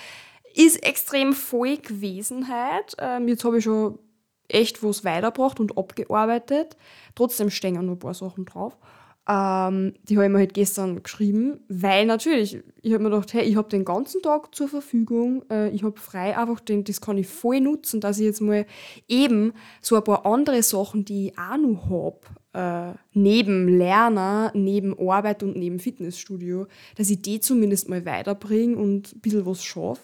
ist 0.53 0.83
extrem 0.83 1.33
voll 1.33 1.77
gewesen 1.77 2.47
heute. 2.47 2.95
Ähm, 2.99 3.27
jetzt 3.27 3.43
habe 3.43 3.57
ich 3.57 3.63
schon 3.63 3.99
echt 4.47 4.83
was 4.83 5.03
weitergebracht 5.03 5.59
und 5.59 5.77
abgearbeitet. 5.77 6.77
Trotzdem 7.15 7.49
stehen 7.49 7.73
noch 7.73 7.81
ein 7.81 7.99
paar 7.99 8.13
Sachen 8.13 8.45
drauf. 8.45 8.77
Ähm, 9.25 9.93
die 10.03 10.17
habe 10.17 10.25
ich 10.25 10.31
mir 10.31 10.39
halt 10.39 10.53
gestern 10.53 11.01
geschrieben, 11.01 11.61
weil 11.69 12.05
natürlich, 12.05 12.59
ich 12.81 12.93
habe 12.93 13.03
mir 13.03 13.09
gedacht, 13.09 13.33
hey, 13.33 13.43
ich 13.43 13.55
habe 13.55 13.69
den 13.69 13.85
ganzen 13.85 14.21
Tag 14.21 14.53
zur 14.53 14.67
Verfügung, 14.67 15.45
äh, 15.49 15.69
ich 15.69 15.83
habe 15.83 15.97
frei, 15.97 16.37
einfach 16.37 16.59
den, 16.59 16.83
das 16.83 16.99
kann 16.99 17.17
ich 17.17 17.27
voll 17.27 17.61
nutzen, 17.61 18.01
dass 18.01 18.19
ich 18.19 18.25
jetzt 18.25 18.41
mal 18.41 18.65
eben 19.07 19.53
so 19.81 19.95
ein 19.95 20.03
paar 20.03 20.25
andere 20.25 20.61
Sachen, 20.61 21.05
die 21.05 21.27
ich 21.27 21.37
auch 21.37 21.55
noch 21.55 22.19
habe, 22.53 22.93
äh, 22.93 22.97
neben 23.13 23.69
Lerner, 23.77 24.51
neben 24.53 24.99
Arbeit 24.99 25.41
und 25.41 25.55
neben 25.55 25.79
Fitnessstudio, 25.79 26.67
dass 26.97 27.09
ich 27.09 27.21
die 27.21 27.39
zumindest 27.39 27.87
mal 27.87 28.05
weiterbringe 28.05 28.75
und 28.75 29.15
ein 29.15 29.21
bisschen 29.21 29.45
was 29.45 29.63
schaffe. 29.63 30.01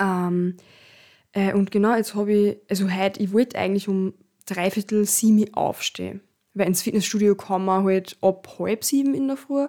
Ähm, 0.00 0.56
äh, 1.30 1.54
und 1.54 1.70
genau, 1.70 1.94
jetzt 1.94 2.16
habe 2.16 2.32
ich, 2.32 2.56
also 2.68 2.90
heute, 2.90 3.22
ich 3.22 3.32
wollte 3.32 3.56
eigentlich 3.56 3.86
um 3.86 4.14
dreiviertel 4.46 5.04
sieben 5.04 5.54
aufstehen 5.54 6.22
weil 6.56 6.66
ins 6.66 6.82
Fitnessstudio 6.82 7.36
man 7.58 7.84
halt 7.84 8.16
ab 8.22 8.48
halb 8.58 8.84
sieben 8.84 9.14
in 9.14 9.28
der 9.28 9.36
Früh. 9.36 9.66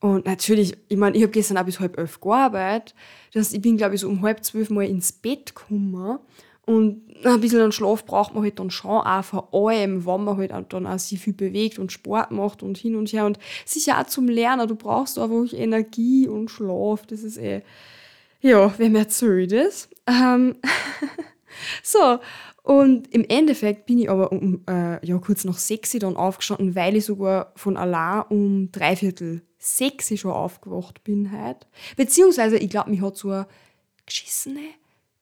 Und 0.00 0.26
natürlich, 0.26 0.76
ich 0.88 0.96
meine, 0.96 1.16
ich 1.16 1.22
habe 1.22 1.32
gestern 1.32 1.58
auch 1.58 1.64
bis 1.64 1.80
halb 1.80 1.98
elf 1.98 2.20
gearbeitet. 2.20 2.94
Das 3.32 3.46
heißt, 3.46 3.54
ich 3.54 3.60
bin, 3.60 3.76
glaube 3.76 3.96
ich, 3.96 4.02
so 4.02 4.08
um 4.08 4.22
halb 4.22 4.44
zwölf 4.44 4.70
mal 4.70 4.86
ins 4.86 5.10
Bett 5.10 5.56
gekommen. 5.56 6.18
Und 6.66 7.02
ein 7.24 7.40
bisschen 7.40 7.62
an 7.62 7.72
Schlaf 7.72 8.04
braucht 8.04 8.34
man 8.34 8.44
halt 8.44 8.58
dann 8.58 8.70
schon 8.70 9.00
auch 9.00 9.24
vor 9.24 9.48
allem, 9.52 10.04
wenn 10.04 10.24
man 10.24 10.36
halt 10.36 10.52
dann 10.68 10.86
auch 10.86 10.98
sich 10.98 11.18
viel 11.18 11.32
bewegt 11.32 11.78
und 11.78 11.90
Sport 11.90 12.30
macht 12.30 12.62
und 12.62 12.76
hin 12.76 12.94
und 12.94 13.10
her. 13.12 13.24
Und 13.24 13.38
sicher 13.64 13.98
auch 13.98 14.06
zum 14.06 14.28
Lernen, 14.28 14.68
du 14.68 14.76
brauchst 14.76 15.18
einfach 15.18 15.52
Energie 15.52 16.28
und 16.28 16.50
Schlaf. 16.50 17.06
Das 17.06 17.22
ist 17.22 17.38
eh, 17.38 17.62
ja, 18.40 18.72
wer 18.76 18.90
mir 18.90 18.98
erzählt 18.98 19.50
das? 19.50 19.88
Ähm 20.06 20.56
so, 21.82 22.18
und 22.68 23.08
im 23.14 23.24
Endeffekt 23.24 23.86
bin 23.86 23.98
ich 23.98 24.10
aber 24.10 24.30
um 24.30 24.62
äh, 24.68 25.02
ja, 25.06 25.16
kurz 25.16 25.46
nach 25.46 25.56
sechs 25.56 25.92
dann 25.92 26.16
aufgestanden, 26.16 26.74
weil 26.74 26.96
ich 26.96 27.06
sogar 27.06 27.50
von 27.56 27.78
allein 27.78 28.24
um 28.28 28.70
dreiviertel 28.72 29.40
sechs 29.56 30.14
schon 30.18 30.32
aufgewacht 30.32 31.02
bin 31.02 31.32
heute. 31.32 31.66
Beziehungsweise, 31.96 32.58
ich 32.58 32.68
glaube, 32.68 32.90
mich 32.90 33.00
hat 33.00 33.16
so 33.16 33.30
eine 33.30 33.46
geschissene 34.04 34.60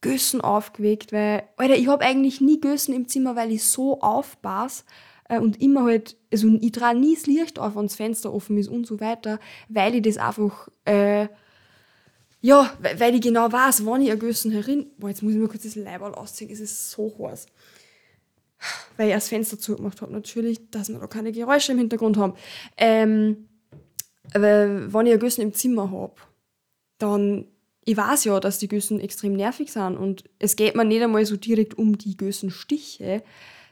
Gössen 0.01 0.41
aufgeweckt, 0.41 1.13
weil, 1.13 1.45
Alter, 1.57 1.77
ich 1.77 1.87
habe 1.87 2.05
eigentlich 2.05 2.41
nie 2.41 2.59
Gössen 2.59 2.93
im 2.93 3.07
Zimmer, 3.07 3.37
weil 3.37 3.53
ich 3.53 3.63
so 3.63 4.01
aufpasse 4.01 4.83
äh, 5.29 5.39
und 5.39 5.63
immer 5.63 5.85
halt, 5.85 6.17
also 6.33 6.49
ich 6.61 6.73
trage 6.73 6.99
nie 6.99 7.15
das 7.15 7.29
Licht 7.29 7.61
auf, 7.61 7.77
wenn 7.77 7.87
das 7.87 7.95
Fenster 7.95 8.35
offen 8.35 8.59
ist 8.59 8.67
und 8.67 8.89
so 8.89 8.99
weiter, 8.99 9.39
weil 9.69 9.95
ich 9.95 10.03
das 10.03 10.17
einfach... 10.17 10.69
Äh, 10.85 11.29
ja, 12.47 12.73
weil 12.79 13.17
ich 13.17 13.23
genau 13.23 13.51
weiß, 13.51 13.85
wann 13.87 14.03
ich 14.03 14.09
ergössen 14.09 14.53
herin. 14.53 14.87
Boah, 14.99 15.09
jetzt 15.09 15.21
muss 15.21 15.33
ich 15.33 15.39
mir 15.39 15.49
kurz 15.49 15.65
das 15.65 15.75
Leiberl 15.75 16.15
ausziehen, 16.15 16.49
es 16.49 16.61
ist 16.61 16.93
so 16.93 17.13
heiß. 17.19 17.47
Weil 18.97 19.09
ich 19.09 19.15
das 19.15 19.29
Fenster 19.29 19.59
zugemacht 19.59 20.01
habe, 20.01 20.13
natürlich, 20.13 20.61
dass 20.71 20.89
wir 20.89 21.01
da 21.01 21.09
keine 21.09 21.33
Geräusche 21.33 21.73
im 21.73 21.79
Hintergrund 21.79 22.17
haben. 22.17 22.35
Ähm, 22.77 23.49
weil, 24.33 24.93
wenn 24.95 25.07
ich 25.07 25.13
Ergössen 25.13 25.41
im 25.41 25.55
Zimmer 25.55 25.91
habe, 25.91 26.15
dann, 26.99 27.47
ich 27.85 27.97
weiß 27.97 28.23
ja, 28.23 28.39
dass 28.39 28.61
die 28.61 28.69
Gössen 28.69 29.01
extrem 29.01 29.33
nervig 29.33 29.73
sind 29.73 29.97
und 29.97 30.23
es 30.39 30.55
geht 30.55 30.77
mir 30.77 30.85
nicht 30.85 31.03
einmal 31.03 31.27
so 31.27 31.37
direkt 31.37 31.77
um 31.77 31.99
die 31.99 32.17
Gössenstiche, 32.17 33.25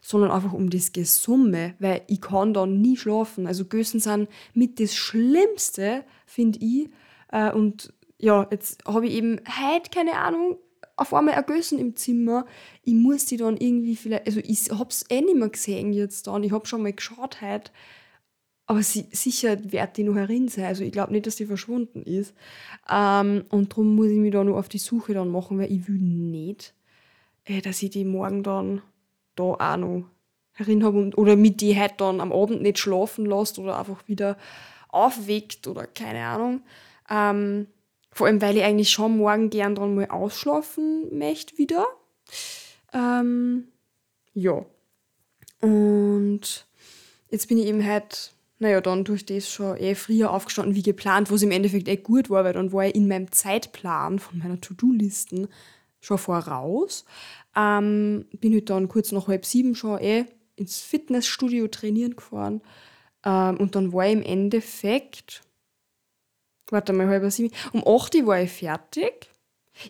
sondern 0.02 0.32
einfach 0.32 0.52
um 0.52 0.68
das 0.68 0.90
Gesumme, 0.90 1.74
weil 1.78 2.02
ich 2.08 2.20
kann 2.20 2.52
dann 2.52 2.80
nie 2.80 2.96
schlafen. 2.96 3.46
Also 3.46 3.66
Gössen 3.66 4.00
sind 4.00 4.28
mit 4.52 4.80
das 4.80 4.96
Schlimmste, 4.96 6.04
finde 6.26 6.58
ich. 6.58 6.90
Äh, 7.30 7.52
und 7.52 7.92
ja, 8.24 8.46
jetzt 8.50 8.82
habe 8.86 9.06
ich 9.06 9.12
eben 9.12 9.38
heute, 9.46 9.90
keine 9.90 10.14
Ahnung, 10.14 10.56
auf 10.96 11.12
einmal 11.12 11.34
ergössen 11.34 11.78
im 11.78 11.94
Zimmer. 11.94 12.46
Ich 12.82 12.94
muss 12.94 13.26
die 13.26 13.36
dann 13.36 13.58
irgendwie 13.58 13.96
vielleicht, 13.96 14.26
also 14.26 14.40
ich 14.42 14.70
habe 14.70 14.88
es 14.88 15.04
eh 15.10 15.20
nicht 15.20 15.36
mehr 15.36 15.50
gesehen 15.50 15.92
jetzt 15.92 16.26
dann. 16.26 16.42
Ich 16.42 16.52
habe 16.52 16.66
schon 16.66 16.82
mal 16.82 16.92
geschaut 16.92 17.42
heute. 17.42 17.70
Aber 18.66 18.82
sie, 18.82 19.06
sicher 19.12 19.58
wird 19.70 19.98
die 19.98 20.04
noch 20.04 20.14
herin 20.14 20.48
sein. 20.48 20.64
Also 20.64 20.84
ich 20.84 20.92
glaube 20.92 21.12
nicht, 21.12 21.26
dass 21.26 21.36
die 21.36 21.44
verschwunden 21.44 22.02
ist. 22.02 22.34
Ähm, 22.90 23.44
und 23.50 23.72
darum 23.72 23.94
muss 23.94 24.06
ich 24.06 24.16
mich 24.16 24.32
da 24.32 24.42
noch 24.42 24.56
auf 24.56 24.70
die 24.70 24.78
Suche 24.78 25.12
dann 25.12 25.28
machen, 25.28 25.58
weil 25.58 25.70
ich 25.70 25.86
will 25.86 25.98
nicht, 25.98 26.72
äh, 27.44 27.60
dass 27.60 27.82
ich 27.82 27.90
die 27.90 28.06
morgen 28.06 28.42
dann 28.42 28.80
da 29.34 29.42
auch 29.42 29.76
noch 29.76 30.04
herin 30.52 30.82
habe 30.82 31.10
oder 31.16 31.36
mit 31.36 31.60
die 31.60 31.78
heute 31.78 31.96
dann 31.98 32.22
am 32.22 32.32
Abend 32.32 32.62
nicht 32.62 32.78
schlafen 32.78 33.26
lässt 33.26 33.58
oder 33.58 33.78
einfach 33.78 34.08
wieder 34.08 34.38
aufweckt 34.88 35.66
oder 35.66 35.86
keine 35.86 36.24
Ahnung. 36.24 36.62
Ähm, 37.10 37.66
vor 38.14 38.28
allem, 38.28 38.40
weil 38.40 38.56
ich 38.56 38.62
eigentlich 38.62 38.90
schon 38.90 39.18
morgen 39.18 39.50
gern 39.50 39.74
dran 39.74 39.94
mal 39.94 40.06
ausschlafen 40.06 41.18
möchte 41.18 41.58
wieder. 41.58 41.84
Ähm, 42.92 43.68
ja. 44.32 44.64
Und 45.60 46.66
jetzt 47.28 47.48
bin 47.48 47.58
ich 47.58 47.66
eben 47.66 47.84
halt, 47.84 48.32
naja, 48.60 48.80
dann 48.80 49.04
durch 49.04 49.26
das 49.26 49.50
schon 49.50 49.76
eh 49.76 49.96
früher 49.96 50.30
aufgestanden 50.30 50.76
wie 50.76 50.82
geplant, 50.82 51.30
was 51.30 51.42
im 51.42 51.50
Endeffekt 51.50 51.88
eh 51.88 51.96
gut 51.96 52.30
war, 52.30 52.44
weil 52.44 52.52
dann 52.52 52.72
war 52.72 52.86
ich 52.86 52.94
in 52.94 53.08
meinem 53.08 53.32
Zeitplan 53.32 54.20
von 54.20 54.38
meiner 54.38 54.60
To-Do-Listen 54.60 55.48
schon 56.00 56.18
voraus. 56.18 57.04
Ähm, 57.56 58.26
bin 58.40 58.52
halt 58.52 58.70
dann 58.70 58.88
kurz 58.88 59.10
nach 59.10 59.26
halb 59.26 59.44
sieben 59.44 59.74
schon 59.74 59.98
eh 60.00 60.26
ins 60.54 60.80
Fitnessstudio 60.80 61.66
trainieren 61.66 62.14
gefahren. 62.14 62.60
Ähm, 63.24 63.56
und 63.56 63.74
dann 63.74 63.92
war 63.92 64.06
ich 64.06 64.12
im 64.12 64.22
Endeffekt 64.22 65.42
warte 66.74 66.92
mal, 66.92 67.08
halb 67.08 67.30
sieben. 67.32 67.54
Um 67.72 67.82
8 67.86 68.14
Uhr 68.16 68.26
war 68.26 68.42
ich 68.42 68.52
fertig. 68.52 69.30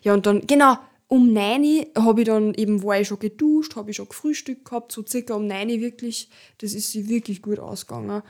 Ja, 0.03 0.13
und 0.13 0.25
dann, 0.25 0.47
genau, 0.47 0.77
um 1.07 1.33
9 1.33 1.63
Uhr 1.63 2.05
habe 2.05 2.21
ich 2.21 2.27
dann 2.27 2.53
eben, 2.53 2.83
war 2.83 2.99
ich 2.99 3.07
schon 3.07 3.19
geduscht, 3.19 3.75
habe 3.75 3.91
ich 3.91 3.97
schon 3.97 4.09
gefrühstückt 4.09 4.65
gehabt, 4.65 4.91
so 4.91 5.05
circa 5.05 5.35
um 5.35 5.47
9 5.47 5.69
Uhr 5.69 5.79
wirklich, 5.81 6.29
das 6.59 6.73
ist 6.73 6.91
sie 6.91 7.09
wirklich 7.09 7.41
gut 7.41 7.59
ausgegangen. 7.59 8.23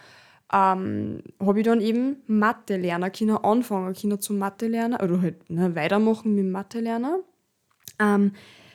Ähm, 0.53 1.23
habe 1.39 1.59
ich 1.59 1.65
dann 1.65 1.81
eben 1.81 2.17
Mathe 2.27 2.77
lernen 2.77 3.11
können, 3.11 3.37
anfangen 3.37 3.93
können 3.93 4.19
zum 4.19 4.37
Mathe 4.37 4.67
lernen, 4.67 4.99
oder 5.01 5.21
halt 5.21 5.49
ne, 5.49 5.75
weitermachen 5.75 6.35
mit 6.35 6.45
Mathe 6.45 6.79
lernen. 6.79 7.23
Ähm, 7.99 8.33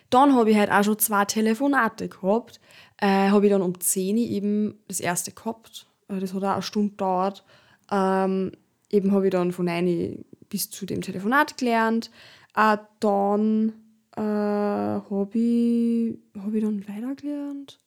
dann 0.08 0.34
habe 0.34 0.50
ich 0.50 0.56
halt 0.56 0.72
auch 0.72 0.82
schon 0.82 0.98
zwei 0.98 1.24
Telefonate 1.24 2.08
gehabt. 2.08 2.60
Äh, 2.96 3.30
habe 3.30 3.46
ich 3.46 3.52
dann 3.52 3.62
um 3.62 3.78
10 3.78 4.16
Uhr 4.16 4.22
eben 4.22 4.80
das 4.88 5.00
erste 5.00 5.32
gehabt. 5.32 5.86
Äh, 6.08 6.18
das 6.18 6.34
hat 6.34 6.42
auch 6.42 6.54
eine 6.54 6.62
Stunde 6.62 6.90
gedauert. 6.90 7.44
Ähm, 7.90 8.52
eben 8.90 9.12
habe 9.12 9.26
ich 9.26 9.30
dann 9.30 9.52
von 9.52 9.68
einer 9.68 10.14
bis 10.48 10.70
zu 10.70 10.86
dem 10.86 11.00
Telefonat 11.00 11.56
gelernt. 11.56 12.10
Äh, 12.54 12.76
dann 12.98 13.72
äh, 14.16 14.20
habe 14.20 15.30
ich, 15.34 16.18
hab 16.38 16.52
ich 16.52 16.62
dann 16.62 16.88
weiter 16.88 17.14
gelernt. 17.14 17.80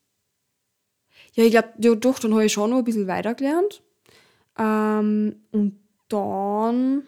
Ja, 1.34 1.44
ich 1.44 1.50
glaube, 1.50 1.68
ja, 1.78 1.94
doch, 1.94 2.18
dann 2.18 2.32
habe 2.32 2.46
ich 2.46 2.52
schon 2.52 2.70
noch 2.70 2.78
ein 2.78 2.84
bisschen 2.84 3.06
weiter 3.06 3.34
gelernt. 3.34 3.82
Ähm, 4.58 5.36
und 5.50 5.78
dann, 6.08 7.02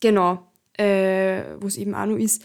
genau, 0.00 0.46
äh, 0.74 1.42
was 1.60 1.76
eben 1.76 1.94
auch 1.94 2.06
noch 2.06 2.16
ist, 2.16 2.42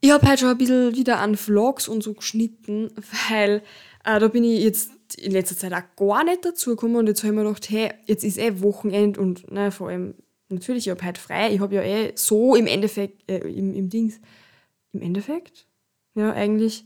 ich 0.00 0.10
habe 0.10 0.26
halt 0.26 0.40
schon 0.40 0.50
ein 0.50 0.58
bisschen 0.58 0.94
wieder 0.94 1.18
an 1.20 1.36
Vlogs 1.36 1.88
und 1.88 2.02
so 2.02 2.14
geschnitten, 2.14 2.90
weil 3.30 3.62
äh, 4.04 4.20
da 4.20 4.28
bin 4.28 4.44
ich 4.44 4.62
jetzt 4.62 4.90
in 5.16 5.32
letzter 5.32 5.56
Zeit 5.56 5.72
auch 5.72 5.96
gar 5.96 6.24
nicht 6.24 6.44
dazu 6.44 6.70
gekommen 6.70 6.96
und 6.96 7.06
jetzt 7.06 7.22
habe 7.22 7.32
ich 7.32 7.36
mir 7.36 7.44
gedacht, 7.44 7.70
hey, 7.70 7.92
jetzt 8.06 8.24
ist 8.24 8.38
eh 8.38 8.60
Wochenend 8.60 9.18
und 9.18 9.50
ne, 9.50 9.70
vor 9.70 9.88
allem, 9.88 10.14
natürlich, 10.48 10.86
ich 10.86 10.90
habe 10.90 11.04
heute 11.04 11.20
frei, 11.20 11.52
ich 11.52 11.60
habe 11.60 11.74
ja 11.74 11.82
eh 11.82 12.12
so 12.14 12.54
im 12.54 12.66
Endeffekt, 12.66 13.30
äh, 13.30 13.38
im, 13.38 13.74
im 13.74 13.88
Dings, 13.88 14.20
im 14.92 15.02
Endeffekt, 15.02 15.66
ja, 16.14 16.32
eigentlich 16.32 16.84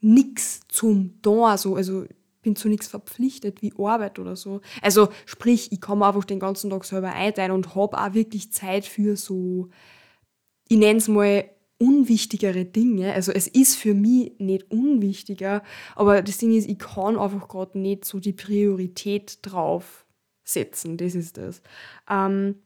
nichts 0.00 0.60
zum 0.68 1.18
da, 1.22 1.56
so, 1.56 1.76
also 1.76 2.04
bin 2.42 2.56
zu 2.56 2.68
nichts 2.68 2.88
verpflichtet 2.88 3.62
wie 3.62 3.72
Arbeit 3.78 4.18
oder 4.18 4.34
so. 4.34 4.60
Also 4.82 5.08
sprich, 5.26 5.70
ich 5.70 5.80
komme 5.80 6.06
einfach 6.06 6.24
den 6.24 6.40
ganzen 6.40 6.70
Tag 6.70 6.84
selber 6.84 7.12
einteilen 7.12 7.52
und 7.52 7.76
habe 7.76 7.98
auch 7.98 8.14
wirklich 8.14 8.52
Zeit 8.52 8.84
für 8.84 9.16
so, 9.16 9.68
ich 10.68 10.76
nenne 10.76 10.98
es 10.98 11.08
mal 11.08 11.44
unwichtigere 11.82 12.64
Dinge. 12.64 13.12
Also 13.12 13.32
es 13.32 13.48
ist 13.48 13.76
für 13.76 13.92
mich 13.92 14.32
nicht 14.38 14.70
unwichtiger, 14.70 15.62
aber 15.96 16.22
das 16.22 16.38
Ding 16.38 16.56
ist, 16.56 16.68
ich 16.68 16.78
kann 16.78 17.18
einfach 17.18 17.48
gerade 17.48 17.78
nicht 17.78 18.04
so 18.04 18.20
die 18.20 18.32
Priorität 18.32 19.38
drauf 19.42 20.06
setzen. 20.44 20.96
Das 20.96 21.16
ist 21.16 21.36
das. 21.36 21.60
Ähm, 22.08 22.62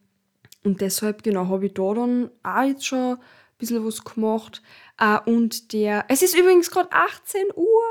und 0.65 0.81
deshalb, 0.83 1.23
genau, 1.23 1.49
habe 1.49 1.67
ich 1.67 1.75
da 1.75 1.95
dann 1.95 2.31
auch 2.43 2.63
jetzt 2.63 2.87
schon 2.87 3.13
ein 3.13 3.19
bisschen 3.57 3.87
was 3.87 4.05
gemacht. 4.05 4.63
Äh, 4.99 5.19
und 5.25 5.73
der, 5.73 6.05
es 6.09 6.23
ist 6.23 6.37
übrigens 6.37 6.71
gerade 6.71 6.93
18 6.93 7.47
Uhr. 7.55 7.83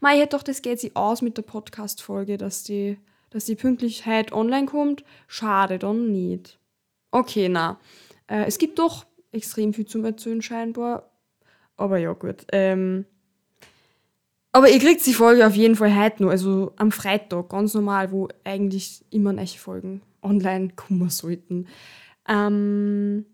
Mei, 0.00 0.18
hätte 0.18 0.36
doch, 0.36 0.42
das 0.42 0.60
geht 0.60 0.80
sich 0.80 0.94
aus 0.94 1.22
mit 1.22 1.38
der 1.38 1.42
Podcast-Folge, 1.42 2.36
dass 2.36 2.64
die, 2.64 2.98
dass 3.30 3.46
die 3.46 3.56
Pünktlichkeit 3.56 4.32
online 4.32 4.66
kommt. 4.66 5.04
Schade, 5.26 5.78
dann 5.78 6.12
nicht. 6.12 6.58
Okay, 7.12 7.48
na. 7.48 7.80
Äh, 8.26 8.44
es 8.44 8.58
gibt 8.58 8.78
doch 8.78 9.06
extrem 9.36 9.72
viel 9.72 9.86
zum 9.86 10.04
Erzählen 10.04 10.42
scheinbar. 10.42 11.10
Aber 11.76 11.98
ja, 11.98 12.12
gut. 12.12 12.46
Ähm, 12.52 13.04
aber 14.52 14.70
ihr 14.70 14.78
kriegt 14.78 15.04
die 15.04 15.12
Folge 15.12 15.46
auf 15.46 15.54
jeden 15.54 15.76
Fall 15.76 15.94
heute 15.94 16.22
noch, 16.22 16.30
also 16.30 16.72
am 16.76 16.90
Freitag, 16.90 17.50
ganz 17.50 17.74
normal, 17.74 18.10
wo 18.10 18.28
eigentlich 18.42 19.04
immer 19.10 19.34
neue 19.34 19.46
Folgen 19.46 20.00
online 20.22 20.70
kommen 20.74 21.10
sollten. 21.10 21.66
Ähm, 22.26 23.26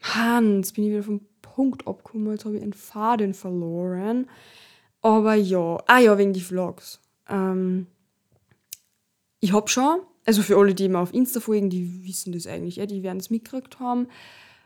Hans, 0.00 0.72
bin 0.72 0.84
ich 0.84 0.90
wieder 0.90 1.02
vom 1.02 1.22
Punkt 1.42 1.86
abgekommen, 1.86 2.30
jetzt 2.30 2.44
habe 2.44 2.56
ich 2.56 2.62
einen 2.62 2.72
Faden 2.72 3.34
verloren. 3.34 4.28
Aber 5.02 5.34
ja, 5.34 5.78
ah 5.86 5.98
ja, 5.98 6.16
wegen 6.18 6.32
die 6.32 6.40
Vlogs. 6.40 7.00
Ähm, 7.28 7.88
ich 9.40 9.52
habe 9.52 9.68
schon, 9.68 10.00
also 10.24 10.42
für 10.42 10.56
alle, 10.56 10.74
die 10.74 10.88
mir 10.88 11.00
auf 11.00 11.12
Insta 11.12 11.40
folgen, 11.40 11.68
die 11.68 12.06
wissen 12.06 12.32
das 12.32 12.46
eigentlich, 12.46 12.76
ja, 12.76 12.86
die 12.86 13.02
werden 13.02 13.18
es 13.18 13.28
mitgekriegt 13.28 13.80
haben. 13.80 14.08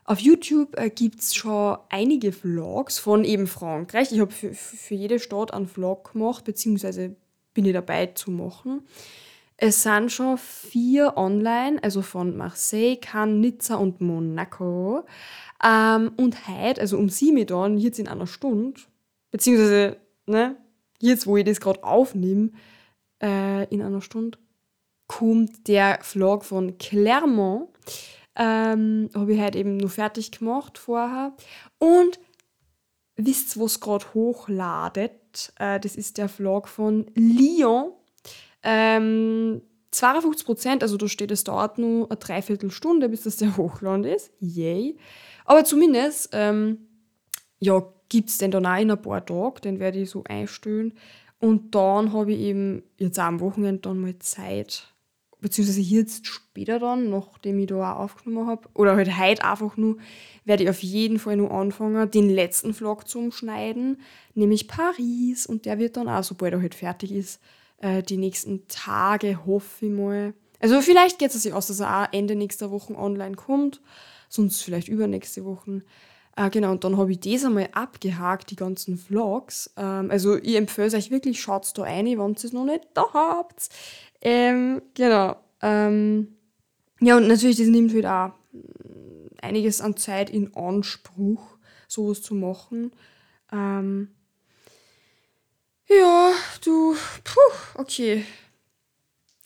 Auf 0.09 0.21
YouTube 0.21 0.75
äh, 0.79 0.89
gibt 0.89 1.21
es 1.21 1.35
schon 1.35 1.77
einige 1.91 2.33
Vlogs 2.33 2.99
von 2.99 3.25
eben 3.25 3.47
Frankreich. 3.47 4.11
Ich 4.11 4.21
habe 4.21 4.33
für, 4.33 4.55
für 4.55 4.95
jede 4.95 5.19
Stadt 5.19 5.53
einen 5.53 5.67
Vlog 5.67 6.15
gemacht, 6.15 6.47
beziehungsweise 6.47 7.15
bin 7.53 7.67
ich 7.67 7.75
dabei 7.75 8.07
zu 8.07 8.31
machen. 8.31 8.89
Es 9.59 9.83
sind 9.83 10.11
schon 10.11 10.39
vier 10.39 11.19
online, 11.19 11.79
also 11.83 12.01
von 12.01 12.39
Marseille, 12.39 12.97
Cannes, 12.97 13.39
Nizza 13.39 13.75
und 13.75 14.01
Monaco. 14.01 15.05
Ähm, 15.63 16.13
und 16.17 16.49
heute, 16.49 16.81
also 16.81 16.97
um 16.97 17.11
sieben 17.11 17.45
dann, 17.45 17.77
jetzt 17.77 17.99
in 17.99 18.09
einer 18.09 18.27
Stunde, 18.27 18.81
beziehungsweise, 19.31 19.99
ne, 20.25 20.57
jetzt, 21.01 21.27
wo 21.27 21.37
ich 21.37 21.45
das 21.45 21.61
gerade 21.61 21.85
aufnehme, 21.85 22.53
äh, 23.23 23.69
in 23.69 23.83
einer 23.83 24.01
Stunde, 24.01 24.39
kommt 25.07 25.69
der 25.69 25.99
Vlog 26.01 26.47
von 26.47 26.79
Clermont. 26.79 27.69
Ähm, 28.39 29.11
habe 29.15 29.35
ich 29.35 29.41
heute 29.41 29.59
eben 29.59 29.77
nur 29.77 29.91
fertig 29.91 30.31
gemacht 30.31 30.79
vorher. 30.79 31.35
Und 31.79 32.21
wisst 33.17 33.57
ihr, 33.57 33.63
was 33.63 33.81
gerade 33.81 34.07
hochladet? 34.15 35.53
Äh, 35.59 35.81
das 35.81 35.97
ist 35.97 36.19
der 36.19 36.29
Vlog 36.29 36.69
von 36.69 37.07
Lyon. 37.15 37.93
Ähm, 38.63 39.61
52 39.91 40.47
Prozent, 40.47 40.83
also 40.83 40.97
da 40.97 41.09
steht, 41.09 41.31
es 41.31 41.45
dauert 41.45 41.79
nur 41.79 42.11
eine 42.11 42.17
Dreiviertelstunde, 42.19 43.09
bis 43.09 43.23
das 43.23 43.37
der 43.37 43.57
Hochland 43.57 44.07
ist. 44.07 44.31
Yay. 44.39 44.97
Aber 45.45 45.65
zumindest, 45.65 46.31
ähm, 46.33 46.87
ja, 47.59 47.83
gibt 48.09 48.31
es 48.31 48.39
den 48.39 48.51
dann 48.51 48.67
auch 48.67 48.79
in 48.79 48.91
ein 48.91 49.03
paar 49.03 49.25
Tagen, 49.25 49.61
den 49.63 49.81
werde 49.81 49.99
ich 49.99 50.11
so 50.11 50.25
einstellen. 50.25 50.95
Und 51.41 51.75
dann 51.75 52.13
habe 52.13 52.33
ich 52.33 52.41
eben 52.41 52.83
jetzt 52.97 53.19
am 53.19 53.41
Wochenende 53.41 53.81
dann 53.81 54.01
mal 54.01 54.19
Zeit, 54.19 54.93
beziehungsweise 55.41 55.81
jetzt 55.81 56.27
später 56.27 56.79
dann, 56.79 57.11
nachdem 57.11 57.59
ich 57.59 57.67
da 57.67 57.93
auch 57.93 58.01
aufgenommen 58.01 58.49
habe, 58.49 58.69
oder 58.75 58.97
halt 58.97 59.17
heute 59.19 59.45
einfach 59.45 59.77
nur, 59.77 59.99
werde 60.45 60.65
ich 60.65 60.71
auf 60.71 60.83
jeden 60.83 61.19
Fall 61.19 61.37
nur 61.37 61.51
anfangen, 61.51 62.11
den 62.11 62.29
letzten 62.29 62.75
Vlog 62.75 63.09
zu 63.09 63.19
umschneiden, 63.19 64.01
nämlich 64.35 64.69
Paris. 64.69 65.47
Und 65.47 65.67
der 65.67 65.79
wird 65.79 65.97
dann 65.97 66.09
auch, 66.09 66.25
sobald 66.25 66.55
er 66.55 66.61
halt 66.61 66.75
fertig 66.75 67.13
ist, 67.13 67.41
äh, 67.79 68.03
die 68.03 68.17
nächsten 68.17 68.67
Tage, 68.69 69.47
hoffe 69.47 69.87
ich 69.87 69.93
mal. 69.93 70.35
Also 70.61 70.81
vielleicht 70.81 71.19
geht 71.19 71.35
es 71.35 71.43
sich 71.43 71.53
aus, 71.53 71.69
dass 71.69 71.81
er 71.81 72.03
auch 72.03 72.13
Ende 72.13 72.35
nächster 72.35 72.71
Woche 72.71 72.97
online 72.97 73.37
kommt, 73.37 73.81
sonst 74.29 74.63
vielleicht 74.63 74.89
übernächste 74.89 75.45
Woche. 75.45 75.83
Äh, 76.39 76.51
genau, 76.51 76.71
und 76.71 76.85
dann 76.85 76.97
habe 76.97 77.11
ich 77.11 77.19
das 77.19 77.45
einmal 77.45 77.69
abgehakt, 77.73 78.51
die 78.53 78.57
ganzen 78.57 78.97
Vlogs. 78.97 79.73
Ähm, 79.77 80.09
also 80.11 80.37
ich 80.37 80.55
empfehle 80.55 80.97
euch 80.97 81.11
wirklich, 81.11 81.41
schaut 81.41 81.77
da 81.77 81.83
rein, 81.83 82.07
wenn 82.07 82.31
ihr 82.31 82.37
es 82.37 82.53
noch 82.53 82.65
nicht 82.65 82.87
da 82.95 83.07
habt. 83.13 83.69
Ähm, 84.21 84.83
genau. 84.95 85.37
Ähm, 85.63 86.37
ja, 87.01 87.17
und 87.17 87.29
natürlich, 87.29 87.57
das 87.57 87.67
nimmt 87.69 87.95
halt 87.95 88.07
auch 88.07 88.33
einiges 89.41 89.81
an 89.81 89.97
Zeit 89.97 90.31
in 90.31 90.55
Anspruch, 90.55 91.59
sowas 91.87 92.23
zu 92.23 92.35
machen. 92.35 92.93
Ähm, 93.53 94.09
ja, 95.89 96.33
du, 96.65 96.95
puh, 97.25 97.81
okay. 97.81 98.25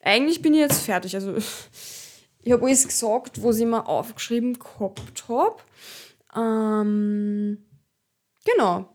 Eigentlich 0.00 0.42
bin 0.42 0.54
ich 0.54 0.60
jetzt 0.60 0.82
fertig. 0.82 1.14
Also, 1.14 1.36
ich 2.42 2.52
habe 2.52 2.64
alles 2.64 2.86
gesagt, 2.86 3.42
was 3.42 3.58
ich 3.58 3.66
mir 3.66 3.86
aufgeschrieben 3.86 4.58
gehabt 4.58 5.28
habe. 5.28 5.56
Ähm, 6.34 7.64
genau. 8.44 8.88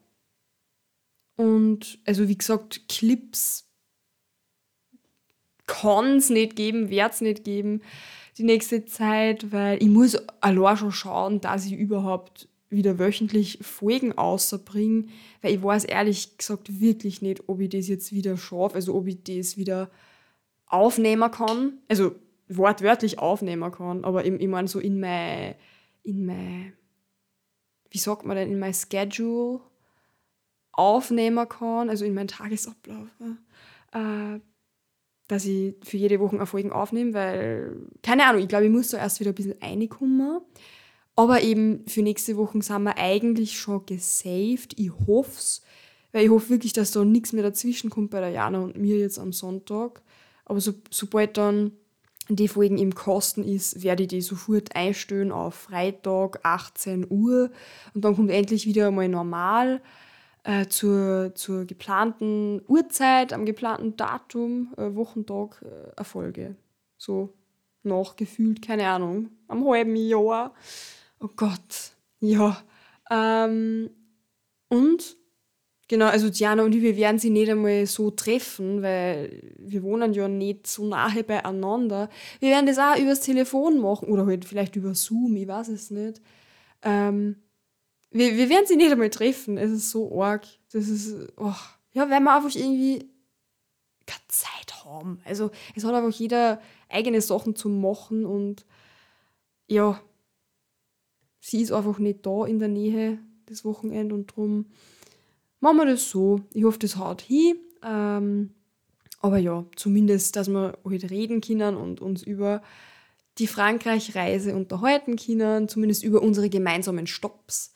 Und, 1.37 1.99
also 2.05 2.27
wie 2.27 2.37
gesagt, 2.37 2.89
Clips 2.89 3.66
kann 5.67 6.17
es 6.17 6.29
nicht 6.29 6.55
geben, 6.55 6.89
wird 6.89 7.13
es 7.13 7.21
nicht 7.21 7.43
geben 7.43 7.81
die 8.37 8.43
nächste 8.43 8.85
Zeit, 8.85 9.51
weil 9.51 9.81
ich 9.81 9.89
muss 9.89 10.15
allein 10.41 10.77
schon 10.77 10.91
schauen, 10.91 11.41
dass 11.41 11.65
ich 11.65 11.73
überhaupt 11.73 12.47
wieder 12.69 12.99
wöchentlich 12.99 13.59
Folgen 13.61 14.17
außerbringe, 14.17 15.05
weil 15.41 15.55
ich 15.55 15.63
weiß 15.63 15.85
ehrlich 15.85 16.37
gesagt 16.37 16.79
wirklich 16.79 17.21
nicht, 17.21 17.47
ob 17.47 17.59
ich 17.61 17.69
das 17.69 17.87
jetzt 17.87 18.11
wieder 18.11 18.37
schaffe, 18.37 18.75
also 18.75 18.93
ob 18.95 19.07
ich 19.07 19.23
das 19.23 19.57
wieder 19.57 19.89
aufnehmen 20.67 21.31
kann, 21.31 21.79
also 21.87 22.13
wortwörtlich 22.49 23.19
aufnehmen 23.19 23.71
kann, 23.71 24.03
aber 24.03 24.25
ich, 24.25 24.33
ich 24.33 24.47
meine 24.47 24.67
so 24.67 24.79
in 24.79 24.99
mein, 24.99 25.55
in 26.03 26.25
mein, 26.25 26.73
wie 27.89 27.97
sagt 27.97 28.25
man 28.25 28.37
denn, 28.37 28.51
in 28.51 28.59
mein 28.59 28.73
Schedule 28.73 29.61
aufnehmen 30.73 31.47
kann, 31.47 31.89
also 31.89 32.05
in 32.05 32.13
meinen 32.13 32.27
Tagesablauf, 32.27 33.07
äh, 33.93 34.39
dass 35.27 35.45
ich 35.45 35.75
für 35.83 35.97
jede 35.97 36.19
Woche 36.19 36.45
Folgen 36.45 36.71
aufnehme, 36.71 37.13
weil, 37.13 37.75
keine 38.01 38.25
Ahnung, 38.25 38.41
ich 38.41 38.47
glaube, 38.47 38.65
ich 38.65 38.71
muss 38.71 38.89
da 38.89 38.97
erst 38.97 39.19
wieder 39.19 39.31
ein 39.31 39.35
bisschen 39.35 39.55
reinkommen. 39.61 40.41
Aber 41.15 41.41
eben 41.41 41.83
für 41.87 42.01
nächste 42.01 42.37
Woche 42.37 42.61
sind 42.61 42.83
wir 42.83 42.97
eigentlich 42.97 43.59
schon 43.59 43.85
gesaved. 43.85 44.79
Ich 44.79 44.91
hoffe 45.07 45.31
es, 45.37 45.63
weil 46.11 46.25
ich 46.25 46.29
hoffe 46.29 46.51
wirklich, 46.51 46.73
dass 46.73 46.91
da 46.91 47.03
nichts 47.03 47.33
mehr 47.33 47.43
dazwischen 47.43 47.89
kommt 47.89 48.11
bei 48.11 48.19
der 48.19 48.29
Jana 48.29 48.59
und 48.59 48.77
mir 48.77 48.97
jetzt 48.97 49.17
am 49.17 49.33
Sonntag. 49.33 50.01
Aber 50.45 50.61
so, 50.61 50.73
sobald 50.91 51.37
dann 51.37 51.71
die 52.29 52.47
Folgen 52.47 52.77
im 52.77 52.93
Kosten 52.93 53.43
ist, 53.43 53.83
werde 53.83 54.03
ich 54.03 54.09
die 54.09 54.21
sofort 54.21 54.75
einstellen 54.75 55.31
auf 55.31 55.55
Freitag 55.55 56.39
18 56.43 57.07
Uhr 57.09 57.51
und 57.93 58.05
dann 58.05 58.15
kommt 58.15 58.31
endlich 58.31 58.65
wieder 58.65 58.91
mal 58.91 59.07
normal 59.07 59.81
äh, 60.47 60.67
zur, 60.69 61.35
zur 61.35 61.65
geplanten 61.65 62.61
Uhrzeit, 62.67 63.33
am 63.33 63.45
geplanten 63.45 63.97
Datum, 63.97 64.73
äh, 64.77 64.95
Wochentag 64.95 65.61
äh, 65.61 65.91
Erfolge. 65.97 66.55
So 66.95 67.33
nachgefühlt, 67.83 68.65
keine 68.65 68.87
Ahnung, 68.87 69.29
am 69.49 69.67
halben 69.67 69.97
Jahr. 69.97 70.53
Oh 71.19 71.27
Gott, 71.35 71.91
ja. 72.21 72.63
Ähm, 73.11 73.89
und 74.69 75.17
genau, 75.89 76.05
also 76.05 76.29
Diana 76.29 76.63
und 76.63 76.73
ich, 76.73 76.81
wir 76.81 76.95
werden 76.95 77.19
sie 77.19 77.29
nicht 77.29 77.51
einmal 77.51 77.85
so 77.85 78.09
treffen, 78.11 78.81
weil 78.81 79.53
wir 79.57 79.83
wohnen 79.83 80.13
ja 80.13 80.29
nicht 80.29 80.65
so 80.65 80.85
nahe 80.85 81.25
beieinander. 81.25 82.09
Wir 82.39 82.51
werden 82.51 82.67
das 82.67 82.79
auch 82.79 82.97
übers 82.97 83.19
Telefon 83.19 83.79
machen 83.79 84.07
oder 84.07 84.25
halt 84.25 84.45
vielleicht 84.45 84.77
über 84.77 84.95
Zoom, 84.95 85.35
ich 85.35 85.47
weiß 85.47 85.67
es 85.67 85.91
nicht. 85.91 86.21
Ähm, 86.83 87.35
wir, 88.11 88.37
wir 88.37 88.49
werden 88.49 88.65
sie 88.65 88.75
nicht 88.75 88.91
einmal 88.91 89.09
treffen, 89.09 89.57
es 89.57 89.71
ist 89.71 89.91
so 89.91 90.21
arg. 90.21 90.45
Das 90.71 90.87
ist, 90.87 91.15
oh. 91.37 91.53
ja, 91.93 92.09
weil 92.09 92.19
wir 92.21 92.35
einfach 92.35 92.55
irgendwie 92.55 93.09
keine 94.05 94.27
Zeit 94.29 94.85
haben. 94.85 95.19
Also 95.25 95.51
es 95.75 95.83
hat 95.83 95.93
einfach 95.93 96.17
jeder 96.17 96.61
eigene 96.89 97.21
Sachen 97.21 97.55
zu 97.55 97.69
machen 97.69 98.25
und 98.25 98.65
ja, 99.67 100.01
sie 101.41 101.61
ist 101.61 101.71
einfach 101.71 101.99
nicht 101.99 102.25
da 102.25 102.45
in 102.45 102.59
der 102.59 102.69
Nähe 102.69 103.19
des 103.49 103.65
Wochenende 103.65 104.15
und 104.15 104.31
darum 104.31 104.67
machen 105.59 105.77
wir 105.77 105.85
das 105.85 106.09
so. 106.09 106.41
Ich 106.53 106.63
hoffe, 106.63 106.79
das 106.79 106.97
haut 106.97 107.21
hin. 107.21 107.57
Ähm, 107.83 108.53
aber 109.19 109.37
ja, 109.37 109.65
zumindest, 109.75 110.35
dass 110.35 110.47
wir 110.47 110.77
heute 110.83 111.09
reden 111.09 111.41
können 111.41 111.75
und 111.75 112.01
uns 112.01 112.23
über 112.23 112.61
die 113.39 113.47
Frankreich-Reise 113.47 114.55
unterhalten 114.55 115.15
können, 115.15 115.67
zumindest 115.67 116.03
über 116.03 116.21
unsere 116.21 116.49
gemeinsamen 116.49 117.07
Stops. 117.07 117.73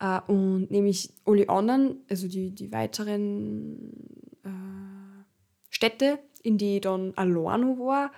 Äh, 0.00 0.20
und 0.26 0.70
nämlich 0.70 1.12
alle 1.24 1.48
anderen, 1.48 1.98
also 2.08 2.28
die, 2.28 2.50
die 2.50 2.72
weiteren 2.72 3.92
äh, 4.44 5.24
Städte, 5.70 6.18
in 6.42 6.58
die 6.58 6.76
ich 6.76 6.80
dann 6.82 7.12
alleine 7.16 7.78
war. 7.78 8.12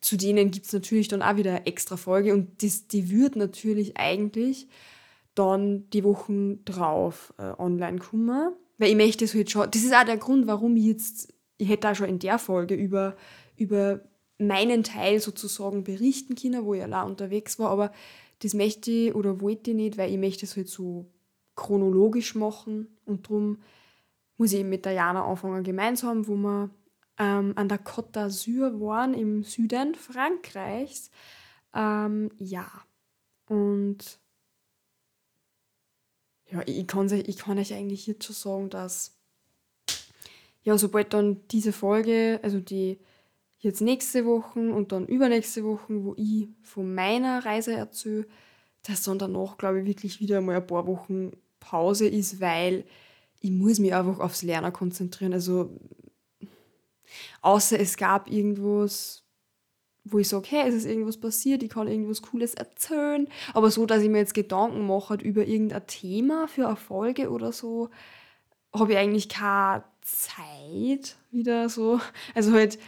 Zu 0.00 0.16
denen 0.16 0.50
gibt 0.50 0.66
es 0.66 0.72
natürlich 0.72 1.08
dann 1.08 1.22
auch 1.22 1.36
wieder 1.36 1.50
eine 1.50 1.66
extra 1.66 1.96
Folge 1.96 2.32
und 2.32 2.62
das, 2.62 2.86
die 2.86 3.10
wird 3.10 3.36
natürlich 3.36 3.96
eigentlich 3.98 4.68
dann 5.34 5.88
die 5.90 6.04
Wochen 6.04 6.64
drauf 6.64 7.34
äh, 7.38 7.52
online 7.58 7.98
kommen. 7.98 8.52
Weil 8.78 8.90
ich 8.90 8.96
möchte 8.96 9.26
es 9.26 9.34
halt 9.34 9.50
schon, 9.50 9.70
das 9.70 9.82
ist 9.82 9.94
auch 9.94 10.04
der 10.04 10.16
Grund, 10.16 10.46
warum 10.46 10.76
ich 10.76 10.84
jetzt, 10.84 11.34
ich 11.58 11.68
hätte 11.68 11.90
auch 11.90 11.94
schon 11.94 12.08
in 12.08 12.18
der 12.18 12.38
Folge 12.38 12.74
über, 12.74 13.14
über 13.56 14.00
meinen 14.38 14.84
Teil 14.84 15.20
sozusagen 15.20 15.84
berichten 15.84 16.34
können, 16.34 16.64
wo 16.64 16.72
ich 16.72 16.82
allein 16.82 17.06
unterwegs 17.06 17.58
war, 17.58 17.70
aber 17.70 17.92
das 18.40 18.54
möchte 18.54 18.90
ich 18.90 19.14
oder 19.14 19.40
wollte 19.40 19.70
ich 19.70 19.76
nicht, 19.76 19.98
weil 19.98 20.10
ich 20.10 20.18
möchte 20.18 20.46
es 20.46 20.56
halt 20.56 20.68
so 20.68 21.06
chronologisch 21.54 22.34
machen 22.34 22.88
und 23.04 23.26
darum 23.26 23.58
muss 24.36 24.52
ich 24.52 24.60
eben 24.60 24.70
mit 24.70 24.86
der 24.86 24.92
Jana 24.92 25.24
anfangen 25.24 25.62
gemeinsam, 25.62 26.26
wo 26.26 26.34
wir 26.34 26.70
ähm, 27.18 27.52
an 27.56 27.68
der 27.68 27.84
Côte 27.84 28.12
d'Azur 28.12 28.80
waren 28.80 29.12
im 29.12 29.42
Süden 29.42 29.94
Frankreichs. 29.94 31.10
Ähm, 31.74 32.30
ja, 32.38 32.66
und 33.46 34.18
ja, 36.50 36.62
ich 36.66 36.86
kann, 36.86 37.12
ich 37.12 37.36
kann 37.36 37.58
euch 37.58 37.74
eigentlich 37.74 38.06
jetzt 38.06 38.24
schon 38.24 38.34
sagen, 38.34 38.70
dass 38.70 39.20
ja, 40.62 40.76
sobald 40.76 41.12
dann 41.14 41.46
diese 41.48 41.72
Folge, 41.72 42.40
also 42.42 42.60
die 42.60 42.98
jetzt 43.60 43.80
nächste 43.80 44.24
Woche 44.24 44.58
und 44.58 44.92
dann 44.92 45.06
übernächste 45.06 45.64
Woche, 45.64 46.02
wo 46.04 46.14
ich 46.16 46.48
von 46.62 46.94
meiner 46.94 47.44
Reise 47.44 47.74
erzähle, 47.74 48.26
dass 48.82 49.02
dann 49.02 49.18
danach, 49.18 49.58
glaube 49.58 49.80
ich, 49.80 49.86
wirklich 49.86 50.20
wieder 50.20 50.40
mal 50.40 50.56
ein 50.56 50.66
paar 50.66 50.86
Wochen 50.86 51.32
Pause 51.60 52.08
ist, 52.08 52.40
weil 52.40 52.84
ich 53.40 53.50
muss 53.50 53.78
mich 53.78 53.94
einfach 53.94 54.18
aufs 54.18 54.42
Lernen 54.42 54.72
konzentrieren. 54.72 55.34
Also 55.34 55.78
außer 57.42 57.78
es 57.78 57.96
gab 57.96 58.30
irgendwas, 58.30 59.24
wo 60.04 60.18
ich 60.18 60.28
sage, 60.28 60.46
hey, 60.48 60.68
es 60.68 60.74
ist 60.74 60.86
irgendwas 60.86 61.18
passiert, 61.18 61.62
ich 61.62 61.68
kann 61.68 61.86
irgendwas 61.86 62.22
Cooles 62.22 62.54
erzählen, 62.54 63.28
aber 63.52 63.70
so, 63.70 63.84
dass 63.84 64.02
ich 64.02 64.08
mir 64.08 64.18
jetzt 64.18 64.34
Gedanken 64.34 64.86
mache 64.86 65.14
über 65.16 65.46
irgendein 65.46 65.86
Thema 65.86 66.48
für 66.48 66.66
eine 66.66 66.76
Folge 66.76 67.30
oder 67.30 67.52
so, 67.52 67.90
habe 68.72 68.92
ich 68.92 68.98
eigentlich 68.98 69.28
keine 69.28 69.84
Zeit 70.00 71.16
wieder 71.30 71.68
so. 71.68 72.00
Also 72.34 72.52
halt 72.52 72.78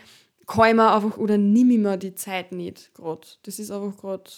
kann 0.46 0.76
ich 0.76 0.80
einfach 0.80 1.16
oder 1.18 1.38
nimm 1.38 1.70
ich 1.70 1.78
mir 1.78 1.96
die 1.96 2.14
Zeit 2.14 2.52
nicht 2.52 2.94
gerade. 2.94 3.26
Das 3.42 3.58
ist 3.58 3.70
einfach 3.70 3.96
gerade 3.96 4.30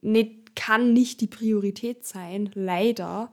nicht, 0.00 0.56
kann 0.56 0.92
nicht 0.92 1.20
die 1.20 1.26
Priorität 1.26 2.06
sein, 2.06 2.50
leider. 2.54 3.32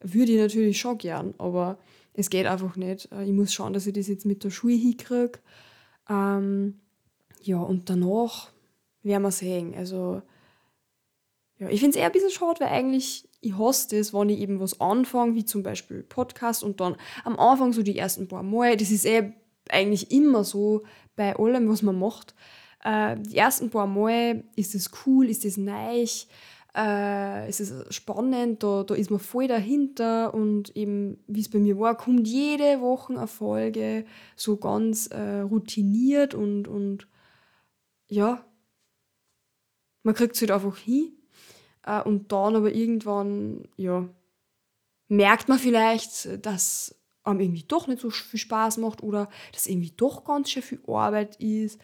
Würde 0.00 0.32
ich 0.32 0.38
natürlich 0.38 0.78
schon 0.78 0.98
gern, 0.98 1.34
aber 1.38 1.78
es 2.12 2.30
geht 2.30 2.46
einfach 2.46 2.76
nicht. 2.76 3.08
Ich 3.24 3.32
muss 3.32 3.52
schauen, 3.52 3.72
dass 3.72 3.86
ich 3.86 3.94
das 3.94 4.08
jetzt 4.08 4.26
mit 4.26 4.44
der 4.44 4.50
Schule 4.50 4.74
hinkriege. 4.74 5.38
Ähm, 6.08 6.80
ja, 7.42 7.58
und 7.58 7.90
danach 7.90 8.50
werden 9.02 9.22
wir 9.22 9.30
sehen. 9.30 9.74
Also, 9.74 10.22
ja, 11.58 11.68
ich 11.68 11.80
finde 11.80 11.96
es 11.96 12.00
eher 12.00 12.06
ein 12.06 12.12
bisschen 12.12 12.30
schade, 12.30 12.60
weil 12.60 12.68
eigentlich 12.68 13.28
ich 13.40 13.58
hasse 13.58 13.96
das, 13.96 14.14
wenn 14.14 14.30
ich 14.30 14.40
eben 14.40 14.60
was 14.60 14.80
anfange, 14.80 15.34
wie 15.34 15.44
zum 15.44 15.62
Beispiel 15.62 16.02
Podcast 16.02 16.64
und 16.64 16.80
dann 16.80 16.96
am 17.24 17.38
Anfang 17.38 17.72
so 17.72 17.82
die 17.82 17.98
ersten 17.98 18.26
paar 18.26 18.42
Mal, 18.42 18.76
das 18.76 18.90
ist 18.90 19.04
eh 19.04 19.34
eigentlich 19.70 20.10
immer 20.10 20.44
so 20.44 20.82
bei 21.16 21.36
allem, 21.36 21.68
was 21.68 21.82
man 21.82 21.98
macht. 21.98 22.34
Äh, 22.82 23.16
die 23.18 23.36
ersten 23.36 23.70
paar 23.70 23.86
Mal 23.86 24.44
ist 24.56 24.74
es 24.74 24.90
cool, 25.06 25.28
ist 25.28 25.44
es 25.44 25.56
neu, 25.56 26.06
äh, 26.76 27.48
ist 27.48 27.60
es 27.60 27.94
spannend, 27.94 28.62
da, 28.62 28.82
da 28.82 28.94
ist 28.94 29.10
man 29.10 29.20
voll 29.20 29.46
dahinter 29.46 30.34
und 30.34 30.76
eben, 30.76 31.22
wie 31.26 31.40
es 31.40 31.50
bei 31.50 31.58
mir 31.58 31.78
war, 31.78 31.96
kommt 31.96 32.26
jede 32.26 32.80
Woche 32.80 33.14
eine 33.14 33.28
Folge 33.28 34.04
so 34.36 34.56
ganz 34.56 35.06
äh, 35.06 35.40
routiniert 35.40 36.34
und, 36.34 36.68
und 36.68 37.06
ja, 38.08 38.44
man 40.02 40.14
kriegt 40.14 40.34
es 40.34 40.40
halt 40.40 40.50
einfach 40.50 40.76
hin. 40.76 41.12
Äh, 41.84 42.02
und 42.02 42.32
dann 42.32 42.56
aber 42.56 42.72
irgendwann, 42.72 43.68
ja, 43.76 44.08
merkt 45.08 45.48
man 45.48 45.58
vielleicht, 45.58 46.44
dass 46.44 46.94
einem 47.24 47.40
irgendwie 47.40 47.64
doch 47.66 47.86
nicht 47.86 48.00
so 48.00 48.10
viel 48.10 48.38
Spaß 48.38 48.78
macht 48.78 49.02
oder 49.02 49.28
dass 49.52 49.66
irgendwie 49.66 49.92
doch 49.96 50.24
ganz 50.24 50.50
schön 50.50 50.62
viel 50.62 50.80
Arbeit 50.86 51.36
ist 51.40 51.80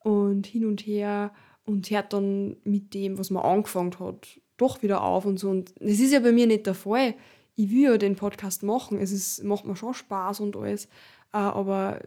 und 0.00 0.46
hin 0.46 0.64
und 0.64 0.80
her 0.86 1.32
und 1.64 1.90
hört 1.90 2.12
dann 2.12 2.56
mit 2.64 2.94
dem, 2.94 3.18
was 3.18 3.30
man 3.30 3.42
angefangen 3.44 3.98
hat, 3.98 4.40
doch 4.56 4.82
wieder 4.82 5.02
auf 5.02 5.26
und 5.26 5.38
so. 5.38 5.50
Und 5.50 5.74
das 5.80 5.98
ist 5.98 6.12
ja 6.12 6.20
bei 6.20 6.32
mir 6.32 6.46
nicht 6.46 6.66
der 6.66 6.74
Fall. 6.74 7.14
Ich 7.56 7.70
will 7.70 7.82
ja 7.82 7.98
den 7.98 8.16
Podcast 8.16 8.62
machen. 8.62 8.98
Es 8.98 9.10
ist, 9.10 9.42
macht 9.42 9.64
mir 9.64 9.76
schon 9.76 9.94
Spaß 9.94 10.40
und 10.40 10.56
alles. 10.56 10.86
Äh, 11.32 11.38
aber 11.38 12.00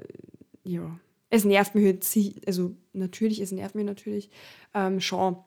ja, 0.64 0.98
es 1.30 1.44
nervt 1.44 1.76
mich 1.76 1.86
halt, 1.86 2.48
also 2.48 2.76
natürlich, 2.94 3.40
es 3.40 3.52
nervt 3.52 3.76
mich 3.76 3.86
natürlich 3.86 4.30
ähm, 4.74 5.00
schon, 5.00 5.38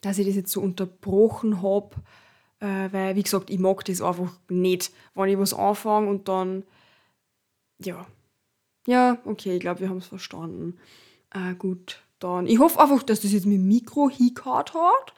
dass 0.00 0.18
ich 0.18 0.26
das 0.26 0.36
jetzt 0.36 0.52
so 0.52 0.60
unterbrochen 0.60 1.62
habe, 1.62 1.96
äh, 2.60 2.88
weil, 2.92 3.16
wie 3.16 3.22
gesagt, 3.22 3.50
ich 3.50 3.58
mag 3.58 3.84
das 3.84 4.02
einfach 4.02 4.32
nicht, 4.48 4.92
wenn 5.14 5.28
ich 5.28 5.38
was 5.38 5.54
anfange 5.54 6.08
und 6.08 6.28
dann, 6.28 6.64
ja, 7.78 8.06
ja, 8.86 9.18
okay, 9.24 9.56
ich 9.56 9.60
glaube, 9.60 9.80
wir 9.80 9.88
haben 9.88 9.98
es 9.98 10.06
verstanden. 10.06 10.78
Äh, 11.32 11.54
gut, 11.54 12.00
dann, 12.18 12.46
ich 12.46 12.58
hoffe 12.58 12.80
einfach, 12.80 13.02
dass 13.02 13.20
das 13.20 13.32
jetzt 13.32 13.46
mit 13.46 13.58
dem 13.58 13.68
Mikro 13.68 14.08
hingehört 14.08 14.74
hat 14.74 15.14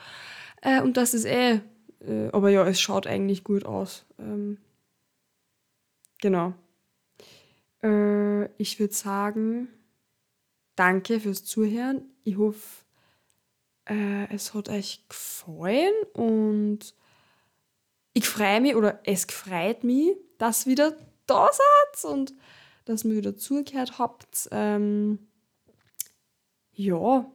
äh, 0.63 0.81
und 0.83 0.97
dass 0.97 1.15
es 1.15 1.25
eh, 1.25 1.61
äh, 2.01 2.29
aber 2.33 2.51
ja, 2.51 2.67
es 2.67 2.81
schaut 2.81 3.07
eigentlich 3.07 3.45
gut 3.45 3.65
aus. 3.65 4.05
Ähm, 4.19 4.59
genau. 6.21 6.55
Äh, 7.83 8.47
ich 8.57 8.81
würde 8.81 8.95
sagen, 8.95 9.69
danke 10.77 11.21
fürs 11.21 11.45
Zuhören. 11.45 12.03
Ich 12.25 12.37
hoffe, 12.37 12.85
äh, 13.89 14.33
es 14.35 14.55
hat 14.55 14.69
euch 14.69 15.05
gefallen 15.09 15.95
und 16.15 16.95
ich 18.19 18.29
freue 18.29 18.61
mich 18.61 18.75
oder 18.75 18.99
es 19.05 19.27
freut 19.27 19.85
mich, 19.85 20.17
dass 20.39 20.67
ihr 20.67 20.73
wieder 20.73 20.97
da 21.27 21.49
seid 21.53 22.13
und 22.13 22.35
dass 22.85 23.05
ihr 23.05 23.15
wieder 23.15 23.37
zugehört 23.37 24.01
habt. 24.01 24.49
Ähm, 24.51 25.21
ja. 26.73 27.31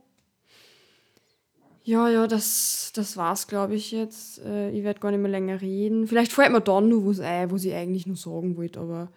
Ja, 1.85 2.09
ja, 2.09 2.27
das, 2.27 2.91
das 2.93 3.15
war's, 3.15 3.47
glaube 3.47 3.75
ich, 3.75 3.91
jetzt. 3.91 4.39
Äh, 4.39 4.71
ich 4.71 4.83
werde 4.83 4.99
gar 4.99 5.11
nicht 5.11 5.21
mehr 5.21 5.31
länger 5.31 5.61
reden. 5.61 6.05
Vielleicht 6.05 6.33
fällt 6.33 6.51
mir 6.51 6.59
dann 6.59 6.89
noch 6.89 7.05
was 7.05 7.21
ein, 7.21 7.49
was 7.49 7.63
ich 7.63 7.73
eigentlich 7.73 8.05
nur 8.05 8.17
sagen 8.17 8.57
wollte, 8.57 8.81
aber 8.81 9.09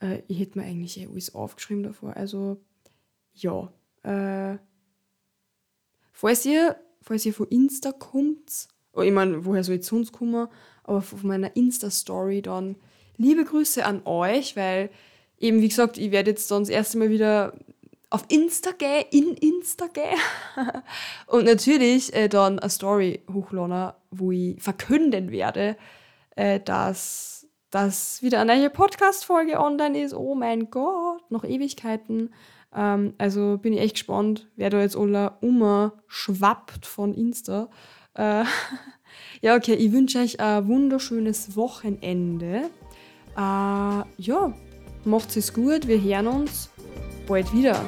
äh, 0.00 0.22
ich 0.26 0.40
hätte 0.40 0.58
mir 0.58 0.64
eigentlich 0.64 0.98
eh 0.98 1.06
alles 1.06 1.36
aufgeschrieben 1.36 1.84
davor. 1.84 2.16
Also, 2.16 2.60
ja. 3.32 3.72
Äh, 4.02 4.58
falls, 6.10 6.44
ihr, 6.46 6.76
falls 7.00 7.24
ihr 7.26 7.34
von 7.34 7.46
Insta 7.46 7.92
kommt, 7.92 8.66
oh, 8.92 9.02
ich 9.02 9.12
meine, 9.12 9.44
woher 9.44 9.62
soll 9.62 9.76
ich 9.76 9.86
sonst 9.86 10.10
kommen, 10.10 10.48
aber 10.84 11.02
von 11.02 11.26
meiner 11.26 11.54
Insta-Story 11.56 12.42
dann 12.42 12.76
liebe 13.16 13.44
Grüße 13.44 13.84
an 13.84 14.02
euch, 14.04 14.56
weil 14.56 14.90
eben, 15.38 15.60
wie 15.60 15.68
gesagt, 15.68 15.98
ich 15.98 16.10
werde 16.10 16.30
jetzt 16.30 16.50
dann 16.50 16.62
das 16.62 16.68
erste 16.68 16.98
Mal 16.98 17.10
wieder 17.10 17.52
auf 18.10 18.24
Insta 18.28 18.72
gehen, 18.72 19.04
in 19.10 19.34
Insta 19.34 19.86
gehen 19.86 20.18
und 21.26 21.44
natürlich 21.44 22.14
äh, 22.14 22.28
dann 22.28 22.58
eine 22.58 22.70
Story 22.70 23.22
hochladen, 23.32 23.92
wo 24.10 24.32
ich 24.32 24.60
verkünden 24.60 25.30
werde, 25.30 25.76
äh, 26.36 26.60
dass 26.60 27.42
dass 27.72 28.20
wieder 28.20 28.38
eine 28.38 28.54
neue 28.54 28.68
Podcast-Folge 28.68 29.58
online 29.58 30.02
ist. 30.02 30.12
Oh 30.12 30.34
mein 30.34 30.70
Gott, 30.70 31.22
noch 31.30 31.42
Ewigkeiten. 31.42 32.34
Ähm, 32.74 33.14
also 33.16 33.56
bin 33.56 33.72
ich 33.72 33.80
echt 33.80 33.94
gespannt, 33.94 34.50
wer 34.56 34.68
da 34.68 34.80
jetzt 34.80 34.94
alle 34.94 35.38
schwappt 36.06 36.84
von 36.84 37.14
Insta. 37.14 37.70
Äh, 38.12 38.44
ja, 39.42 39.56
okay, 39.56 39.74
ich 39.74 39.92
wünsche 39.92 40.20
euch 40.20 40.40
ein 40.40 40.66
wunderschönes 40.68 41.56
Wochenende. 41.56 42.70
Äh, 43.36 43.40
ja, 44.16 44.54
macht 45.04 45.36
es 45.36 45.52
gut, 45.52 45.86
wir 45.86 46.00
hören 46.00 46.28
uns 46.28 46.70
bald 47.26 47.52
wieder. 47.52 47.84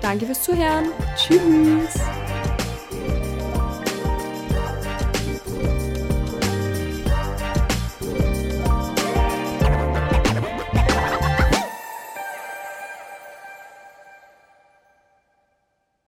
Danke 0.00 0.26
fürs 0.26 0.42
Zuhören. 0.42 0.86
Tschüss. 1.16 1.98